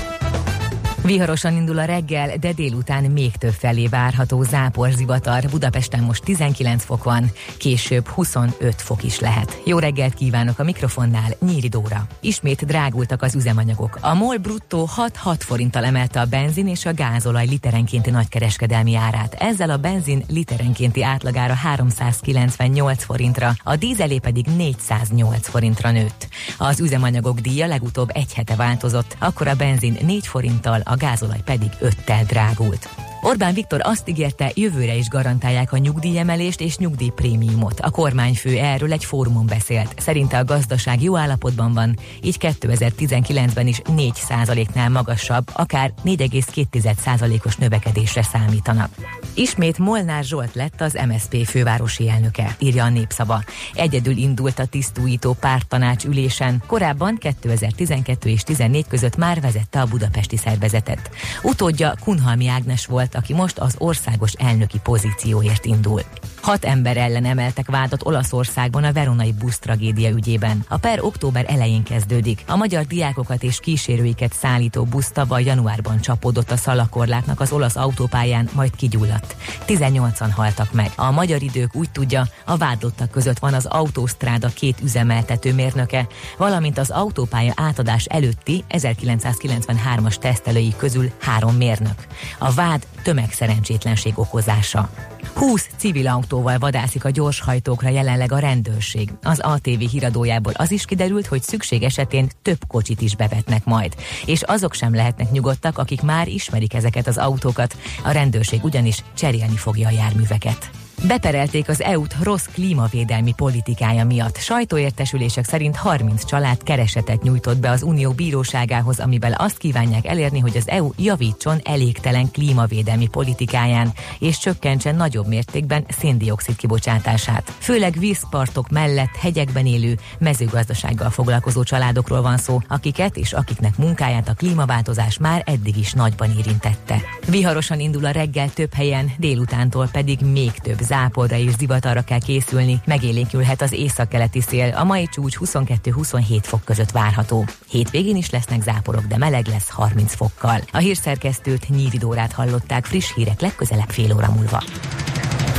Viharosan 1.05 1.57
indul 1.57 1.79
a 1.79 1.85
reggel, 1.85 2.37
de 2.37 2.53
délután 2.53 3.05
még 3.05 3.37
több 3.37 3.53
felé 3.53 3.87
várható 3.87 4.43
zápor 4.43 4.91
zivatar. 4.91 5.45
Budapesten 5.51 6.03
most 6.03 6.25
19 6.25 6.85
fok 6.85 7.05
van, 7.05 7.31
később 7.59 8.07
25 8.07 8.83
fok 8.83 9.03
is 9.03 9.21
lehet. 9.21 9.61
Jó 9.65 9.79
reggelt 9.79 10.15
kívánok 10.15 10.59
a 10.59 10.65
mikrofonnál, 10.65 11.31
Nyíri 11.41 11.69
Dóra. 11.69 12.07
Ismét 12.21 12.67
drágultak 12.67 13.23
az 13.23 13.35
üzemanyagok. 13.35 13.99
A 14.01 14.15
MOL 14.15 14.37
bruttó 14.37 14.89
6-6 15.25 15.35
forinttal 15.39 15.85
emelte 15.85 16.21
a 16.21 16.25
benzin 16.25 16.69
és 16.69 16.87
a 16.87 16.95
gázolaj 16.95 17.47
literenkénti 17.47 18.11
nagykereskedelmi 18.11 18.95
árát. 18.95 19.35
Ezzel 19.35 19.71
a 19.71 19.77
benzin 19.77 20.25
literenkénti 20.29 21.03
átlagára 21.03 21.55
398 21.55 23.05
forintra, 23.05 23.53
a 23.63 23.77
dízelé 23.77 24.19
pedig 24.19 24.47
408 24.57 25.49
forintra 25.49 25.91
nőtt. 25.91 26.29
Az 26.63 26.81
üzemanyagok 26.81 27.41
díja 27.41 27.67
legutóbb 27.67 28.09
egy 28.13 28.35
hete 28.35 28.57
változott, 28.57 29.17
akkor 29.19 29.49
a 29.49 29.55
benzin 29.55 29.97
4 30.03 30.27
forinttal, 30.27 30.81
a 30.85 30.97
gázolaj 30.97 31.41
pedig 31.45 31.71
5-tel 31.81 32.25
drágult. 32.27 33.00
Orbán 33.23 33.55
Viktor 33.55 33.81
azt 33.83 34.09
ígérte, 34.09 34.51
jövőre 34.55 34.95
is 34.95 35.09
garantálják 35.09 35.73
a 35.73 35.77
nyugdíjemelést 35.77 36.61
és 36.61 36.77
nyugdíjprémiumot. 36.77 37.81
A 37.81 37.91
kormányfő 37.91 38.59
erről 38.59 38.93
egy 38.93 39.05
fórumon 39.05 39.47
beszélt. 39.47 39.95
Szerinte 39.97 40.39
a 40.39 40.45
gazdaság 40.45 41.03
jó 41.03 41.17
állapotban 41.17 41.73
van, 41.73 41.99
így 42.23 42.37
2019-ben 42.41 43.67
is 43.67 43.83
4%-nál 43.85 44.89
magasabb, 44.89 45.51
akár 45.53 45.93
4,2%-os 46.05 47.57
növekedésre 47.57 48.23
számítanak. 48.23 48.95
Ismét 49.35 49.79
Molnár 49.79 50.25
Zsolt 50.25 50.55
lett 50.55 50.81
az 50.81 50.99
MSZP 51.09 51.47
fővárosi 51.47 52.09
elnöke, 52.09 52.57
írja 52.59 52.85
a 52.85 52.89
népszava. 52.89 53.43
Egyedül 53.75 54.17
indult 54.17 54.59
a 54.59 54.67
tisztújító 54.67 55.37
párttanács 55.41 56.05
ülésen, 56.05 56.63
korábban 56.67 57.17
2012 57.17 58.29
és 58.31 58.43
14 58.43 58.87
között 58.89 59.17
már 59.17 59.41
vezette 59.41 59.81
a 59.81 59.87
budapesti 59.87 60.37
szervezetet. 60.37 61.11
Utódja 61.43 61.95
Kunhalmi 62.03 62.49
Ágnes 62.49 62.87
volt, 62.87 63.10
aki 63.15 63.35
most 63.35 63.59
az 63.59 63.75
országos 63.79 64.33
elnöki 64.33 64.79
pozícióért 64.83 65.65
indul. 65.65 66.03
Hat 66.41 66.65
ember 66.65 66.97
ellen 66.97 67.25
emeltek 67.25 67.71
vádat 67.71 68.07
Olaszországban 68.07 68.85
a 68.85 68.93
veronai 68.93 69.33
busz 69.33 69.59
tragédia 69.59 70.11
ügyében. 70.11 70.65
A 70.69 70.77
per 70.77 71.03
október 71.03 71.45
elején 71.49 71.83
kezdődik. 71.83 72.45
A 72.47 72.57
magyar 72.57 72.85
diákokat 72.85 73.43
és 73.43 73.61
kísérőiket 73.61 74.33
szállító 74.33 74.85
busz 74.85 75.11
tavaly 75.11 75.45
januárban 75.45 76.01
csapódott 76.01 76.51
a 76.51 76.57
szalakorlátnak 76.57 77.41
az 77.41 77.53
olasz 77.53 77.77
autópályán, 77.77 78.49
majd 78.53 78.77
kigyulladt. 78.77 79.37
18-an 79.67 80.31
haltak 80.35 80.73
meg. 80.73 80.91
A 80.97 81.11
magyar 81.11 81.43
idők 81.43 81.75
úgy 81.75 81.91
tudja, 81.91 82.27
a 82.45 82.57
vádlottak 82.57 83.11
között 83.11 83.39
van 83.39 83.55
az 83.55 83.67
autósztráda 83.67 84.49
két 84.49 84.81
üzemeltető 84.83 85.55
mérnöke, 85.55 86.07
valamint 86.37 86.79
az 86.79 86.91
autópálya 86.91 87.53
átadás 87.57 88.05
előtti 88.05 88.65
1993-as 88.69 90.15
tesztelői 90.15 90.75
közül 90.77 91.11
három 91.21 91.57
mérnök. 91.57 92.07
A 92.39 92.53
vád 92.53 92.87
tömegszerencsétlenség 93.03 94.13
okozása. 94.17 94.91
20 95.35 95.69
civil 95.77 96.09
autóval 96.09 96.59
vadászik 96.59 97.05
a 97.05 97.11
gyorshajtókra 97.11 97.89
jelenleg 97.89 98.33
a 98.33 98.39
rendőrség. 98.39 99.11
Az 99.23 99.41
ATV 99.41 99.79
híradójából 99.79 100.53
az 100.57 100.71
is 100.71 100.85
kiderült, 100.85 101.27
hogy 101.27 101.43
szükség 101.43 101.83
esetén 101.83 102.29
több 102.43 102.59
kocsit 102.67 103.01
is 103.01 103.17
bevetnek 103.17 103.65
majd. 103.65 103.95
És 104.27 104.43
azok 104.43 104.75
sem 104.75 104.95
lehetnek 104.95 105.31
nyugodtak, 105.31 105.79
akik 105.79 106.03
már 106.03 106.29
ismerik 106.29 106.75
ezeket 106.75 107.07
az 107.07 107.19
autókat. 107.19 107.77
A 108.05 108.11
rendőrség 108.11 108.65
ugyanis 108.65 109.05
cserélni 109.15 109.57
fogja 109.57 109.89
a 109.89 109.93
járműveket. 109.93 110.80
Beperelték 111.07 111.69
az 111.69 111.83
EU-t 111.83 112.15
rossz 112.23 112.47
klímavédelmi 112.53 113.33
politikája 113.37 114.05
miatt. 114.05 114.37
Sajtóértesülések 114.37 115.45
szerint 115.45 115.77
30 115.77 116.25
család 116.25 116.63
keresetet 116.63 117.23
nyújtott 117.23 117.59
be 117.59 117.71
az 117.71 117.83
Unió 117.83 118.11
bíróságához, 118.11 119.01
amivel 119.01 119.33
azt 119.33 119.59
kívánják 119.59 120.07
elérni, 120.07 120.39
hogy 120.39 120.57
az 120.57 120.69
EU 120.69 120.91
javítson 120.97 121.61
elégtelen 121.65 122.31
klímavédelmi 122.31 123.09
politikáján, 123.09 123.93
és 124.19 124.39
csökkentsen 124.39 124.97
nagyobb 124.97 125.27
mértékben 125.27 125.85
széndiokszid 125.89 126.57
kibocsátását. 126.57 127.55
Főleg 127.59 127.99
vízpartok 127.99 128.69
mellett 128.69 129.17
hegyekben 129.21 129.67
élő, 129.67 129.99
mezőgazdasággal 130.19 131.11
foglalkozó 131.11 131.63
családokról 131.63 132.23
van 132.23 132.37
szó, 132.37 132.61
akiket 132.69 133.17
és 133.17 133.33
akiknek 133.33 133.77
munkáját 133.77 134.29
a 134.29 134.35
klímaváltozás 134.35 135.19
már 135.19 135.43
eddig 135.47 135.77
is 135.77 135.93
nagyban 135.93 136.31
érintette. 136.39 137.01
Viharosan 137.27 137.81
indul 137.81 138.05
a 138.05 138.11
reggel 138.11 138.51
több 138.53 138.73
helyen, 138.75 139.13
délutántól 139.19 139.89
pedig 139.93 140.19
még 140.21 140.51
több 140.53 140.81
záporra 140.91 141.37
és 141.37 141.51
zivatarra 141.59 142.03
kell 142.03 142.19
készülni, 142.19 142.81
megélénkülhet 142.85 143.63
az 143.63 143.73
északkeleti 143.73 144.41
szél, 144.41 144.75
a 144.77 144.85
mai 144.85 145.07
csúcs 145.13 145.37
22-27 145.41 146.39
fok 146.43 146.65
között 146.65 146.91
várható. 146.91 147.45
Hétvégén 147.69 148.17
is 148.17 148.31
lesznek 148.31 148.63
záporok, 148.63 149.05
de 149.05 149.17
meleg 149.17 149.47
lesz 149.47 149.69
30 149.69 150.15
fokkal. 150.15 150.61
A 150.73 150.79
hírszerkesztőt 150.79 151.69
Nyíri 151.69 151.99
Dórát 151.99 152.33
hallották 152.33 152.85
friss 152.85 153.15
hírek 153.15 153.41
legközelebb 153.41 153.89
fél 153.89 154.15
óra 154.15 154.31
múlva. 154.31 154.63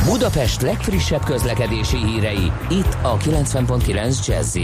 Budapest 0.04 0.62
legfrissebb 0.62 1.24
közlekedési 1.24 1.96
hírei, 1.96 2.52
itt 2.70 2.96
a 3.02 3.16
90.9 3.16 4.26
jazz 4.26 4.56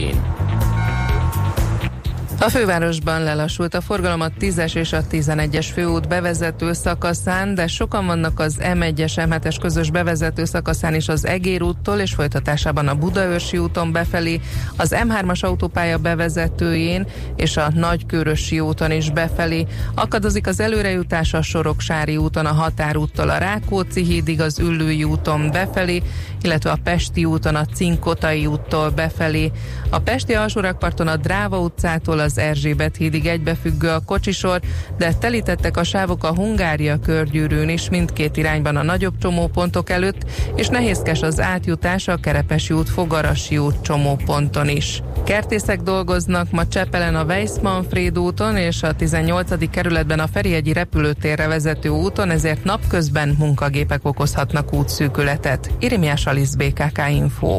A 2.40 2.48
fővárosban 2.48 3.22
lelassult 3.22 3.74
a 3.74 3.80
forgalom 3.80 4.20
a 4.20 4.28
10-es 4.28 4.74
és 4.74 4.92
a 4.92 5.02
11-es 5.10 5.66
főút 5.74 6.08
bevezető 6.08 6.72
szakaszán, 6.72 7.54
de 7.54 7.66
sokan 7.66 8.06
vannak 8.06 8.40
az 8.40 8.56
M1-es, 8.60 9.12
M7-es 9.16 9.56
közös 9.60 9.90
bevezető 9.90 10.44
szakaszán 10.44 10.94
is 10.94 11.08
az 11.08 11.26
Egér 11.26 11.62
úttól 11.62 11.98
és 11.98 12.14
folytatásában 12.14 12.88
a 12.88 12.94
Budaörsi 12.94 13.58
úton 13.58 13.92
befelé, 13.92 14.40
az 14.76 14.96
M3-as 14.96 15.40
autópálya 15.40 15.98
bevezetőjén 15.98 17.06
és 17.36 17.56
a 17.56 17.70
Nagykörösi 17.74 18.60
úton 18.60 18.90
is 18.90 19.10
befelé. 19.10 19.66
Akadozik 19.94 20.46
az 20.46 20.60
előrejutás 20.60 21.34
a 21.34 21.42
Soroksári 21.42 22.16
úton, 22.16 22.46
a 22.46 22.52
Határúttól 22.52 23.28
a 23.28 23.38
Rákóczi 23.38 24.04
hídig, 24.04 24.40
az 24.40 24.58
Üllői 24.58 25.04
úton 25.04 25.50
befelé, 25.50 26.02
illetve 26.42 26.70
a 26.70 26.78
Pesti 26.84 27.24
úton 27.24 27.54
a 27.54 27.64
Cinkotai 27.64 28.46
úttól 28.46 28.90
befelé. 28.90 29.52
A 29.90 29.98
Pesti 29.98 30.34
alsórakparton 30.34 31.08
a 31.08 31.16
Dráva 31.16 31.58
utcától 31.60 32.26
az 32.28 32.38
Erzsébet 32.38 32.96
hídig 32.96 33.26
egybefüggő 33.26 33.88
a 33.88 34.00
kocsisor, 34.00 34.60
de 34.98 35.14
telítettek 35.14 35.76
a 35.76 35.84
sávok 35.84 36.24
a 36.24 36.34
Hungária 36.34 36.98
körgyűrűn 36.98 37.68
is 37.68 37.88
mindkét 37.88 38.36
irányban 38.36 38.76
a 38.76 38.82
nagyobb 38.82 39.18
csomópontok 39.18 39.90
előtt, 39.90 40.30
és 40.54 40.68
nehézkes 40.68 41.22
az 41.22 41.40
átjutás 41.40 42.08
a 42.08 42.16
Kerepesi 42.16 42.74
út 42.74 42.88
Fogarasi 42.88 43.58
út 43.58 43.82
csomóponton 43.82 44.68
is. 44.68 45.02
Kertészek 45.24 45.80
dolgoznak 45.80 46.50
ma 46.50 46.68
Csepelen 46.68 47.14
a 47.14 47.24
Weiss-Manfred 47.24 48.18
úton 48.18 48.56
és 48.56 48.82
a 48.82 48.94
18. 48.94 49.70
kerületben 49.70 50.20
a 50.20 50.26
Ferihegyi 50.26 50.72
repülőtérre 50.72 51.46
vezető 51.46 51.88
úton, 51.88 52.30
ezért 52.30 52.64
napközben 52.64 53.36
munkagépek 53.38 54.04
okozhatnak 54.04 54.72
útszűkületet. 54.72 55.70
Irimiás 55.78 56.26
Alisz 56.26 56.54
BKK 56.54 57.02
Info. 57.10 57.58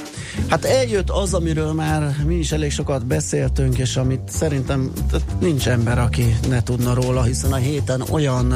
Hát 0.51 0.65
eljött 0.65 1.09
az, 1.09 1.33
amiről 1.33 1.73
már 1.73 2.15
mi 2.25 2.35
is 2.35 2.51
elég 2.51 2.71
sokat 2.71 3.05
beszéltünk, 3.05 3.77
és 3.77 3.95
amit 3.95 4.29
szerintem 4.29 4.91
nincs 5.39 5.67
ember, 5.67 5.99
aki 5.99 6.35
ne 6.49 6.63
tudna 6.63 6.93
róla, 6.93 7.23
hiszen 7.23 7.51
a 7.51 7.55
héten 7.55 8.03
olyan, 8.09 8.53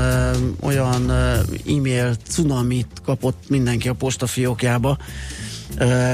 olyan 0.61 1.11
e-mail 1.67 2.15
cunamit 2.27 2.87
kapott 3.05 3.43
mindenki 3.49 3.89
a 3.89 3.93
postafiókjába, 3.93 4.97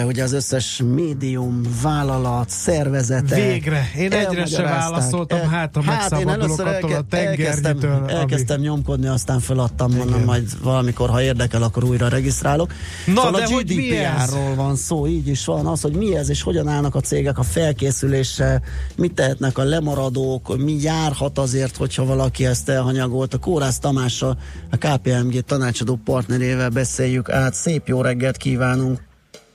Ugye 0.06 0.24
az 0.24 0.34
összes 0.34 0.82
médium, 0.94 1.62
vállalat, 1.82 2.50
szervezete. 2.50 3.36
Végre! 3.36 3.90
Én 3.98 4.04
egyre 4.04 4.18
elmagyarázták. 4.18 4.66
válaszoltam, 4.90 5.40
Eh, 5.40 5.46
hát 5.50 5.76
ha 5.76 5.82
hát 5.92 6.20
én 6.20 6.30
először 6.30 6.68
a 6.68 6.74
elke- 6.74 7.06
tengernyitől, 7.10 7.46
elkezdtem, 7.46 8.02
ami- 8.04 8.12
elkezdtem 8.12 8.60
nyomkodni, 8.62 9.08
aztán 9.08 9.40
feladtam, 9.40 9.92
mondom, 9.96 10.24
majd 10.24 10.64
valamikor, 10.64 11.10
ha 11.10 11.22
érdekel, 11.22 11.64
akkor 11.64 11.84
újra 11.84 12.08
regisztrálok. 12.08 12.74
Na, 13.06 13.22
szóval 13.22 13.40
de 13.40 13.46
a 13.46 13.50
hogy? 13.50 13.66
GDPR-ról 13.66 14.56
van 14.56 14.76
szó, 14.76 15.08
így 15.08 15.28
is 15.28 15.46
van 15.46 15.66
az, 15.66 15.82
hogy 15.82 15.94
mi 15.96 16.16
ez, 16.16 16.30
és 16.30 16.42
hogyan 16.42 16.68
állnak 16.68 16.96
a 16.96 17.00
cégek 17.00 17.38
a 17.40 17.44
felkészüléssel, 17.44 18.62
mit 18.96 19.14
tehetnek 19.14 19.58
a 19.58 19.64
lemaradók, 19.64 20.58
mi 20.58 20.82
járhat 20.82 21.38
azért, 21.40 21.78
hogyha 21.78 22.06
valaki 22.06 22.46
ezt 22.46 22.70
elhanyagolt. 22.70 23.34
A 23.34 23.38
Kórász 23.38 23.80
Tamással, 23.80 24.38
a 24.72 24.78
KPMG 24.78 25.40
tanácsadó 25.42 26.00
partnerével 26.06 26.70
beszéljük 26.70 27.30
át. 27.30 27.54
Szép 27.54 27.88
jó 27.88 28.02
reggelt 28.02 28.38
kívánunk! 28.38 29.10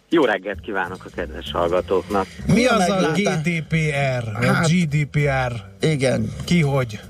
Jó 0.08 0.24
reggelt 0.24 0.60
kívánok 0.60 1.04
a 1.04 1.08
kedves 1.14 1.52
hallgatóknak. 1.52 2.26
Mi 2.46 2.66
az 2.66 2.88
a? 2.88 3.12
GDPR? 3.14 4.46
Hát- 4.46 4.68
GDPR? 4.68 5.52
Igen. 5.80 6.32
Ki 6.44 6.62
hogy? 6.62 7.00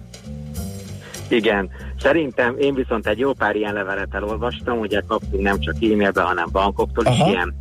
Igen, 1.28 1.70
szerintem 2.00 2.58
én 2.58 2.74
viszont 2.74 3.06
egy 3.06 3.18
jó 3.18 3.32
pár 3.32 3.56
ilyen 3.56 3.72
levelet 3.72 4.14
elolvastam, 4.14 4.78
ugye 4.78 5.00
kaptunk 5.06 5.42
nem 5.42 5.60
csak 5.60 5.74
e-mailbe, 5.74 6.22
hanem 6.22 6.48
bankoktól 6.52 7.04
is 7.06 7.18
ilyen 7.28 7.54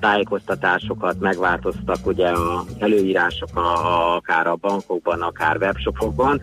tájékoztatásokat, 0.00 1.20
megváltoztak 1.20 2.06
ugye 2.06 2.28
a 2.28 2.64
előírások 2.78 3.56
a, 3.56 3.60
a, 3.60 4.14
akár 4.16 4.46
a 4.46 4.56
bankokban, 4.56 5.22
akár 5.22 5.56
webshopokban, 5.56 6.40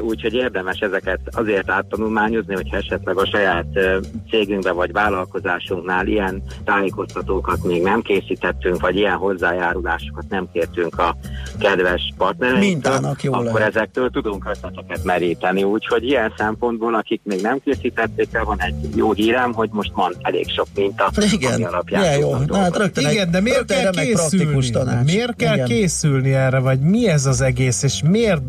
úgyhogy 0.00 0.34
érdemes 0.34 0.78
ezeket 0.78 1.20
azért 1.32 1.70
áttanulmányozni, 1.70 2.54
hogyha 2.54 2.76
esetleg 2.76 3.18
a 3.18 3.26
saját 3.26 3.66
e, 3.74 3.98
cégünkbe 4.30 4.72
vagy 4.72 4.92
vállalkozásunknál 4.92 6.06
ilyen 6.06 6.42
tájékoztatókat 6.64 7.64
még 7.64 7.82
nem 7.82 8.02
készítettünk, 8.02 8.80
vagy 8.80 8.96
ilyen 8.96 9.16
hozzájárulásokat 9.16 10.24
nem 10.28 10.48
kértünk 10.52 10.98
a 10.98 11.16
kedves 11.58 12.12
partnereinktől, 12.16 13.16
akkor 13.22 13.52
lehet. 13.52 13.76
ezektől 13.76 14.10
tudunk 14.10 14.46
ötleteket 14.50 15.04
meríteni. 15.04 15.62
Úgyhogy 15.62 16.04
ilyen 16.04 16.32
szempontból, 16.36 16.94
akik 16.94 17.20
még 17.24 17.40
nem 17.40 17.60
készítették 17.64 18.28
el, 18.32 18.44
van 18.44 18.60
egy 18.62 18.74
jó 18.96 19.12
hírem, 19.12 19.52
hogy 19.52 19.68
most 19.72 19.92
van 19.94 20.14
elég 20.20 20.48
sok 20.50 20.66
minta, 20.74 21.10
Igen, 21.32 21.52
ami 21.52 21.64
alapján 21.64 22.00
milyen 22.00 22.18
jó. 22.18 22.36
Na, 22.46 22.56
hát 22.56 22.76
rögtön 22.76 23.10
Igen, 23.10 23.30
de 23.30 23.40
miért 23.40 23.64
kell 23.64 23.90
készülni? 23.90 24.70
Miért 25.04 25.36
kell 25.36 25.54
Igen. 25.54 25.66
készülni 25.66 26.32
erre, 26.34 26.58
vagy 26.58 26.80
mi 26.80 27.08
ez 27.08 27.26
az 27.26 27.40
egész, 27.40 27.82
és 27.82 28.02
miért 28.08 28.42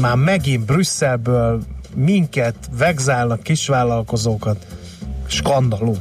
már 0.00 0.16
megint 0.16 0.64
Brüsszelből 0.64 1.62
minket 1.94 2.54
vegzálnak 2.78 3.42
kisvállalkozókat? 3.42 4.66
Skandalum. 5.26 5.96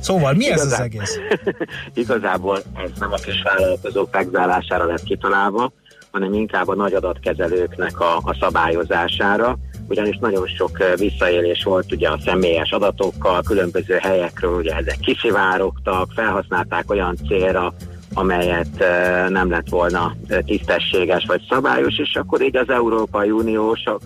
Szóval 0.00 0.32
mi 0.32 0.50
ez 0.50 0.60
az 0.60 0.66
Igazán- 0.66 0.84
egész? 0.84 1.18
Igazából 2.04 2.58
ez 2.84 2.90
nem 2.98 3.12
a 3.12 3.16
kis 3.16 3.42
vállalkozók 3.42 4.12
megzálására 4.12 4.84
lett 4.84 5.02
kitalálva, 5.02 5.72
hanem 6.10 6.32
inkább 6.32 6.68
a 6.68 6.74
nagy 6.74 6.92
adatkezelőknek 6.94 8.00
a, 8.00 8.16
a 8.16 8.36
szabályozására, 8.40 9.58
ugyanis 9.88 10.18
nagyon 10.20 10.46
sok 10.46 10.80
eh, 10.80 10.92
visszaélés 10.96 11.64
volt 11.64 11.92
ugye 11.92 12.08
a 12.08 12.18
személyes 12.24 12.70
adatokkal, 12.70 13.42
különböző 13.42 13.96
helyekről, 13.96 14.56
ugye 14.56 14.74
ezek 14.74 14.98
kiszivárogtak, 14.98 16.10
felhasználták 16.14 16.90
olyan 16.90 17.16
célra, 17.28 17.74
amelyet 18.14 18.84
nem 19.28 19.50
lett 19.50 19.68
volna 19.68 20.16
tisztességes 20.46 21.24
vagy 21.26 21.42
szabályos, 21.48 21.98
és 21.98 22.14
akkor 22.14 22.42
így 22.42 22.56
az 22.56 22.68
Európai 22.68 23.30
Uniósok 23.30 24.00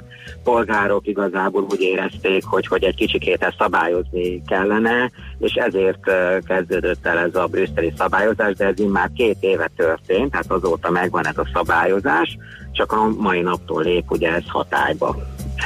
polgárok 0.44 1.06
igazából 1.06 1.66
úgy 1.70 1.80
érezték, 1.80 2.44
hogy, 2.44 2.66
hogy 2.66 2.84
egy 2.84 2.94
kicsikét 2.94 3.42
ezt 3.42 3.56
szabályozni 3.58 4.42
kellene, 4.46 5.10
és 5.38 5.52
ezért 5.52 6.10
kezdődött 6.46 7.06
el 7.06 7.18
ez 7.18 7.34
a 7.34 7.46
brüsszeli 7.46 7.92
szabályozás, 7.98 8.54
de 8.54 8.64
ez 8.64 8.78
már 8.78 9.10
két 9.14 9.36
éve 9.40 9.70
történt, 9.76 10.30
tehát 10.30 10.50
azóta 10.52 10.90
megvan 10.90 11.26
ez 11.26 11.38
a 11.38 11.48
szabályozás, 11.54 12.36
csak 12.72 12.92
a 12.92 13.08
mai 13.18 13.40
naptól 13.40 13.82
lép 13.82 14.10
ugye 14.10 14.34
ez 14.34 14.42
hatályba. 14.46 15.16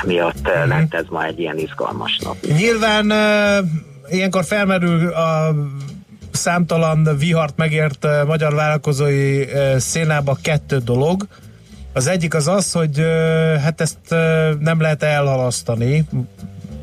Emiatt 0.03 0.49
eh, 0.49 0.67
lett 0.67 0.95
ez 0.95 1.05
ma 1.09 1.25
egy 1.25 1.39
ilyen 1.39 1.59
izgalmas 1.59 2.19
nap. 2.25 2.37
Nyilván 2.57 3.07
uh, 3.07 3.69
ilyenkor 4.09 4.45
felmerül 4.45 5.09
a 5.09 5.55
számtalan 6.31 7.17
vihart 7.19 7.57
megért 7.57 8.07
magyar 8.27 8.55
vállalkozói 8.55 9.45
szénába 9.77 10.39
kettő 10.43 10.79
dolog. 10.79 11.27
Az 11.93 12.07
egyik 12.07 12.35
az 12.35 12.49
az, 12.49 12.73
hogy 12.73 12.99
hát 13.63 13.81
ezt 13.81 13.99
nem 14.59 14.81
lehet 14.81 15.03
elhalasztani. 15.03 16.05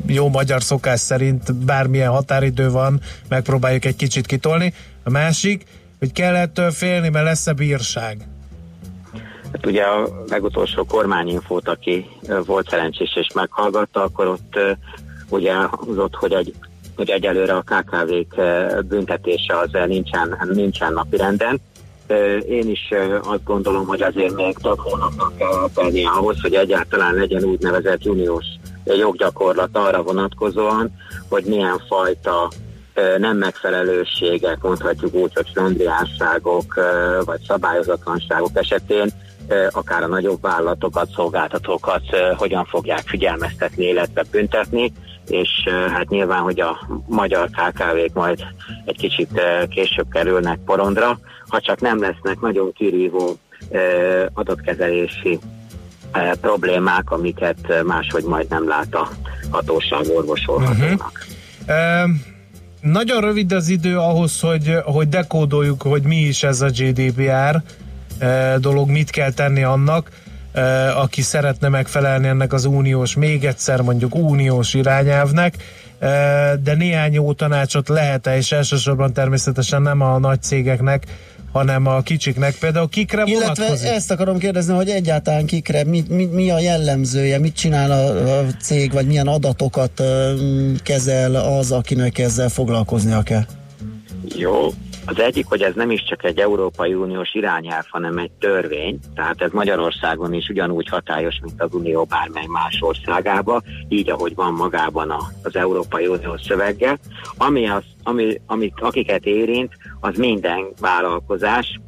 Jó 0.06 0.30
magyar 0.30 0.64
szokás 0.64 1.00
szerint 1.00 1.56
bármilyen 1.56 2.12
határidő 2.12 2.70
van, 2.72 3.02
megpróbáljuk 3.30 3.86
egy 3.86 3.96
kicsit 3.96 4.26
kitolni. 4.26 4.74
A 5.04 5.10
másik, 5.10 5.66
hogy 6.00 6.12
kell 6.12 6.36
ettől 6.36 6.72
félni, 6.72 7.10
mert 7.10 7.26
lesz-e 7.26 7.54
bírság. 7.54 8.28
Hát 9.52 9.66
ugye 9.66 9.84
a 9.84 10.24
legutolsó 10.28 10.86
kormányinfót, 10.86 11.68
aki 11.68 12.06
volt 12.46 12.70
szerencsés 12.70 13.16
és 13.16 13.28
meghallgatta, 13.34 14.04
akkor 14.04 14.28
ott 14.28 14.60
ugye 15.30 15.52
elhangzott, 15.52 16.16
hogy 16.16 16.34
egy 16.34 16.54
hogy 16.98 17.10
egyelőre 17.10 17.54
a 17.54 17.62
KKV-k 17.62 18.38
ö, 18.38 18.80
büntetése 18.88 19.58
az 19.58 19.70
ö, 19.72 19.86
nincsen, 19.86 20.38
nincsen 20.54 20.94
napirenden. 20.94 21.60
Ö, 22.08 22.38
Én 22.38 22.70
is 22.70 22.94
azt 23.24 23.44
gondolom, 23.44 23.86
hogy 23.86 24.02
azért 24.02 24.36
még 24.36 24.58
több 24.58 24.80
hónapnak 24.80 25.38
kell 25.38 25.70
tennie 25.74 26.10
ahhoz, 26.10 26.42
hogy 26.42 26.54
egyáltalán 26.54 27.14
legyen 27.14 27.44
úgynevezett 27.44 28.06
uniós 28.06 28.46
joggyakorlat 28.86 29.70
arra 29.78 30.04
vonatkozóan, 30.04 30.92
hogy 31.30 31.44
milyen 31.44 31.82
fajta 31.88 32.50
nem 33.18 33.38
megfelelősségek, 33.38 34.62
mondhatjuk 34.62 35.14
úgy, 35.14 35.32
hogy 35.34 35.50
flandriásságok 35.54 36.76
ö, 36.76 37.20
vagy 37.26 37.40
szabályozatlanságok 37.48 38.52
esetén 38.54 39.10
akár 39.72 40.04
a 40.04 40.08
nagyobb 40.08 40.42
vállalatokat, 40.42 41.10
szolgáltatókat 41.16 42.02
hogyan 42.38 42.66
fogják 42.66 43.04
figyelmeztetni, 43.06 43.86
illetve 43.86 44.24
büntetni, 44.32 44.94
és 45.28 45.50
hát 45.68 46.10
nyilván, 46.10 46.42
hogy 46.42 46.60
a 46.60 46.88
magyar 47.08 47.50
KKV-k 47.50 48.14
majd 48.14 48.44
egy 48.86 48.98
kicsit 48.98 49.42
később 49.70 50.10
kerülnek 50.12 50.60
porondra, 50.66 51.20
ha 51.48 51.60
csak 51.60 51.82
nem 51.82 52.00
lesznek 52.00 52.40
nagyon 52.40 52.74
kirívó 52.74 53.38
adatkezelési 54.34 55.40
problémák, 56.42 57.12
amiket 57.12 57.84
máshogy 57.84 58.24
majd 58.24 58.50
nem 58.50 58.68
lát 58.68 58.96
a 58.96 59.10
hatóság 59.52 60.02
orvosolhatónak. 60.16 61.26
Uh, 61.68 62.10
nagyon 62.82 63.22
rövid 63.22 63.52
az 63.52 63.68
idő 63.68 63.98
ahhoz, 63.98 64.40
hogy, 64.40 64.74
hogy 64.84 65.10
dekódoljuk, 65.10 65.82
hogy 65.82 66.02
mi 66.04 66.16
is 66.16 66.44
ez 66.44 66.62
a 66.62 66.70
GDPR 66.70 67.62
dolog, 68.60 68.90
mit 68.90 69.10
kell 69.10 69.32
tenni 69.32 69.64
annak, 69.64 70.12
aki 70.96 71.22
szeretne 71.22 71.68
megfelelni 71.68 72.28
ennek 72.28 72.54
az 72.54 72.66
uniós, 72.66 73.16
még 73.16 73.46
egyszer 73.46 73.82
mondjuk 73.82 74.16
uniós 74.16 74.74
irányelvnek, 74.74 75.56
uh, 75.56 75.64
de 76.64 76.74
néhány 76.78 77.14
jó 77.14 77.34
tanácsot 77.34 77.90
lehet-e, 77.90 78.38
és 78.38 78.52
elsősorban 78.52 79.14
természetesen 79.14 79.82
nem 79.82 80.02
a 80.02 80.18
nagy 80.18 80.42
cégeknek, 80.42 81.04
hanem 81.52 81.88
a 81.88 82.02
kicsiknek. 82.02 82.56
Például 82.56 82.90
kikre 82.90 83.24
Illetve 83.26 83.64
vonatkozik? 83.64 83.88
ezt 83.88 84.12
akarom 84.12 84.38
kérdezni, 84.38 84.74
hogy 84.74 84.90
egyáltalán 84.90 85.46
kikre, 85.46 85.84
mi, 85.84 86.04
mi, 86.10 86.26
mi 86.26 86.50
a 86.50 86.60
jellemzője, 86.60 87.40
mit 87.40 87.56
csinál 87.56 87.92
a, 87.92 88.38
a 88.40 88.46
cég, 88.62 88.92
vagy 88.92 89.06
milyen 89.06 89.28
adatokat 89.28 90.00
ö, 90.00 90.34
kezel 90.84 91.36
az, 91.36 91.72
akinek 91.72 92.18
ezzel 92.18 92.50
foglalkoznia 92.50 93.22
kell. 93.22 93.46
Jó. 94.36 94.74
Az 95.10 95.20
egyik, 95.20 95.46
hogy 95.46 95.62
ez 95.62 95.74
nem 95.76 95.92
is 95.92 96.04
csak 96.04 96.24
egy 96.24 96.40
Európai 96.40 96.94
Uniós 96.94 97.34
irányelv, 97.34 97.86
hanem 97.90 98.18
egy 98.18 98.32
törvény, 98.40 99.00
tehát 99.16 99.42
ez 99.42 99.52
Magyarországon 99.52 100.34
is 100.34 100.50
ugyanúgy 100.50 100.88
hatályos, 100.88 101.40
mint 101.42 101.62
az 101.62 101.74
Unió 101.74 102.04
bármely 102.04 102.46
más 102.48 102.78
országába, 102.82 103.62
így 103.88 104.10
ahogy 104.10 104.36
van 104.36 104.54
magában 104.54 105.10
a, 105.10 105.20
az 105.44 105.56
Európai 105.56 106.08
Unió 106.08 106.38
szövege. 106.38 106.98
Ami 107.38 107.70
az, 107.70 107.84
ami, 108.04 108.42
amit, 108.46 108.74
akiket 108.80 109.26
érint, 109.26 109.74
az 110.00 110.18
minden 110.18 110.68
vállalkozás, 110.80 111.80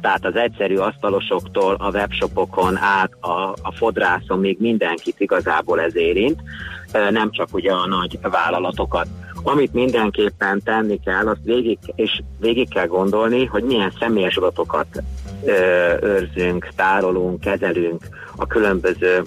tehát 0.00 0.24
az 0.24 0.36
egyszerű 0.36 0.76
asztalosoktól 0.76 1.74
a 1.74 1.90
webshopokon 1.90 2.76
át 2.76 3.12
a, 3.20 3.54
a 3.62 3.72
fodrászon 3.76 4.38
még 4.38 4.56
mindenkit 4.60 5.20
igazából 5.20 5.80
ez 5.80 5.96
érint, 5.96 6.42
nem 7.10 7.30
csak 7.30 7.48
ugye 7.52 7.72
a 7.72 7.86
nagy 7.86 8.18
vállalatokat. 8.22 9.06
Amit 9.42 9.72
mindenképpen 9.72 10.62
tenni 10.64 11.00
kell, 11.04 11.26
azt 11.26 11.44
végig, 11.44 11.78
és 11.94 12.20
végig 12.40 12.68
kell 12.68 12.86
gondolni, 12.86 13.44
hogy 13.44 13.62
milyen 13.62 13.92
személyes 13.98 14.36
adatokat 14.36 14.86
ö, 15.44 15.52
őrzünk, 16.02 16.68
tárolunk, 16.76 17.40
kezelünk 17.40 18.08
a 18.36 18.46
különböző 18.46 19.22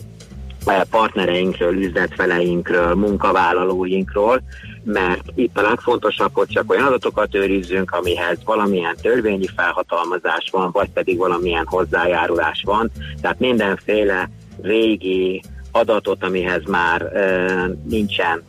ö, 0.66 0.72
partnereinkről, 0.90 1.74
üzletfeleinkről, 1.74 2.96
munkavállalóinkról, 2.96 4.42
mert 4.84 5.24
itt 5.36 5.58
a 5.58 5.62
legfontosabb, 5.62 6.30
hogy 6.34 6.48
csak 6.48 6.72
olyan 6.72 6.86
adatokat 6.86 7.36
őrizzünk, 7.36 7.92
amihez 7.92 8.38
valamilyen 8.46 8.96
törvényi 9.02 9.48
felhatalmazás 9.56 10.50
van, 10.52 10.72
vagy 10.72 10.90
pedig 10.90 11.18
valamilyen 11.18 11.66
hozzájárulás 11.66 12.62
van. 12.66 12.92
Tehát 13.22 13.40
mindenféle 13.40 14.30
régi 14.62 15.42
adatot, 15.72 16.24
amihez 16.24 16.64
már 16.66 17.02
e, 17.02 17.46
nincsen 17.84 18.44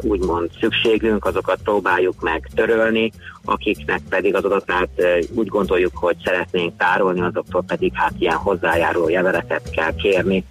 úgymond 0.00 0.50
szükségünk, 0.60 1.24
azokat 1.24 1.58
próbáljuk 1.62 2.20
meg 2.20 2.48
törölni, 2.54 3.12
akiknek 3.44 4.00
pedig 4.08 4.34
az 4.34 4.44
adatát 4.44 4.88
úgy 5.34 5.46
gondoljuk, 5.46 5.96
hogy 5.96 6.16
szeretnénk 6.24 6.76
tárolni, 6.76 7.20
azoktól 7.20 7.64
pedig 7.66 7.92
hát 7.94 8.12
ilyen 8.18 8.36
hozzájáruló 8.36 9.08
leveleket 9.08 9.70
kell 9.70 9.94
kérni, 9.94 10.44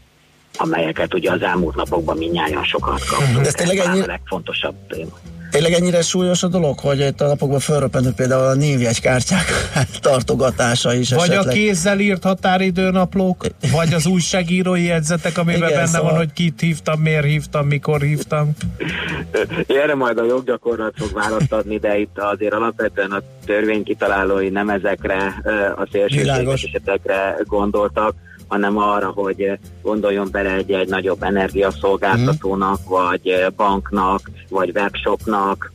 amelyeket 0.58 1.14
ugye 1.14 1.32
az 1.32 1.42
elmúlt 1.42 1.76
napokban 1.76 2.18
mindnyájan 2.18 2.64
sokat 2.64 3.06
kaptunk. 3.06 3.42
De 3.42 3.48
ez 3.48 3.54
tényleg 3.54 3.78
ennyi- 3.78 4.04
a 4.04 4.06
legfontosabb 4.06 4.76
téma. 4.88 5.20
Tényleg 5.52 5.72
ennyire 5.72 6.02
súlyos 6.02 6.44
a 6.44 6.48
dolog, 6.48 6.80
hogy 6.80 7.00
itt 7.00 7.22
a 7.22 7.28
napokban 7.28 7.60
fölröppenő 7.60 8.12
például 8.16 8.46
a 8.46 8.54
névjegykártyák 8.54 9.46
tartogatása 10.02 10.94
is 10.94 11.10
Vagy 11.10 11.30
esetleg. 11.30 11.48
a 11.48 11.52
kézzel 11.52 12.00
írt 12.00 12.24
határidőnaplók, 12.24 13.46
vagy 13.72 13.94
az 13.94 14.06
újságírói 14.06 14.84
jegyzetek, 14.84 15.38
amiben 15.38 15.62
Igen, 15.62 15.74
benne 15.74 15.86
szóval- 15.86 16.10
van, 16.10 16.18
hogy 16.18 16.34
kit 16.34 16.60
hívtam, 16.60 17.00
miért 17.02 17.26
hívtam, 17.26 17.68
mikor 17.68 18.02
hívtam. 18.02 18.52
Erre 19.68 19.96
majd 19.96 20.18
a 20.18 20.26
joggyakorlat 20.26 20.94
fog 20.98 21.12
választ 21.14 21.54
adni, 21.54 21.78
de 21.78 21.98
itt 21.98 22.18
azért 22.20 22.54
alapvetően 22.54 23.12
a 23.12 23.22
törvény 23.46 23.84
kitalálói 23.84 24.50
nem 24.50 24.70
ezekre 24.70 25.18
a 25.78 25.88
szélsőséges 25.92 26.64
esetekre 26.64 27.36
gondoltak, 27.46 28.14
hanem 28.48 28.78
arra, 28.78 29.08
hogy 29.08 29.60
gondoljon 29.82 30.28
bele 30.32 30.50
egy, 30.54 30.72
egy 30.72 30.88
nagyobb 30.90 31.24
energiaszolgáltatónak, 31.24 32.80
Mhm. 32.84 32.90
vagy 32.94 33.46
banknak, 33.56 34.22
vagy 34.50 34.72
webshopnak, 34.76 35.72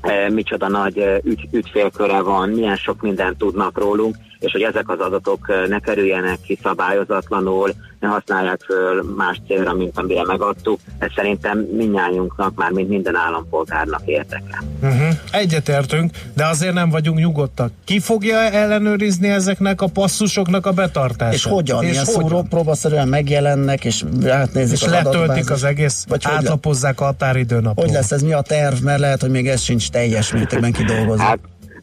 eh, 0.00 0.28
micsoda 0.28 0.68
nagy 0.68 1.20
ügy, 1.22 1.48
ügyfélköre 1.50 2.20
van, 2.20 2.48
milyen 2.48 2.76
sok 2.76 3.00
mindent 3.00 3.38
tudnak 3.38 3.78
rólunk, 3.78 4.16
és 4.38 4.52
hogy 4.52 4.62
ezek 4.62 4.88
az 4.88 4.98
adatok 4.98 5.46
ne 5.68 5.78
kerüljenek 5.78 6.40
ki 6.40 6.58
szabályozatlanul, 6.62 7.70
ne 8.00 8.08
használják 8.08 8.60
föl 8.60 9.02
más 9.16 9.40
célra, 9.46 9.72
mint 9.72 9.98
amire 9.98 10.24
megadtuk. 10.24 10.78
Ez 10.98 11.10
szerintem 11.14 11.58
mindnyájunknak, 11.58 12.54
már 12.54 12.70
mint 12.70 12.88
minden 12.88 13.16
állampolgárnak 13.16 14.02
érdeke. 14.04 14.62
Uh-huh. 14.82 15.01
Egyetértünk, 15.32 16.10
de 16.34 16.46
azért 16.46 16.74
nem 16.74 16.90
vagyunk 16.90 17.18
nyugodtak. 17.18 17.72
Ki 17.84 17.98
fogja 17.98 18.36
ellenőrizni 18.36 19.28
ezeknek 19.28 19.80
a 19.80 19.86
passzusoknak 19.86 20.66
a 20.66 20.72
betartását? 20.72 21.34
És 21.34 21.44
hogyan? 21.44 21.84
Ilyen 21.84 22.04
szúró 22.04 22.42
próbaszerűen 22.42 23.08
megjelennek, 23.08 23.84
és 23.84 24.04
átnézik 24.26 24.76
És 24.76 24.82
az 24.82 24.90
letöltik 24.90 25.50
az 25.50 25.64
egész, 25.64 26.04
Vagy 26.08 26.22
átlapozzák 26.24 27.00
a 27.00 27.04
határidőnapot. 27.04 27.84
Hogy 27.84 27.94
lesz 27.94 28.10
ez, 28.10 28.22
mi 28.22 28.32
a 28.32 28.40
terv? 28.40 28.82
Mert 28.82 29.00
lehet, 29.00 29.20
hogy 29.20 29.30
még 29.30 29.48
ez 29.48 29.60
sincs 29.60 29.90
teljes 29.90 30.32
mértékben 30.32 30.72
kidolgozva. 30.72 31.22
Hát 31.22 31.38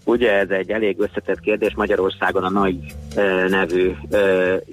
ugye 0.09 0.31
ez 0.31 0.49
egy 0.49 0.69
elég 0.69 0.99
összetett 0.99 1.39
kérdés. 1.39 1.75
Magyarországon 1.75 2.43
a 2.43 2.49
NAI 2.49 2.79
nevű 3.47 3.91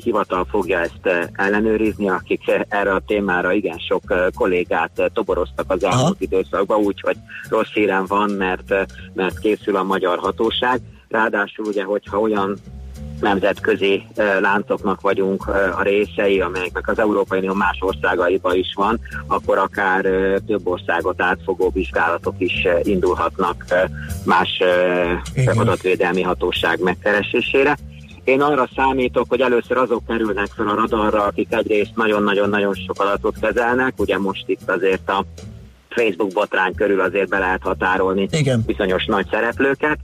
hivatal 0.03 0.47
fogja 0.51 0.81
ezt 0.81 1.31
ellenőrizni, 1.33 2.09
akik 2.09 2.41
erre 2.69 2.93
a 2.93 3.03
témára 3.07 3.53
igen 3.53 3.79
sok 3.79 4.03
kollégát 4.35 5.11
toboroztak 5.13 5.73
az 5.73 5.85
elmúlt 5.85 6.21
időszakban, 6.21 6.79
úgyhogy 6.79 7.17
rossz 7.49 7.73
hírem 7.73 8.05
van, 8.07 8.31
mert, 8.31 8.75
mert 9.15 9.39
készül 9.39 9.77
a 9.77 9.83
magyar 9.83 10.19
hatóság. 10.19 10.81
Ráadásul 11.09 11.65
ugye, 11.65 11.85
hogyha 11.85 12.21
olyan 12.21 12.57
nemzetközi 13.21 14.07
láncoknak 14.41 15.01
vagyunk 15.01 15.47
a 15.49 15.83
részei, 15.83 16.41
amelyeknek 16.41 16.89
az 16.89 16.99
Európai 16.99 17.39
Unió 17.39 17.55
más 17.55 17.77
országaiban 17.81 18.57
is 18.57 18.73
van, 18.75 19.01
akkor 19.27 19.59
akár 19.59 20.03
több 20.47 20.67
országot 20.67 21.23
átfogó 21.23 21.71
vizsgálatok 21.75 22.35
is 22.39 22.67
indulhatnak 22.83 23.65
más 24.25 24.59
eh, 24.59 25.59
adatvédelmi 25.59 26.23
hatóság 26.23 26.81
megkeresésére. 26.81 27.77
Én 28.25 28.41
arra 28.41 28.69
számítok, 28.77 29.29
hogy 29.29 29.41
először 29.41 29.77
azok 29.77 30.07
kerülnek 30.07 30.49
fel 30.57 30.69
a 30.69 30.75
radarra, 30.75 31.23
akik 31.25 31.53
egyrészt 31.53 31.97
nagyon-nagyon-nagyon 31.97 32.75
sok 32.75 33.01
adatot 33.01 33.39
kezelnek, 33.41 33.95
ugye 33.97 34.19
most 34.19 34.45
itt 34.47 34.71
azért 34.71 35.09
a 35.09 35.25
Facebook 35.89 36.33
botrány 36.33 36.75
körül 36.75 37.01
azért 37.01 37.29
be 37.29 37.39
lehet 37.39 37.63
határolni 37.63 38.29
Igen. 38.31 38.63
bizonyos 38.67 39.05
nagy 39.05 39.27
szereplőket. 39.31 39.99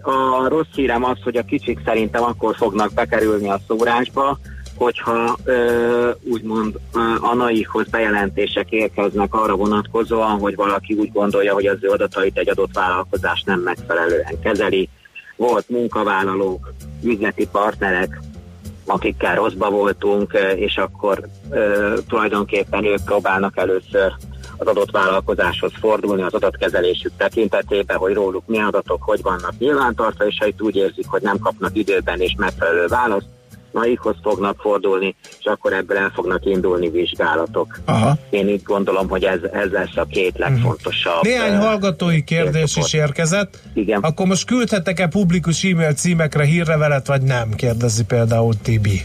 A 0.00 0.48
rossz 0.48 0.74
hírem 0.74 1.04
az, 1.04 1.18
hogy 1.22 1.36
a 1.36 1.44
kicsik 1.44 1.80
szerintem 1.84 2.22
akkor 2.22 2.56
fognak 2.56 2.92
bekerülni 2.92 3.50
a 3.50 3.60
szórásba, 3.68 4.38
hogyha 4.76 5.36
ö, 5.44 6.10
úgymond 6.22 6.78
ö, 6.94 6.98
a 7.20 7.34
NAI-hoz 7.34 7.88
bejelentések 7.88 8.70
érkeznek 8.70 9.34
arra 9.34 9.56
vonatkozóan, 9.56 10.38
hogy 10.38 10.54
valaki 10.54 10.94
úgy 10.94 11.12
gondolja, 11.12 11.52
hogy 11.52 11.66
az 11.66 11.78
ő 11.80 11.88
adatait 11.88 12.38
egy 12.38 12.48
adott 12.48 12.74
vállalkozás 12.74 13.42
nem 13.42 13.60
megfelelően 13.60 14.40
kezeli. 14.42 14.88
Volt 15.36 15.68
munkavállalók, 15.68 16.72
üzleti 17.02 17.48
partnerek, 17.52 18.20
akikkel 18.86 19.34
rosszba 19.34 19.70
voltunk, 19.70 20.38
és 20.56 20.76
akkor 20.76 21.28
ö, 21.50 21.94
tulajdonképpen 22.08 22.84
ők 22.84 23.04
próbálnak 23.04 23.56
először 23.56 24.12
az 24.56 24.66
adott 24.66 24.90
vállalkozáshoz 24.90 25.72
fordulni 25.80 26.22
az 26.22 26.34
adatkezelésük 26.34 27.12
tekintetében, 27.16 27.96
hogy 27.96 28.14
róluk 28.14 28.46
mi 28.46 28.60
adatok, 28.60 29.02
hogy 29.02 29.22
vannak 29.22 29.58
nyilvántartva, 29.58 30.26
és 30.26 30.36
ha 30.38 30.46
itt 30.46 30.62
úgy 30.62 30.76
érzik, 30.76 31.06
hogy 31.08 31.22
nem 31.22 31.38
kapnak 31.38 31.76
időben 31.76 32.20
és 32.20 32.34
megfelelő 32.36 32.86
választ, 32.86 33.26
naikhoz 33.72 34.16
fognak 34.22 34.60
fordulni, 34.60 35.14
és 35.38 35.44
akkor 35.44 35.72
ebből 35.72 35.96
el 35.96 36.10
fognak 36.14 36.44
indulni 36.44 36.90
vizsgálatok. 36.90 37.78
Aha. 37.84 38.16
Én 38.30 38.48
így 38.48 38.62
gondolom, 38.62 39.08
hogy 39.08 39.24
ez, 39.24 39.40
ez 39.52 39.70
lesz 39.70 39.96
a 39.96 40.04
két 40.04 40.38
legfontosabb. 40.38 41.22
Néhány 41.22 41.56
hallgatói 41.56 42.24
kérdés 42.24 42.76
is 42.76 42.92
érkezett. 42.92 43.58
Igen. 43.74 44.00
Akkor 44.00 44.26
most 44.26 44.46
küldhetek-e 44.46 45.08
publikus 45.08 45.64
e-mail 45.64 45.92
címekre 45.92 46.44
hírlevelet, 46.44 47.06
vagy 47.06 47.22
nem? 47.22 47.50
Kérdezi 47.50 48.04
például 48.04 48.54
Tibi. 48.62 49.02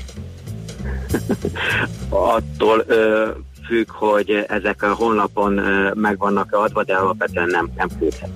attól 2.09 2.83
ö, 2.87 3.27
függ, 3.67 3.91
hogy 3.91 4.45
ezek 4.47 4.83
a 4.83 4.93
honlapon 4.93 5.61
meg 5.93 6.17
vannak 6.17 6.51
adva, 6.51 6.83
de 6.83 6.95
alapvetően 6.95 7.47
nem, 7.47 7.69
nem 7.75 7.87
küldhet. 7.99 8.29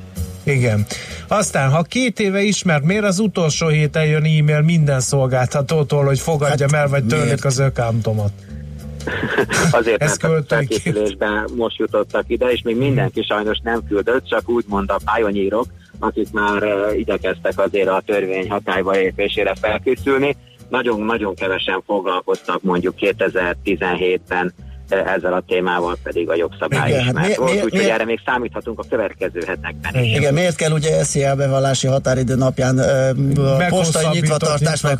Igen. 0.44 0.86
Aztán, 1.28 1.72
ha 1.72 1.82
két 1.82 2.20
éve 2.20 2.42
ismert, 2.42 2.84
miért 2.84 3.04
az 3.04 3.20
utolsó 3.20 3.68
héten 3.68 4.06
jön 4.06 4.24
e-mail 4.24 4.62
minden 4.62 5.00
szolgáltatótól, 5.00 6.06
hogy 6.06 6.20
fogadjam 6.20 6.70
Hát 6.70 6.82
el, 6.82 6.88
vagy 6.88 7.06
törlik 7.06 7.46
az 7.46 7.60
ökámtomat? 7.60 8.32
Azért, 9.72 10.02
Ez 10.02 10.10
mert 10.10 10.24
a 10.24 10.28
költői 10.28 10.58
felkészülésben 10.58 11.50
most 11.56 11.78
jutottak 11.78 12.24
ide, 12.28 12.52
és 12.52 12.62
még 12.62 12.78
mindenki 12.78 13.24
sajnos 13.24 13.60
nem 13.64 13.82
küldött, 13.88 14.26
csak 14.28 14.50
úgymond 14.50 14.90
a 14.90 15.00
pályonyírok, 15.06 15.66
akik 16.00 16.32
már 16.32 16.64
ö, 16.64 16.92
igyekeztek 16.94 17.60
azért 17.60 17.90
a 17.90 18.02
törvény 18.06 18.50
hatályba 18.50 18.92
lépésére 18.92 19.56
felkészülni. 19.62 20.36
Nagyon-nagyon 20.70 21.36
kevesen 21.36 21.82
foglalkoztak 21.86 22.62
mondjuk 22.62 22.96
2017-ben 23.00 24.54
ö, 24.58 24.70
ezzel 24.92 25.34
a 25.34 25.44
témával 25.48 25.98
pedig 26.04 26.30
a 26.30 26.36
jogszabály 26.36 26.89
Igen, 26.89 27.00
is 27.00 27.06
hát 27.06 27.14
mert 27.14 27.28
mi- 27.28 27.36
volt, 27.36 27.64
úgyhogy 27.64 27.89
erre 27.89 28.06
még 28.06 28.20
számíthatunk 28.26 28.80
a 28.80 28.84
következő 28.89 29.39
hetekben 29.48 30.04
is. 30.04 30.16
Igen, 30.16 30.34
miért 30.34 30.56
kell 30.56 30.72
ugye 30.72 31.04
SZIA 31.04 31.36
bevallási 31.36 31.88
határidő 31.88 32.36
napján 32.36 32.78
a 32.78 33.66
postai 33.70 34.06
nyitvatartás 34.12 34.82
meg... 34.82 34.98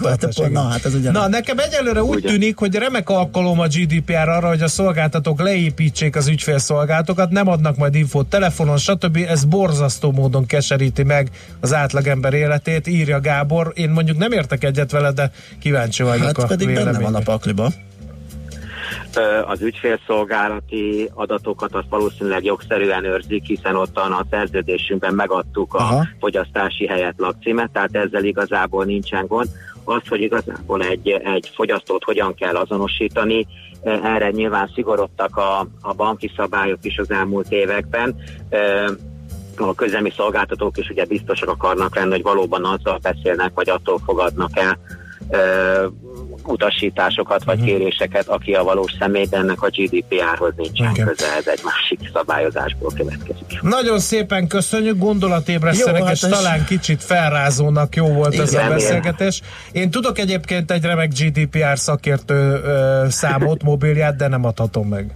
Na, 0.52 0.62
hát 0.62 0.86
ez 0.86 0.96
ugyan. 0.96 1.12
Na, 1.12 1.28
nekem 1.28 1.60
egyelőre 1.60 2.04
úgy 2.04 2.22
tűnik, 2.22 2.58
hogy 2.58 2.76
remek 2.76 3.10
alkalom 3.10 3.60
a 3.60 3.68
GDPR 3.68 4.30
arra, 4.30 4.48
hogy 4.48 4.62
a 4.62 4.68
szolgáltatók 4.68 5.42
leépítsék 5.42 6.16
az 6.16 6.28
ügyfélszolgálatokat, 6.28 7.30
nem 7.30 7.48
adnak 7.48 7.78
majd 7.78 7.96
infót 7.96 8.28
telefonon, 8.28 8.78
stb. 8.78 9.26
Ez 9.28 9.46
borzasztó 9.46 10.11
módon 10.11 10.45
keseríti 10.45 11.03
meg 11.03 11.30
az 11.60 11.74
átlagember 11.74 12.34
életét, 12.34 12.88
írja 12.88 13.20
Gábor. 13.20 13.72
Én 13.76 13.90
mondjuk 13.90 14.18
nem 14.18 14.32
értek 14.32 14.64
egyet 14.64 14.91
vele, 14.91 15.11
de 15.11 15.32
kíváncsi 15.60 16.03
vagyok 16.03 16.26
Hát 16.26 16.38
a 16.38 16.45
pedig 16.45 16.74
benne 16.74 16.99
van 16.99 17.15
a 17.15 17.20
pakliba. 17.20 17.72
Az 19.45 19.61
ügyfélszolgálati 19.61 21.09
adatokat 21.13 21.76
azt 21.76 21.89
valószínűleg 21.89 22.43
jogszerűen 22.43 23.03
őrzik, 23.05 23.45
hiszen 23.45 23.76
ott 23.76 23.97
a 23.97 24.26
szerződésünkben 24.30 25.13
megadtuk 25.13 25.73
a 25.73 25.77
Aha. 25.77 26.05
fogyasztási 26.19 26.88
helyet 26.88 27.15
lakcímet, 27.18 27.72
tehát 27.72 27.95
ezzel 27.95 28.23
igazából 28.23 28.85
nincsen 28.85 29.26
gond. 29.27 29.47
Az, 29.84 30.01
hogy 30.07 30.22
igazából 30.22 30.81
egy, 30.84 31.09
egy 31.09 31.51
fogyasztót 31.53 32.03
hogyan 32.03 32.34
kell 32.34 32.55
azonosítani, 32.55 33.47
erre 33.84 34.30
nyilván 34.30 34.72
szigorodtak 34.76 35.38
a, 35.38 35.68
a 35.81 35.93
banki 35.93 36.31
szabályok 36.35 36.80
is 36.81 36.97
az 36.97 37.11
elmúlt 37.11 37.51
években. 37.51 38.15
A 39.57 39.76
közemi 39.76 40.11
szolgáltatók 40.15 40.77
is 40.77 40.89
ugye 40.89 41.05
biztosak 41.05 41.49
akarnak 41.49 41.95
lenni, 41.95 42.11
hogy 42.11 42.22
valóban 42.22 42.65
azzal 42.65 42.99
beszélnek, 43.01 43.51
vagy 43.53 43.69
attól 43.69 43.99
fogadnak 44.05 44.57
el 44.57 44.77
ö, 45.32 45.86
utasításokat 46.45 47.44
vagy 47.44 47.64
kéréseket, 47.64 48.28
aki 48.28 48.53
a 48.53 48.64
valós 48.64 48.91
személy, 48.99 49.26
de 49.26 49.38
ennek 49.38 49.62
a 49.62 49.70
GDPR-hoz 49.70 50.53
nincsen 50.56 50.91
Igen. 50.91 51.06
köze, 51.08 51.26
ez 51.38 51.48
egy 51.48 51.60
másik 51.64 52.10
szabályozásból 52.14 52.91
következik. 52.95 53.62
Nagyon 53.62 53.99
szépen 53.99 54.48
köszönjük, 54.48 54.98
gondolatébresztenek, 54.98 56.03
hát 56.03 56.14
és 56.14 56.22
ez- 56.22 56.30
talán 56.30 56.66
kicsit 56.66 57.03
felrázónak 57.03 57.95
jó 57.95 58.08
volt 58.08 58.40
ez 58.40 58.53
a 58.53 58.58
Igen. 58.60 58.70
beszélgetés. 58.70 59.41
Én 59.72 59.91
tudok 59.91 60.18
egyébként 60.20 60.72
egy 60.72 60.84
remek 60.84 61.12
GDPR 61.20 61.78
szakértő 61.80 62.62
ö, 62.64 63.06
számot, 63.10 63.64
mobilját, 63.72 64.16
de 64.16 64.28
nem 64.28 64.45
adhatom 64.45 64.88
meg. 64.88 65.12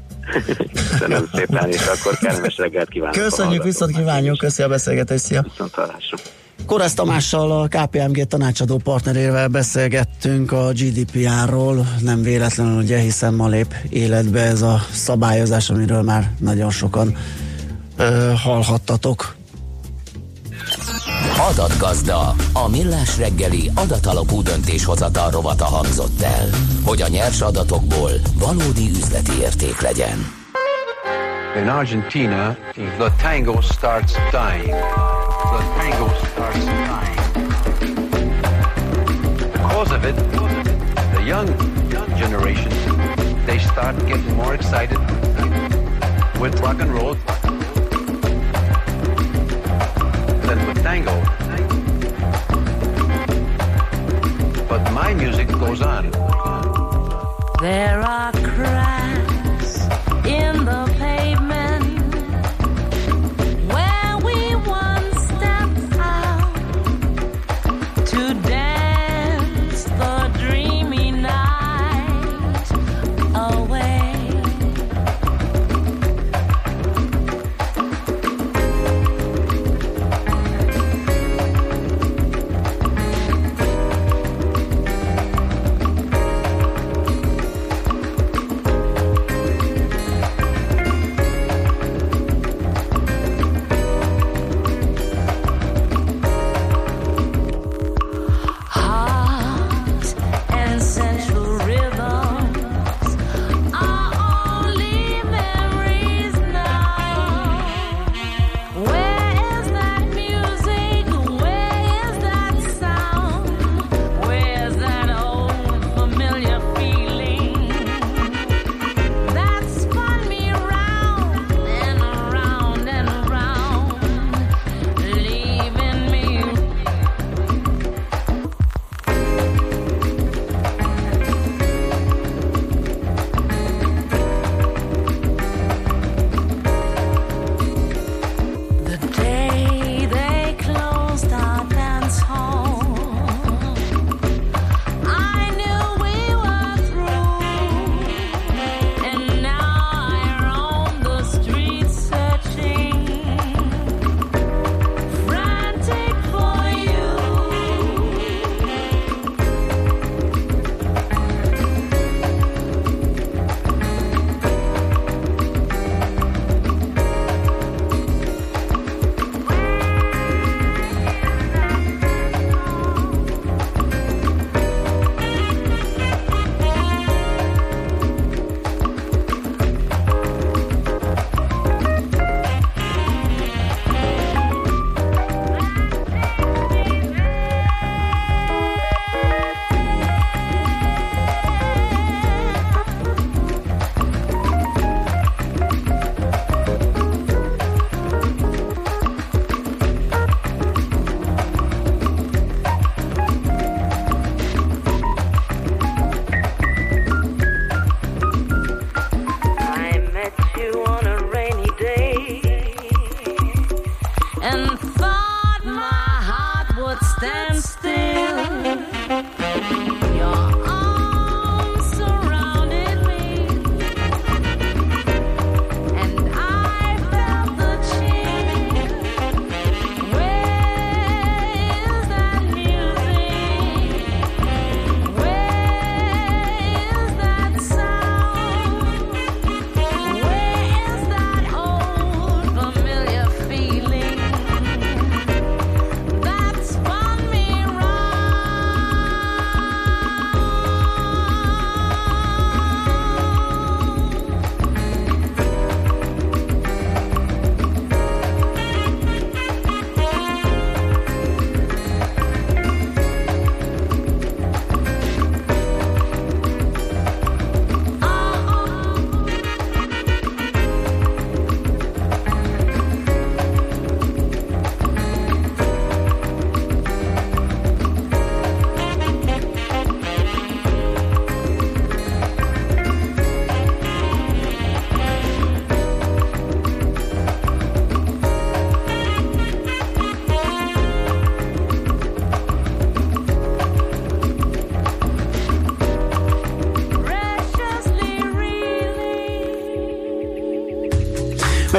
Köszönöm 0.74 1.30
szépen, 1.34 1.70
és 1.70 1.86
akkor 1.88 2.18
kellemes 2.18 2.58
reggelt 2.58 2.90
kívánok. 2.90 3.16
Köszönjük, 3.16 3.64
viszont 3.64 3.96
kívánjuk, 3.98 4.38
köszi 4.38 4.64
a 4.64 4.68
beszélgetést, 4.68 5.24
szia! 5.24 5.42
Viszontlátásra. 5.42 6.18
Korász 6.66 6.94
Tamással, 6.94 7.52
a 7.52 7.68
KPMG 7.68 8.28
tanácsadó 8.28 8.78
partnerével 8.78 9.48
beszélgettünk 9.48 10.52
a 10.52 10.72
GDPR-ról, 10.72 11.88
nem 12.02 12.22
véletlenül 12.22 12.82
ugye, 12.82 12.98
hiszen 12.98 13.34
ma 13.34 13.48
lép 13.48 13.76
életbe 13.90 14.42
ez 14.42 14.62
a 14.62 14.82
szabályozás, 14.92 15.70
amiről 15.70 16.02
már 16.02 16.32
nagyon 16.40 16.70
sokan 16.70 17.16
ö, 17.98 18.32
hallhattatok. 18.36 19.36
Adatgazda, 21.50 22.36
a 22.54 22.70
millás 22.70 23.18
reggeli 23.18 23.72
adatalapú 23.74 24.42
döntéshozatal 24.42 25.32
rovata 25.32 25.66
hangzott 25.66 26.22
el, 26.22 26.50
hogy 26.84 27.02
a 27.02 27.08
nyers 27.08 27.42
adatokból 27.42 28.12
valódi 28.40 28.90
üzleti 28.90 29.32
érték 29.42 29.82
legyen. 29.82 30.35
In 31.56 31.70
Argentina, 31.70 32.58
the 32.76 33.10
tango 33.18 33.62
starts 33.62 34.14
dying. 34.30 34.68
The 34.68 35.62
tango 35.78 36.10
starts 36.28 36.66
dying. 36.66 37.16
Because 39.54 39.92
of 39.94 40.04
it, 40.04 40.16
the 41.16 41.24
young, 41.26 41.48
young 41.90 42.10
generation, 42.18 42.72
they 43.46 43.58
start 43.58 43.98
getting 44.06 44.36
more 44.36 44.54
excited 44.54 45.00
with 46.42 46.60
rock 46.60 46.82
and 46.82 46.94
roll 46.94 47.14
than 50.44 50.68
with 50.68 50.84
tango. 50.84 51.16
But 54.68 54.92
my 54.92 55.14
music 55.14 55.48
goes 55.48 55.82
on. 55.82 56.12
There 57.62 58.02
are 58.02 58.34
cracks 58.34 59.05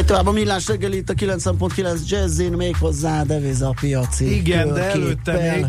Megy 0.06 0.16
tovább 0.16 0.34
a 0.34 0.38
millás 0.38 0.66
reggel 0.66 0.92
itt 0.92 1.10
a 1.10 1.14
9.9 1.14 2.08
Jazzin, 2.08 2.52
még 2.52 2.76
hozzá 2.76 3.22
deviza 3.22 3.74
piaci 3.80 4.34
Igen, 4.34 4.72
de 4.72 4.82
előtte 4.82 5.52
még 5.52 5.66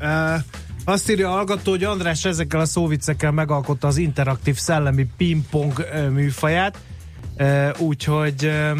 uh, 0.00 0.42
azt 0.84 1.10
írja 1.10 1.28
a 1.28 1.32
hallgató, 1.32 1.70
hogy 1.70 1.84
András 1.84 2.24
ezekkel 2.24 2.60
a 2.60 2.64
szóviccekkel 2.64 3.30
megalkotta 3.30 3.86
az 3.86 3.96
interaktív 3.96 4.56
szellemi 4.56 5.06
pingpong 5.16 5.78
uh, 5.78 6.08
műfaját, 6.08 6.78
uh, 7.38 7.68
úgyhogy 7.78 8.44
uh, 8.44 8.78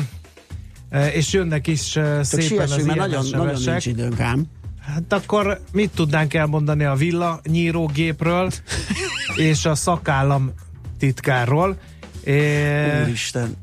eh, 0.88 1.16
és 1.16 1.32
jönnek 1.32 1.66
is 1.66 1.96
eh, 1.96 2.16
Csak 2.16 2.24
szépen 2.24 2.58
az 2.58 2.68
siessünk, 2.68 2.86
mert 2.86 3.08
ilyen 3.08 3.08
nagyon, 3.08 3.46
nagyon 3.46 3.62
nincs 3.64 3.86
időnk 3.86 4.20
ám. 4.20 4.44
Hát 4.80 5.12
akkor 5.12 5.60
mit 5.72 5.90
tudnánk 5.94 6.34
elmondani 6.34 6.84
a 6.84 6.94
villa 6.94 7.40
nyírógépről 7.44 8.50
és 9.50 9.64
a 9.64 9.74
szakállam 9.74 10.52
titkárról? 10.98 11.78
É, 12.24 13.02
Úristen. 13.02 13.56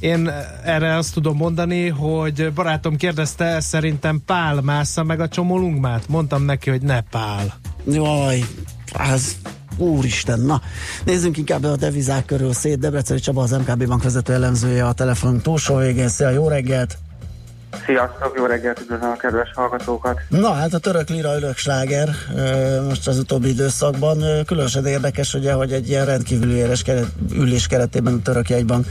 Én 0.00 0.32
erre 0.64 0.96
azt 0.96 1.14
tudom 1.14 1.36
mondani, 1.36 1.88
hogy 1.88 2.52
barátom 2.52 2.96
kérdezte, 2.96 3.60
szerintem 3.60 4.22
Pál 4.26 4.60
másza 4.60 5.04
meg 5.04 5.20
a 5.20 5.28
csomolungmát. 5.28 6.08
Mondtam 6.08 6.44
neki, 6.44 6.70
hogy 6.70 6.82
ne 6.82 7.00
Pál. 7.00 7.54
Jaj, 7.86 8.40
az 8.92 9.36
Úristen, 9.76 10.40
na, 10.40 10.60
nézzünk 11.04 11.36
inkább 11.36 11.64
a 11.64 11.76
devizák 11.76 12.24
körül 12.24 12.52
szét. 12.52 12.78
Debreceni 12.78 13.20
Csaba, 13.20 13.42
az 13.42 13.50
MKB 13.50 13.86
bank 13.86 14.02
vezető 14.02 14.32
elemzője 14.32 14.86
a 14.86 14.92
telefon 14.92 15.40
túlsó 15.40 15.76
végén. 15.76 16.08
Szia, 16.08 16.30
jó 16.30 16.48
reggelt! 16.48 16.98
Sziasztok, 17.86 18.32
jó 18.36 18.44
reggelt, 18.44 18.80
üdvözlöm 18.80 19.10
a 19.10 19.16
kedves 19.16 19.50
hallgatókat. 19.54 20.20
Na, 20.28 20.52
hát 20.52 20.74
a 20.74 20.78
török 20.78 21.08
lira 21.08 21.34
örök 21.34 21.56
sláger 21.56 22.08
ö, 22.36 22.82
most 22.82 23.08
az 23.08 23.18
utóbbi 23.18 23.48
időszakban. 23.48 24.44
Különösen 24.46 24.86
érdekes, 24.86 25.34
ugye, 25.34 25.52
hogy 25.52 25.72
egy 25.72 25.88
ilyen 25.88 26.04
rendkívüli 26.04 26.64
ülés 27.32 27.66
keretében 27.66 28.14
a 28.14 28.22
török 28.22 28.48
jegybank 28.48 28.86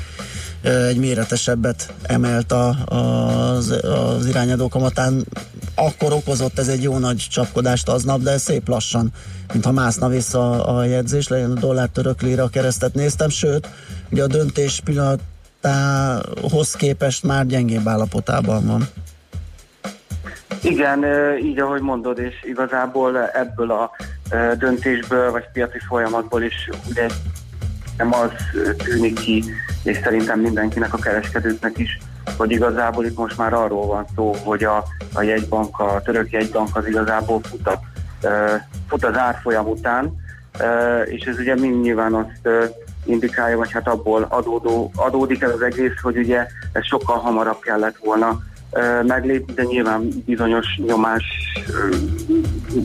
egy 0.62 0.98
méretesebbet 0.98 1.94
emelt 2.02 2.52
a, 2.52 2.76
az, 2.86 3.80
az 3.84 4.26
irányadó 4.26 4.68
kamatán. 4.68 5.26
Akkor 5.76 6.14
okozott 6.14 6.60
ez 6.60 6.68
egy 6.68 6.84
jó 6.84 6.98
nagy 6.98 7.28
csapkodást 7.30 7.90
aznap, 7.90 8.22
de 8.22 8.38
szép 8.38 8.68
lassan, 8.68 9.10
mintha 9.54 9.72
mászna 9.72 10.08
vissza 10.08 10.66
a 10.66 10.84
jegyzés, 10.84 11.28
legyen 11.28 11.52
a 11.52 11.60
dollár 11.60 11.88
török 11.88 12.22
lira 12.22 12.48
keresztet 12.48 12.94
néztem, 12.94 13.30
sőt, 13.30 13.68
ugye 14.12 14.24
a 14.24 14.28
döntés 14.28 14.82
pillanatához 14.84 16.74
képest 16.74 17.24
már 17.24 17.46
gyengébb 17.46 17.88
állapotában 17.88 18.66
van. 18.66 18.88
Igen, 20.64 21.06
így 21.44 21.60
ahogy 21.60 21.82
mondod, 21.82 22.18
és 22.18 22.34
igazából 22.44 23.30
ebből 23.30 23.72
a 23.72 23.92
döntésből, 24.58 25.32
vagy 25.32 25.44
piaci 25.54 25.80
folyamatból 25.88 26.44
is 26.44 26.70
ugye 26.90 27.08
nem 28.00 28.14
az 28.14 28.32
tűnik 28.78 29.20
ki, 29.20 29.44
és 29.84 30.00
szerintem 30.04 30.40
mindenkinek, 30.40 30.94
a 30.94 30.98
kereskedőknek 30.98 31.78
is, 31.78 31.98
hogy 32.38 32.52
igazából 32.52 33.06
itt 33.06 33.18
most 33.18 33.38
már 33.38 33.54
arról 33.54 33.86
van 33.86 34.06
szó, 34.16 34.36
hogy 34.44 34.64
a, 34.64 34.84
a 35.14 35.22
jegybank, 35.22 35.80
a 35.80 36.02
török 36.06 36.32
jegybank 36.32 36.76
az 36.76 36.88
igazából 36.88 37.42
fut, 37.44 37.68
a, 37.68 37.80
fut 38.88 39.06
az 39.06 39.18
árfolyam 39.18 39.68
után, 39.68 40.16
és 41.06 41.26
ez 41.26 41.38
ugye 41.38 41.56
mind 41.56 41.82
nyilván 41.82 42.14
azt 42.14 42.50
indikálja, 43.06 43.58
vagy 43.58 43.72
hát 43.72 43.88
abból 43.88 44.26
adódó, 44.30 44.92
adódik 44.96 45.42
ez 45.42 45.52
az 45.52 45.62
egész, 45.62 46.00
hogy 46.02 46.18
ugye 46.18 46.48
ez 46.72 46.86
sokkal 46.86 47.18
hamarabb 47.18 47.60
kellett 47.60 47.98
volna 48.04 48.40
meglépni, 49.04 49.54
de 49.54 49.64
nyilván 49.64 50.08
bizonyos 50.26 50.66
nyomás, 50.86 51.24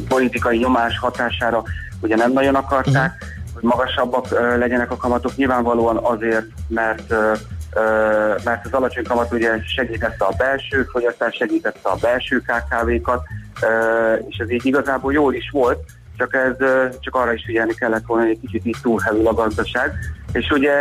politikai 0.09 0.59
nyomás 0.59 0.99
hatására 0.99 1.63
ugye 2.01 2.17
nem 2.17 2.33
nagyon 2.33 2.55
akarták, 2.55 3.25
hogy 3.55 3.63
magasabbak 3.63 4.29
legyenek 4.59 4.91
a 4.91 4.97
kamatok, 4.97 5.37
nyilvánvalóan 5.37 5.97
azért, 5.97 6.47
mert 6.69 7.15
mert 8.45 8.65
az 8.65 8.73
alacsony 8.73 9.05
kamat 9.05 9.33
ugye 9.33 9.59
segítette 9.67 10.25
a 10.25 10.35
belső 10.39 10.83
fogyasztást, 10.83 11.37
segítette 11.37 11.89
a 11.89 11.97
belső 12.01 12.39
KKV-kat, 12.39 13.23
és 14.29 14.37
ez 14.37 14.51
így 14.51 14.67
igazából 14.67 15.13
jól 15.13 15.35
is 15.35 15.51
volt, 15.53 15.79
csak 16.17 16.35
ez 16.35 16.57
csak 17.01 17.15
arra 17.15 17.33
is 17.33 17.43
figyelni 17.45 17.75
kellett 17.75 18.07
volna, 18.07 18.23
hogy 18.23 18.33
egy 18.33 18.41
kicsit 18.41 18.67
így 18.67 18.77
túlhevül 18.83 19.27
a 19.27 19.35
gazdaság. 19.35 19.93
És 20.33 20.51
ugye 20.51 20.75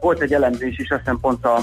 volt 0.00 0.20
egy 0.20 0.32
elemzés 0.32 0.78
is, 0.78 0.90
azt 0.90 1.00
hiszem 1.00 1.20
pont 1.20 1.44
a 1.44 1.58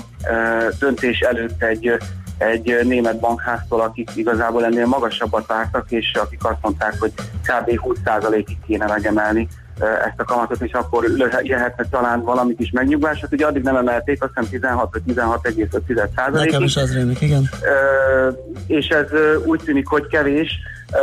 döntés 0.80 1.20
előtt 1.20 1.64
egy 1.64 1.98
egy 2.38 2.80
német 2.84 3.20
bankháztól, 3.20 3.82
akik 3.82 4.10
igazából 4.16 4.66
ennél 4.66 4.86
magasabbat 4.86 5.48
vártak, 5.48 5.92
és 5.92 6.14
akik 6.14 6.44
azt 6.44 6.62
mondták, 6.62 6.94
hogy 7.00 7.12
kb. 7.44 7.80
20%-ig 7.84 8.58
kéne 8.68 8.86
megemelni 8.88 9.48
ezt 9.82 10.20
a 10.20 10.24
kamatot, 10.24 10.62
és 10.62 10.72
akkor 10.72 11.06
jöhetne 11.42 11.86
talán 11.90 12.22
valamit 12.22 12.60
is 12.60 12.72
megnyugvás. 12.72 13.20
Hát 13.22 13.34
ugye 13.34 13.46
addig 13.46 13.64
nem 13.64 13.76
emelték, 13.76 14.24
azt 14.24 14.32
hiszem 14.36 14.50
16 14.52 14.92
vagy 14.92 15.16
16,5%-ig. 15.16 16.34
Nekem 16.34 16.64
is 16.64 16.76
az 16.76 16.94
rémlik, 16.94 17.22
igen. 17.22 17.50
Ö, 17.62 18.30
és 18.68 18.88
ez 18.88 19.12
ö, 19.12 19.36
úgy 19.46 19.62
tűnik, 19.66 19.88
hogy 19.88 20.08
kevés. 20.08 20.60
Ö, 20.94 20.98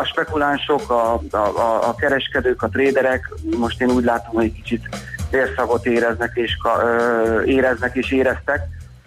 A 0.00 0.04
spekulánsok, 0.04 0.90
a, 0.90 1.20
a, 1.30 1.88
a, 1.88 1.94
kereskedők, 1.94 2.62
a 2.62 2.68
tréderek, 2.68 3.34
most 3.58 3.80
én 3.80 3.90
úgy 3.90 4.04
látom, 4.04 4.34
hogy 4.34 4.44
egy 4.44 4.52
kicsit 4.52 4.88
vérszagot 5.30 5.86
éreznek 5.86 6.30
és, 6.34 6.56
ö, 6.82 7.42
éreznek 7.42 7.96
és 7.96 8.12
éreztek, 8.12 8.60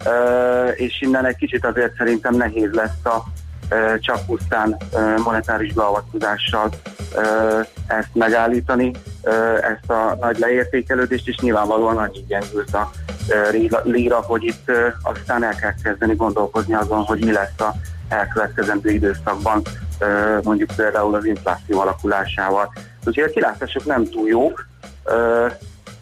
Ö, 0.06 0.68
és 0.68 1.00
innen 1.00 1.26
egy 1.26 1.36
kicsit 1.36 1.66
azért 1.66 1.96
szerintem 1.96 2.34
nehéz 2.34 2.70
lesz 2.72 3.04
a 3.04 3.24
csak 3.98 4.26
pusztán 4.26 4.76
monetáris 5.24 5.72
beavatkozással 5.72 6.68
ezt 7.86 8.08
megállítani, 8.12 8.90
ezt 9.60 9.90
a 9.90 10.16
nagy 10.20 10.38
leértékelődést, 10.38 11.28
és 11.28 11.36
nyilvánvalóan 11.36 11.96
annyi 11.96 12.24
gyengült 12.28 12.74
a 12.74 12.90
lira, 13.82 14.20
hogy 14.20 14.44
itt 14.44 14.70
aztán 15.02 15.44
el 15.44 15.54
kell 15.54 15.74
kezdeni 15.82 16.14
gondolkozni 16.14 16.74
azon, 16.74 17.02
hogy 17.02 17.24
mi 17.24 17.32
lesz 17.32 17.60
a 17.60 17.74
elkövetkezendő 18.08 18.90
időszakban, 18.90 19.62
mondjuk 20.42 20.70
például 20.76 21.14
az 21.14 21.24
infláció 21.24 21.80
alakulásával. 21.80 22.72
Úgyhogy 23.04 23.24
a 23.24 23.32
kilátások 23.32 23.84
nem 23.84 24.04
túl 24.04 24.28
jók, 24.28 24.66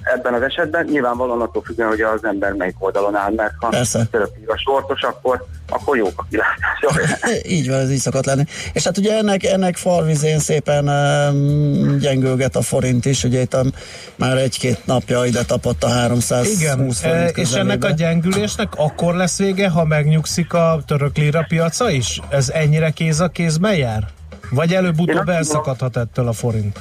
ebben 0.02 0.34
az 0.34 0.42
esetben 0.42 0.84
nyilvánvalóan 0.84 1.40
attól 1.40 1.62
függően, 1.62 1.88
hogy 1.88 2.00
az 2.00 2.24
ember 2.24 2.52
melyik 2.52 2.74
oldalon 2.78 3.16
áll, 3.16 3.32
mert 3.36 3.52
ha 3.58 3.70
török 4.10 4.30
a 4.46 4.56
sortos, 4.56 5.02
akkor, 5.02 5.44
akkor 5.68 5.96
jók 5.96 6.12
a 6.16 6.24
kilátások. 6.30 7.18
Így 7.56 7.68
van, 7.68 7.78
ez 7.78 7.90
így 7.90 7.98
szokott 7.98 8.24
lenni. 8.24 8.44
És 8.72 8.84
hát 8.84 8.98
ugye 8.98 9.16
ennek, 9.16 9.44
ennek 9.44 9.76
farvizén 9.76 10.38
szépen 10.38 10.88
um, 10.88 11.98
gyengülget 11.98 12.56
a 12.56 12.62
forint 12.62 13.04
is, 13.04 13.24
ugye 13.24 13.40
itt 13.40 13.54
a, 13.54 13.64
már 14.16 14.36
egy-két 14.36 14.86
napja 14.86 15.24
ide 15.24 15.44
tapadt 15.44 15.84
a 15.84 15.88
320 15.88 16.60
Igen, 16.60 16.90
forint 16.90 17.38
e, 17.38 17.40
és 17.40 17.52
ennek 17.52 17.84
a 17.84 17.90
gyengülésnek 17.90 18.68
akkor 18.76 19.14
lesz 19.14 19.38
vége, 19.38 19.68
ha 19.68 19.84
megnyugszik 19.84 20.52
a 20.52 20.82
török 20.86 21.16
lira 21.16 21.44
piaca 21.48 21.90
is? 21.90 22.20
Ez 22.28 22.48
ennyire 22.48 22.90
kéz 22.90 23.20
a 23.20 23.28
kézben 23.28 23.76
jár? 23.76 24.08
Vagy 24.50 24.74
előbb-utóbb 24.74 25.28
elszakadhat 25.28 25.96
ettől 25.96 26.28
a 26.28 26.32
forint? 26.32 26.78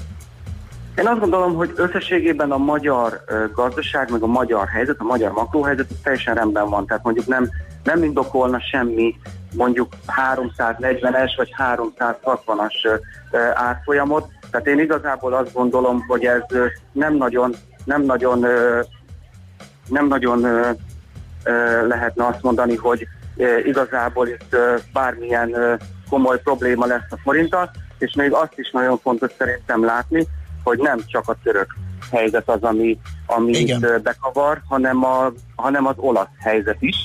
Én 0.98 1.08
azt 1.08 1.20
gondolom, 1.20 1.54
hogy 1.56 1.72
összességében 1.76 2.52
a 2.52 2.58
magyar 2.58 3.24
gazdaság, 3.54 4.12
meg 4.12 4.22
a 4.22 4.28
magyar 4.28 4.68
helyzet, 4.68 5.00
a 5.00 5.04
magyar 5.04 5.32
makróhelyzet 5.32 5.88
teljesen 6.04 6.36
rendben 6.36 6.70
van. 6.70 6.86
Tehát 6.86 7.04
mondjuk 7.04 7.26
nem, 7.26 7.50
nem 7.84 8.04
indokolna 8.04 8.60
semmi 8.60 9.16
mondjuk 9.56 9.94
340-es 10.58 11.34
vagy 11.38 11.54
360-as 11.58 12.74
ö, 12.84 12.94
ö, 13.32 13.38
árfolyamot. 13.54 14.28
Tehát 14.52 14.68
én 14.68 14.80
igazából 14.80 15.34
azt 15.34 15.54
gondolom, 15.54 16.06
hogy 16.08 16.26
ez 16.26 16.42
nem 16.92 17.14
nagyon, 17.14 17.56
nem 17.86 18.02
nagyon, 18.02 18.46
nem 19.88 20.08
nagyon 20.08 20.42
lehetne 21.88 22.26
azt 22.26 22.42
mondani, 22.42 22.76
hogy 22.76 23.08
igazából 23.66 24.28
itt 24.28 24.56
bármilyen 24.94 25.80
komoly 26.10 26.42
probléma 26.42 26.86
lesz 26.86 27.12
a 27.12 27.18
forinttal, 27.24 27.72
és 27.98 28.14
még 28.14 28.32
azt 28.34 28.54
is 28.56 28.72
nagyon 28.72 28.98
fontos 28.98 29.32
szerintem 29.38 29.86
látni, 29.86 30.28
hogy 30.64 30.80
nem 30.80 31.00
csak 31.06 31.30
a 31.30 31.38
török 31.44 31.76
helyzet 32.12 32.50
az, 32.50 32.62
ami, 32.62 33.00
ami 33.26 33.52
itt 33.52 34.02
bekavar, 34.02 34.62
hanem, 34.68 35.06
a, 35.06 35.32
hanem 35.56 35.86
az 35.86 35.96
olasz 35.98 36.28
helyzet 36.40 36.78
is. 36.80 36.96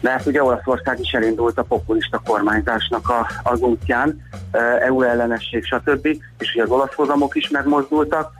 Mert 0.00 0.26
ugye 0.26 0.42
Olaszország 0.42 1.00
is 1.00 1.12
elindult 1.12 1.58
a 1.58 1.62
populista 1.62 2.22
kormányzásnak 2.24 3.08
a, 3.08 3.26
az 3.42 3.60
útján, 3.60 4.22
EU 4.80 5.02
ellenesség, 5.02 5.64
stb. 5.64 6.06
És 6.38 6.52
ugye 6.54 6.62
az 6.62 6.70
olasz 6.70 6.94
hozamok 6.94 7.36
is 7.36 7.48
megmozdultak, 7.48 8.32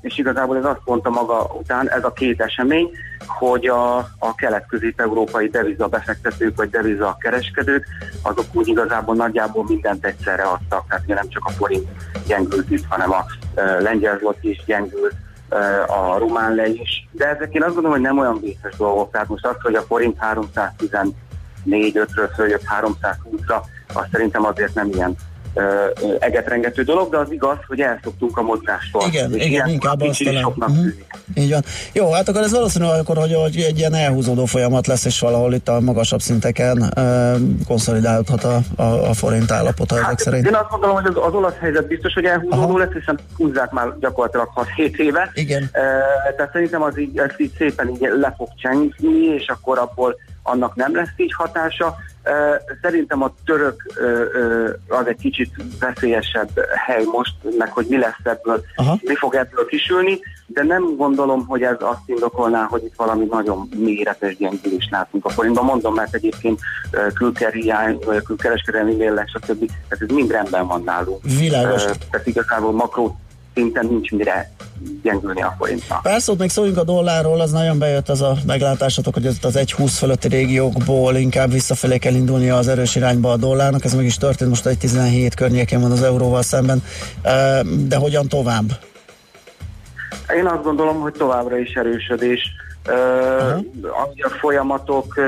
és 0.00 0.18
igazából 0.18 0.56
ez 0.56 0.64
azt 0.64 0.80
mondta 0.84 1.10
maga 1.10 1.42
után, 1.58 1.90
ez 1.90 2.04
a 2.04 2.12
két 2.12 2.40
esemény, 2.40 2.90
hogy 3.26 3.66
a, 3.66 3.96
a 3.98 4.34
kelet-közép-európai 4.36 5.48
deviza 5.48 5.86
befektetők 5.86 6.56
vagy 6.56 6.70
deviza 6.70 7.16
kereskedők, 7.20 7.86
azok 8.22 8.44
úgy 8.52 8.68
igazából 8.68 9.14
nagyjából 9.14 9.64
mindent 9.68 10.04
egyszerre 10.04 10.42
adtak, 10.42 10.88
tehát 10.88 11.06
nem 11.06 11.28
csak 11.28 11.44
a 11.44 11.50
forint 11.50 11.88
gyengült 12.26 12.70
itt, 12.70 12.84
hanem 12.88 13.12
a 13.12 13.24
lengyel 13.78 14.18
zloty 14.18 14.48
is 14.48 14.64
gyengült, 14.66 15.14
a 15.86 16.18
román 16.18 16.54
le 16.54 16.66
is, 16.66 17.08
de 17.12 17.28
ezek 17.28 17.54
én 17.54 17.62
azt 17.62 17.74
gondolom, 17.74 17.96
hogy 17.96 18.06
nem 18.06 18.18
olyan 18.18 18.40
vészes 18.40 18.76
dolgok, 18.76 19.10
tehát 19.10 19.28
most 19.28 19.46
az, 19.46 19.56
hogy 19.62 19.74
a 19.74 19.82
forint 19.82 20.16
314-5-ről 21.66 22.30
följött 22.34 22.62
320-ra, 22.80 23.60
az 23.94 24.04
szerintem 24.12 24.44
azért 24.44 24.74
nem 24.74 24.88
ilyen 24.88 25.16
egetrengető 26.18 26.82
dolog, 26.82 27.10
de 27.10 27.18
az 27.18 27.32
igaz, 27.32 27.56
hogy 27.66 27.80
elszoktunk 27.80 28.36
a 28.36 28.42
mozgástól. 28.42 29.02
Igen, 29.08 29.34
És 29.34 29.44
igen, 29.44 29.68
inkább 29.68 30.00
azt 30.00 30.22
soknak 30.40 30.68
tűnik. 30.72 31.06
Így 31.34 31.50
van. 31.50 31.62
Jó, 31.92 32.12
hát 32.12 32.28
akkor 32.28 32.42
ez 32.42 32.52
valószínűleg 32.52 33.00
akkor, 33.00 33.16
hogy, 33.16 33.34
hogy 33.34 33.60
egy 33.60 33.78
ilyen 33.78 33.94
elhúzódó 33.94 34.44
folyamat 34.44 34.86
lesz, 34.86 35.04
és 35.04 35.20
valahol 35.20 35.54
itt 35.54 35.68
a 35.68 35.80
magasabb 35.80 36.20
szinteken 36.20 36.92
uh, 36.96 37.36
konszolidálódhat 37.66 38.44
a, 38.44 38.60
a, 38.76 39.08
a 39.08 39.12
forint 39.12 39.50
állapota 39.50 39.98
ezek 39.98 40.18
szerint. 40.18 40.46
Én 40.46 40.54
azt 40.54 40.70
gondolom, 40.70 40.96
hogy 40.96 41.06
az, 41.06 41.16
az 41.26 41.34
olasz 41.34 41.58
helyzet 41.60 41.86
biztos, 41.86 42.12
hogy 42.12 42.24
elhúzódó 42.24 42.78
lesz, 42.78 42.92
hiszen 42.92 43.18
húzzák 43.36 43.70
már 43.70 43.98
gyakorlatilag 44.00 44.48
6-7 44.76 44.96
éve. 44.96 45.30
Igen. 45.34 45.62
E, 45.72 45.80
tehát 46.36 46.52
szerintem 46.52 46.82
az 46.82 46.98
így, 46.98 47.18
ez 47.18 47.30
így 47.36 47.52
szépen 47.58 47.88
így 47.88 48.08
le 48.20 48.34
fog 48.36 48.48
csengni, 48.56 49.24
és 49.36 49.46
akkor 49.46 49.78
abból, 49.78 50.16
annak 50.50 50.74
nem 50.74 50.94
lesz 50.94 51.12
így 51.16 51.34
hatása. 51.34 51.96
Szerintem 52.82 53.22
a 53.22 53.34
török 53.44 53.82
az 54.88 55.06
egy 55.06 55.20
kicsit 55.20 55.50
veszélyesebb 55.80 56.50
hely 56.86 57.04
most, 57.04 57.34
meg 57.58 57.72
hogy 57.72 57.86
mi 57.88 57.98
lesz 57.98 58.20
ebből, 58.22 58.64
Aha. 58.76 58.98
mi 59.02 59.14
fog 59.14 59.34
ebből 59.34 59.66
kisülni, 59.66 60.18
de 60.46 60.62
nem 60.62 60.96
gondolom, 60.96 61.46
hogy 61.46 61.62
ez 61.62 61.76
azt 61.78 62.00
indokolná, 62.06 62.64
hogy 62.64 62.84
itt 62.84 62.94
valami 62.96 63.24
nagyon 63.30 63.68
méretes 63.76 64.36
gyengülést 64.36 64.90
látunk 64.90 65.24
a 65.24 65.28
forintban. 65.28 65.64
Mondom, 65.64 65.94
mert 65.94 66.14
egyébként 66.14 66.60
külkerhiány, 67.14 67.98
külkereskedelmi 68.24 68.94
mérleg, 68.94 69.28
stb. 69.28 69.66
Tehát 69.66 70.00
ez 70.00 70.08
mind 70.08 70.30
rendben 70.30 70.66
van 70.66 70.82
nálunk. 70.82 71.22
Világos. 71.22 71.84
Tehát 72.10 72.26
igazából 72.26 72.72
makró 72.72 73.20
szinten 73.58 73.86
nincs 73.86 74.10
mire 74.10 74.50
gyengülni 75.02 75.42
a 75.42 75.54
forintnak. 75.58 76.02
Pár 76.02 76.20
szót 76.20 76.38
még 76.38 76.50
szóljunk 76.50 76.78
a 76.78 76.84
dollárról, 76.84 77.40
az 77.40 77.50
nagyon 77.50 77.78
bejött 77.78 78.08
az 78.08 78.22
a 78.22 78.36
meglátásatok, 78.46 79.14
hogy 79.14 79.26
az 79.26 79.38
1.20 79.42 79.92
fölötti 79.98 80.28
régiókból 80.28 81.16
inkább 81.16 81.52
visszafelé 81.52 81.98
kell 81.98 82.14
indulnia 82.14 82.56
az 82.56 82.68
erős 82.68 82.96
irányba 82.96 83.32
a 83.32 83.36
dollárnak, 83.36 83.84
ez 83.84 83.94
meg 83.94 84.04
is 84.04 84.16
történt, 84.16 84.50
most 84.50 84.66
egy 84.66 84.78
17 84.78 85.34
környékén 85.34 85.80
van 85.80 85.90
az 85.90 86.02
euróval 86.02 86.42
szemben, 86.42 86.82
de 87.88 87.96
hogyan 87.96 88.28
tovább? 88.28 88.66
Én 90.36 90.46
azt 90.46 90.62
gondolom, 90.62 91.00
hogy 91.00 91.12
továbbra 91.12 91.58
is 91.58 91.72
erősödés. 91.72 92.42
Uh-huh. 92.86 93.64
A 94.22 94.28
folyamatok 94.40 95.20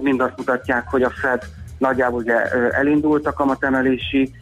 mind 0.00 0.20
azt 0.20 0.36
mutatják, 0.36 0.88
hogy 0.90 1.02
a 1.02 1.12
Fed 1.20 1.42
nagyjából 1.78 2.20
ugye 2.20 2.34
elindult 2.70 3.26
a 3.26 3.32
kamatemelési 3.32 4.32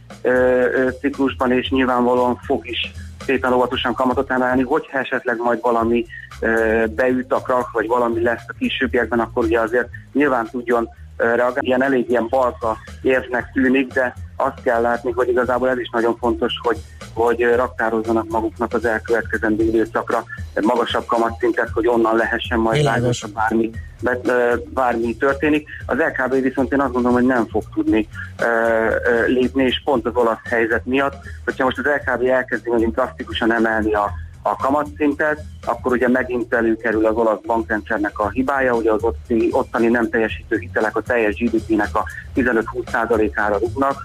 ciklusban, 1.00 1.52
és 1.52 1.70
nyilvánvalóan 1.70 2.40
fog 2.44 2.68
is 2.68 2.92
szépen 3.24 3.52
óvatosan 3.52 3.94
kamatot 3.94 4.30
emelni, 4.30 4.62
hogyha 4.62 4.98
esetleg 4.98 5.36
majd 5.36 5.60
valami 5.60 6.06
ö, 6.40 6.84
beüt 6.90 7.32
a 7.32 7.40
krak, 7.40 7.70
vagy 7.72 7.86
valami 7.86 8.22
lesz 8.22 8.44
a 8.46 8.54
későbbiekben, 8.58 9.20
akkor 9.20 9.44
ugye 9.44 9.60
azért 9.60 9.88
nyilván 10.12 10.48
tudjon 10.50 10.88
reagálni. 11.16 11.66
Ilyen 11.66 11.82
elég 11.82 12.10
ilyen 12.10 12.26
balka 12.28 12.76
érznek 13.02 13.52
tűnik, 13.52 13.92
de 13.92 14.14
azt 14.42 14.62
kell 14.62 14.80
látni, 14.80 15.10
hogy 15.10 15.28
igazából 15.28 15.68
ez 15.68 15.78
is 15.78 15.90
nagyon 15.92 16.16
fontos, 16.16 16.52
hogy 16.62 16.78
hogy 17.14 17.42
raktározzanak 17.54 18.28
maguknak 18.28 18.74
az 18.74 18.84
elkövetkezendő 18.84 19.64
időszakra 19.64 20.24
magasabb 20.60 21.06
kamatszintet, 21.06 21.68
hogy 21.74 21.86
onnan 21.86 22.16
lehessen 22.16 22.58
majd 22.58 22.76
Világos. 22.76 23.22
lágos, 23.22 23.34
bármi, 23.34 23.70
be- 24.00 24.56
bármi 24.74 25.16
történik. 25.16 25.68
Az 25.86 25.96
LKB 25.98 26.42
viszont 26.42 26.72
én 26.72 26.80
azt 26.80 26.92
gondolom, 26.92 27.16
hogy 27.16 27.26
nem 27.26 27.46
fog 27.48 27.62
tudni 27.74 28.08
ö, 28.40 28.44
ö, 28.44 29.26
lépni, 29.26 29.64
és 29.64 29.80
pont 29.84 30.06
az 30.06 30.14
olasz 30.14 30.38
helyzet 30.44 30.86
miatt, 30.86 31.14
hogyha 31.44 31.64
most 31.64 31.78
az 31.78 31.84
LKB 31.84 32.22
elkezdi 32.22 32.70
nagyon 32.70 32.90
drasztikusan 32.90 33.52
emelni 33.52 33.94
a 33.94 34.10
a 34.44 34.56
kamatszintet, 34.56 35.44
akkor 35.64 35.92
ugye 35.92 36.08
megint 36.08 36.54
előkerül 36.54 37.06
az 37.06 37.14
olasz 37.14 37.40
bankrendszernek 37.46 38.18
a 38.18 38.30
hibája, 38.30 38.74
ugye 38.74 38.92
az 38.92 39.02
ottani, 39.02 39.48
ottani 39.50 39.86
nem 39.86 40.10
teljesítő 40.10 40.58
hitelek 40.58 40.96
a 40.96 41.00
teljes 41.00 41.34
GDP-nek 41.34 41.96
a 41.96 42.04
15-20%-ára 42.34 43.58
rúgnak, 43.58 44.02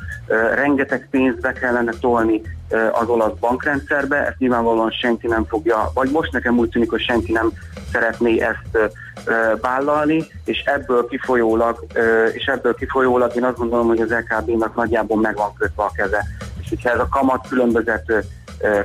Rengeteg 0.56 1.08
pénzbe 1.12 1.52
kellene 1.52 1.92
tolni 2.00 2.42
az 2.92 3.08
olasz 3.08 3.38
bankrendszerbe, 3.40 4.26
ezt 4.26 4.38
nyilvánvalóan 4.38 4.92
senki 4.92 5.28
nem 5.28 5.46
fogja, 5.46 5.92
vagy 5.94 6.12
most 6.12 6.32
nekem 6.32 6.58
úgy 6.58 6.70
tűnik, 6.70 6.90
hogy 6.90 7.02
senki 7.02 7.32
nem 7.32 7.52
szeretné 7.92 8.40
ezt 8.40 8.92
vállalni, 9.62 10.28
és 10.46 10.64
ebből 10.66 11.08
kifolyólag, 11.08 11.86
és 12.34 12.46
ebből 12.46 12.76
kifolyólag 12.76 13.36
én 13.36 13.44
azt 13.44 13.58
gondolom, 13.58 13.88
hogy 13.88 14.02
az 14.02 14.10
LKB-nak 14.12 14.76
nagyjából 14.76 15.18
meg 15.18 15.36
van 15.36 15.54
kötve 15.58 15.84
a 15.84 15.92
keze. 15.96 16.26
És 16.62 16.70
hogyha 16.70 16.90
ez 16.90 17.00
a 17.00 17.08
kamat 17.12 17.48
különbözet 17.48 18.26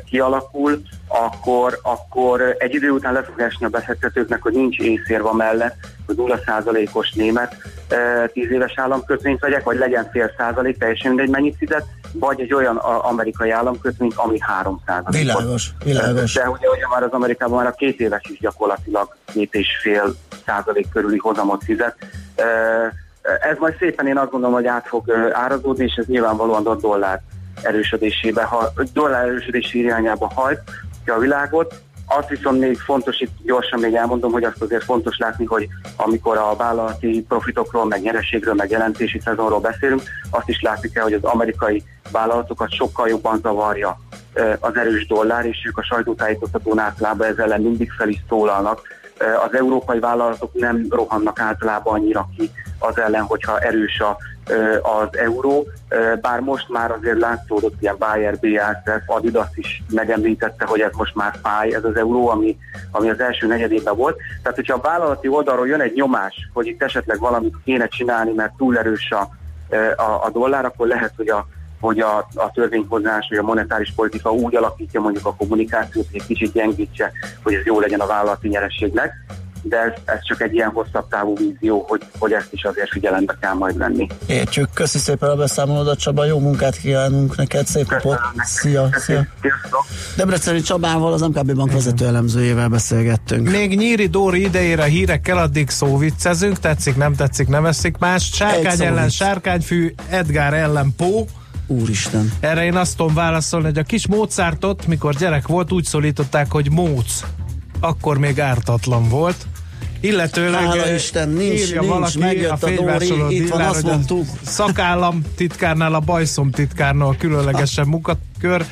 kialakul, 0.05 0.82
akkor, 1.09 1.78
akkor 1.82 2.57
egy 2.59 2.74
idő 2.74 2.90
után 2.90 3.12
le 3.12 3.23
fog 3.23 3.40
esni 3.40 3.66
a 3.66 3.69
befektetőknek, 3.69 4.43
hogy 4.43 4.53
nincs 4.53 4.78
észérva 4.78 5.32
mellett, 5.32 5.74
hogy 6.07 6.16
0%-os 6.19 7.12
német 7.12 7.57
ö, 7.89 8.24
10 8.32 8.51
éves 8.51 8.73
államkötvényt 8.77 9.40
vegyek, 9.40 9.65
vagy 9.65 9.78
legyen 9.78 10.09
fél 10.12 10.31
százalék, 10.36 10.78
teljesen 10.78 11.12
mindegy 11.12 11.31
mennyit 11.31 11.57
fizet, 11.57 11.85
vagy 12.12 12.40
egy 12.40 12.55
olyan 12.55 12.77
amerikai 12.77 13.51
államkötvényt, 13.51 14.15
ami 14.16 14.39
3 14.40 14.82
százalék. 14.86 15.20
Világos, 15.20 15.70
világos. 15.85 16.35
De 16.35 16.49
ugye, 16.49 16.69
ugye 16.69 16.89
már 16.89 17.03
az 17.03 17.12
Amerikában 17.12 17.57
már 17.57 17.66
a 17.66 17.74
két 17.74 18.01
éves 18.01 18.23
is 18.31 18.39
gyakorlatilag 18.39 19.16
két 19.32 19.55
és 19.55 19.69
fél 19.82 20.15
százalék 20.47 20.89
körüli 20.89 21.19
hozamot 21.19 21.65
fizet. 21.65 21.97
Ez 23.23 23.57
majd 23.59 23.77
szépen 23.78 24.07
én 24.07 24.19
azt 24.19 24.31
gondolom, 24.31 24.55
hogy 24.55 24.66
át 24.66 24.86
fog 24.86 25.11
árazódni, 25.32 25.85
és 25.85 25.94
ez 25.94 26.07
nyilvánvalóan 26.07 26.66
a 26.66 26.74
dollár 26.74 27.23
erősödésébe, 27.62 28.43
ha, 28.43 28.72
dollár 28.93 29.26
erősödési 29.26 29.78
irányába 29.78 30.30
hajt 30.34 30.60
ki 31.05 31.10
a 31.10 31.18
világot. 31.18 31.74
Azt 32.06 32.28
viszont 32.28 32.59
még 32.59 32.78
fontos, 32.78 33.20
itt 33.20 33.36
gyorsan 33.44 33.80
még 33.80 33.94
elmondom, 33.94 34.32
hogy 34.32 34.44
azt 34.44 34.62
azért 34.62 34.84
fontos 34.84 35.18
látni, 35.18 35.44
hogy 35.44 35.68
amikor 35.97 36.36
a 36.36 36.56
vállalati 36.56 37.24
profitokról, 37.28 37.86
meg 37.86 38.02
nyereségről, 38.02 38.55
meg 38.55 38.70
jelentési 38.70 39.20
szezonról 39.24 39.60
beszélünk, 39.60 40.02
azt 40.30 40.48
is 40.48 40.60
látni 40.60 40.90
kell, 40.90 41.02
hogy 41.02 41.12
az 41.12 41.24
amerikai 41.24 41.82
vállalatokat 42.10 42.74
sokkal 42.74 43.09
jobban 43.09 43.40
zavarja 43.43 44.01
az 44.60 44.76
erős 44.76 45.06
dollár, 45.06 45.44
és 45.47 45.64
ők 45.66 45.78
a 45.78 45.84
sajtótájékoztatón 45.84 46.78
általában 46.78 47.26
ezzel 47.26 47.44
ellen 47.44 47.60
mindig 47.60 47.90
fel 47.90 48.09
is 48.09 48.22
szólalnak. 48.28 48.80
Az 49.18 49.55
európai 49.55 49.98
vállalatok 49.98 50.55
nem 50.55 50.86
rohannak 50.90 51.40
általában 51.40 51.94
annyira 51.94 52.28
ki 52.36 52.51
az 52.78 52.98
ellen, 52.98 53.22
hogyha 53.22 53.59
erős 53.59 54.01
a, 54.01 54.16
az 54.82 55.19
euró, 55.19 55.66
bár 56.20 56.40
most 56.40 56.69
már 56.69 56.90
azért 56.90 57.19
látszódott 57.19 57.74
ilyen 57.81 57.97
Bayer, 57.98 58.39
BASF, 58.40 59.02
Adidas 59.06 59.48
is 59.55 59.82
megemlítette, 59.90 60.64
hogy 60.64 60.81
ez 60.81 60.93
most 60.93 61.14
már 61.14 61.35
fáj, 61.43 61.74
ez 61.74 61.85
az 61.85 61.97
euró, 61.97 62.28
ami, 62.28 62.59
ami 62.90 63.10
az 63.10 63.20
első 63.20 63.47
negyedében 63.47 63.97
volt. 63.97 64.16
Tehát, 64.43 64.56
hogyha 64.56 64.74
a 64.74 64.81
vállalati 64.81 65.28
oldalról 65.28 65.66
jön 65.66 65.81
egy 65.81 65.94
nyomás, 65.94 66.48
hogy 66.52 66.66
itt 66.66 66.82
esetleg 66.82 67.19
valamit 67.19 67.55
kéne 67.64 67.86
csinálni, 67.86 68.32
mert 68.32 68.56
túl 68.56 68.78
erős 68.78 69.10
a, 69.10 69.28
a, 70.02 70.24
a 70.24 70.31
dollár, 70.32 70.64
akkor 70.64 70.86
lehet, 70.86 71.12
hogy 71.16 71.28
a 71.28 71.47
hogy 71.81 72.01
a, 72.01 72.16
a 72.35 72.51
törvényhozás 72.55 73.27
vagy 73.28 73.39
a 73.39 73.43
monetáris 73.43 73.93
politika 73.97 74.32
úgy 74.32 74.56
alakítja 74.56 75.01
mondjuk 75.01 75.27
a 75.27 75.35
kommunikációt, 75.35 76.06
hogy 76.10 76.20
egy 76.20 76.27
kicsit 76.27 76.52
gyengítse, 76.52 77.12
hogy 77.43 77.55
ez 77.55 77.64
jó 77.64 77.81
legyen 77.81 78.01
a 78.01 78.06
vállalati 78.06 78.48
nyerességnek, 78.48 79.12
de 79.62 79.76
ez, 79.76 79.93
ez 80.05 80.18
csak 80.22 80.40
egy 80.40 80.55
ilyen 80.55 80.68
hosszabb 80.68 81.09
távú 81.09 81.36
vízió, 81.36 81.84
hogy, 81.89 82.02
hogy 82.18 82.32
ezt 82.32 82.52
is 82.52 82.64
azért 82.64 82.90
figyelembe 82.90 83.36
kell 83.40 83.52
majd 83.52 83.76
venni. 83.76 84.06
Értjük, 84.26 84.68
köszi 84.74 84.98
szépen 84.98 85.30
a 85.30 85.34
beszámolódat 85.34 85.98
Csaba, 85.98 86.24
jó 86.24 86.39
munkát 86.39 86.76
kívánunk 86.76 87.36
neked, 87.36 87.66
szép 87.66 87.90
napot, 87.90 88.18
szia, 88.36 88.89
szia. 88.93 89.26
Debreceni 90.16 90.60
Csabával, 90.60 91.12
az 91.12 91.20
MKB 91.20 91.55
Bank 91.55 91.72
vezető 91.72 92.06
elemzőjével 92.06 92.68
beszélgettünk. 92.68 93.51
Még 93.51 93.76
Nyíri 93.76 94.06
Dóri 94.06 94.43
idejére 94.43 94.84
hírekkel, 94.84 95.39
addig 95.39 95.70
szóviccezünk, 95.70 96.59
tetszik, 96.59 96.97
nem 96.97 97.14
tetszik, 97.14 97.48
nem 97.48 97.66
eszik 97.66 97.98
más. 97.98 98.30
Sárkány 98.32 98.82
ellen 98.82 99.09
sárkányfű, 99.09 99.94
Edgar 100.09 100.55
ellen 100.55 100.94
Pó. 100.97 101.26
Úristen. 101.66 102.32
Erre 102.40 102.64
én 102.64 102.76
azt 102.76 102.97
tudom 102.97 103.14
válaszolni, 103.14 103.66
hogy 103.66 103.78
a 103.78 103.82
kis 103.82 104.06
Mozartot, 104.06 104.86
mikor 104.86 105.14
gyerek 105.14 105.47
volt, 105.47 105.72
úgy 105.72 105.84
szólították, 105.84 106.51
hogy 106.51 106.70
Móc. 106.70 107.20
Akkor 107.80 108.18
még 108.18 108.40
ártatlan 108.40 109.09
volt. 109.09 109.47
Illetőleg 110.03 110.61
Hála 110.61 110.93
Isten, 110.95 111.29
nincs, 111.29 111.61
írja 111.61 111.81
nincs, 111.81 111.93
valaki 111.93 112.19
megjött 112.19 112.51
a 112.51 112.57
fénymásoló 112.57 113.16
Dóri, 113.16 113.37
itt 113.37 113.49
van, 113.49 113.61
azt 113.61 113.85
a 113.85 113.87
mondtuk. 113.87 114.27
Szakállam 114.43 115.23
titkárnál, 115.37 115.95
a 115.95 116.01
bajszom 116.01 116.51
titkárnál 116.51 117.09
a 117.09 117.15
különlegesen 117.19 117.87
munkakör. 117.87 118.65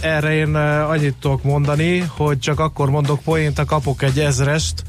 Erre 0.00 0.34
én 0.34 0.54
annyit 0.54 1.14
tudok 1.20 1.42
mondani, 1.42 1.98
hogy 2.16 2.38
csak 2.38 2.60
akkor 2.60 2.90
mondok 2.90 3.20
poént, 3.20 3.58
ha 3.58 3.64
kapok 3.64 4.02
egy 4.02 4.20
ezrest, 4.20 4.82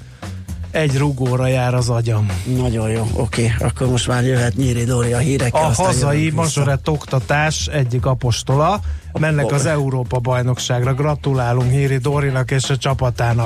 egy 0.71 0.97
rugóra 0.97 1.47
jár 1.47 1.73
az 1.73 1.89
agyam. 1.89 2.27
Nagyon 2.57 2.89
jó, 2.89 3.07
oké, 3.13 3.53
akkor 3.59 3.87
most 3.87 4.07
már 4.07 4.23
jöhet 4.23 4.55
Nyíri 4.55 4.83
Dóri 4.83 5.13
a 5.13 5.17
hírekkel. 5.17 5.61
A 5.61 5.73
hazai 5.73 6.29
mazsorett 6.29 6.89
oktatás 6.89 7.67
egyik 7.67 8.05
apostola 8.05 8.79
mennek 9.19 9.51
az 9.51 9.65
Európa 9.65 10.19
bajnokságra. 10.19 10.93
Gratulálunk 10.93 11.71
Híri 11.71 11.97
Dórinak 11.97 12.51
és 12.51 12.69
a 12.69 12.77
csapatának. 12.77 13.41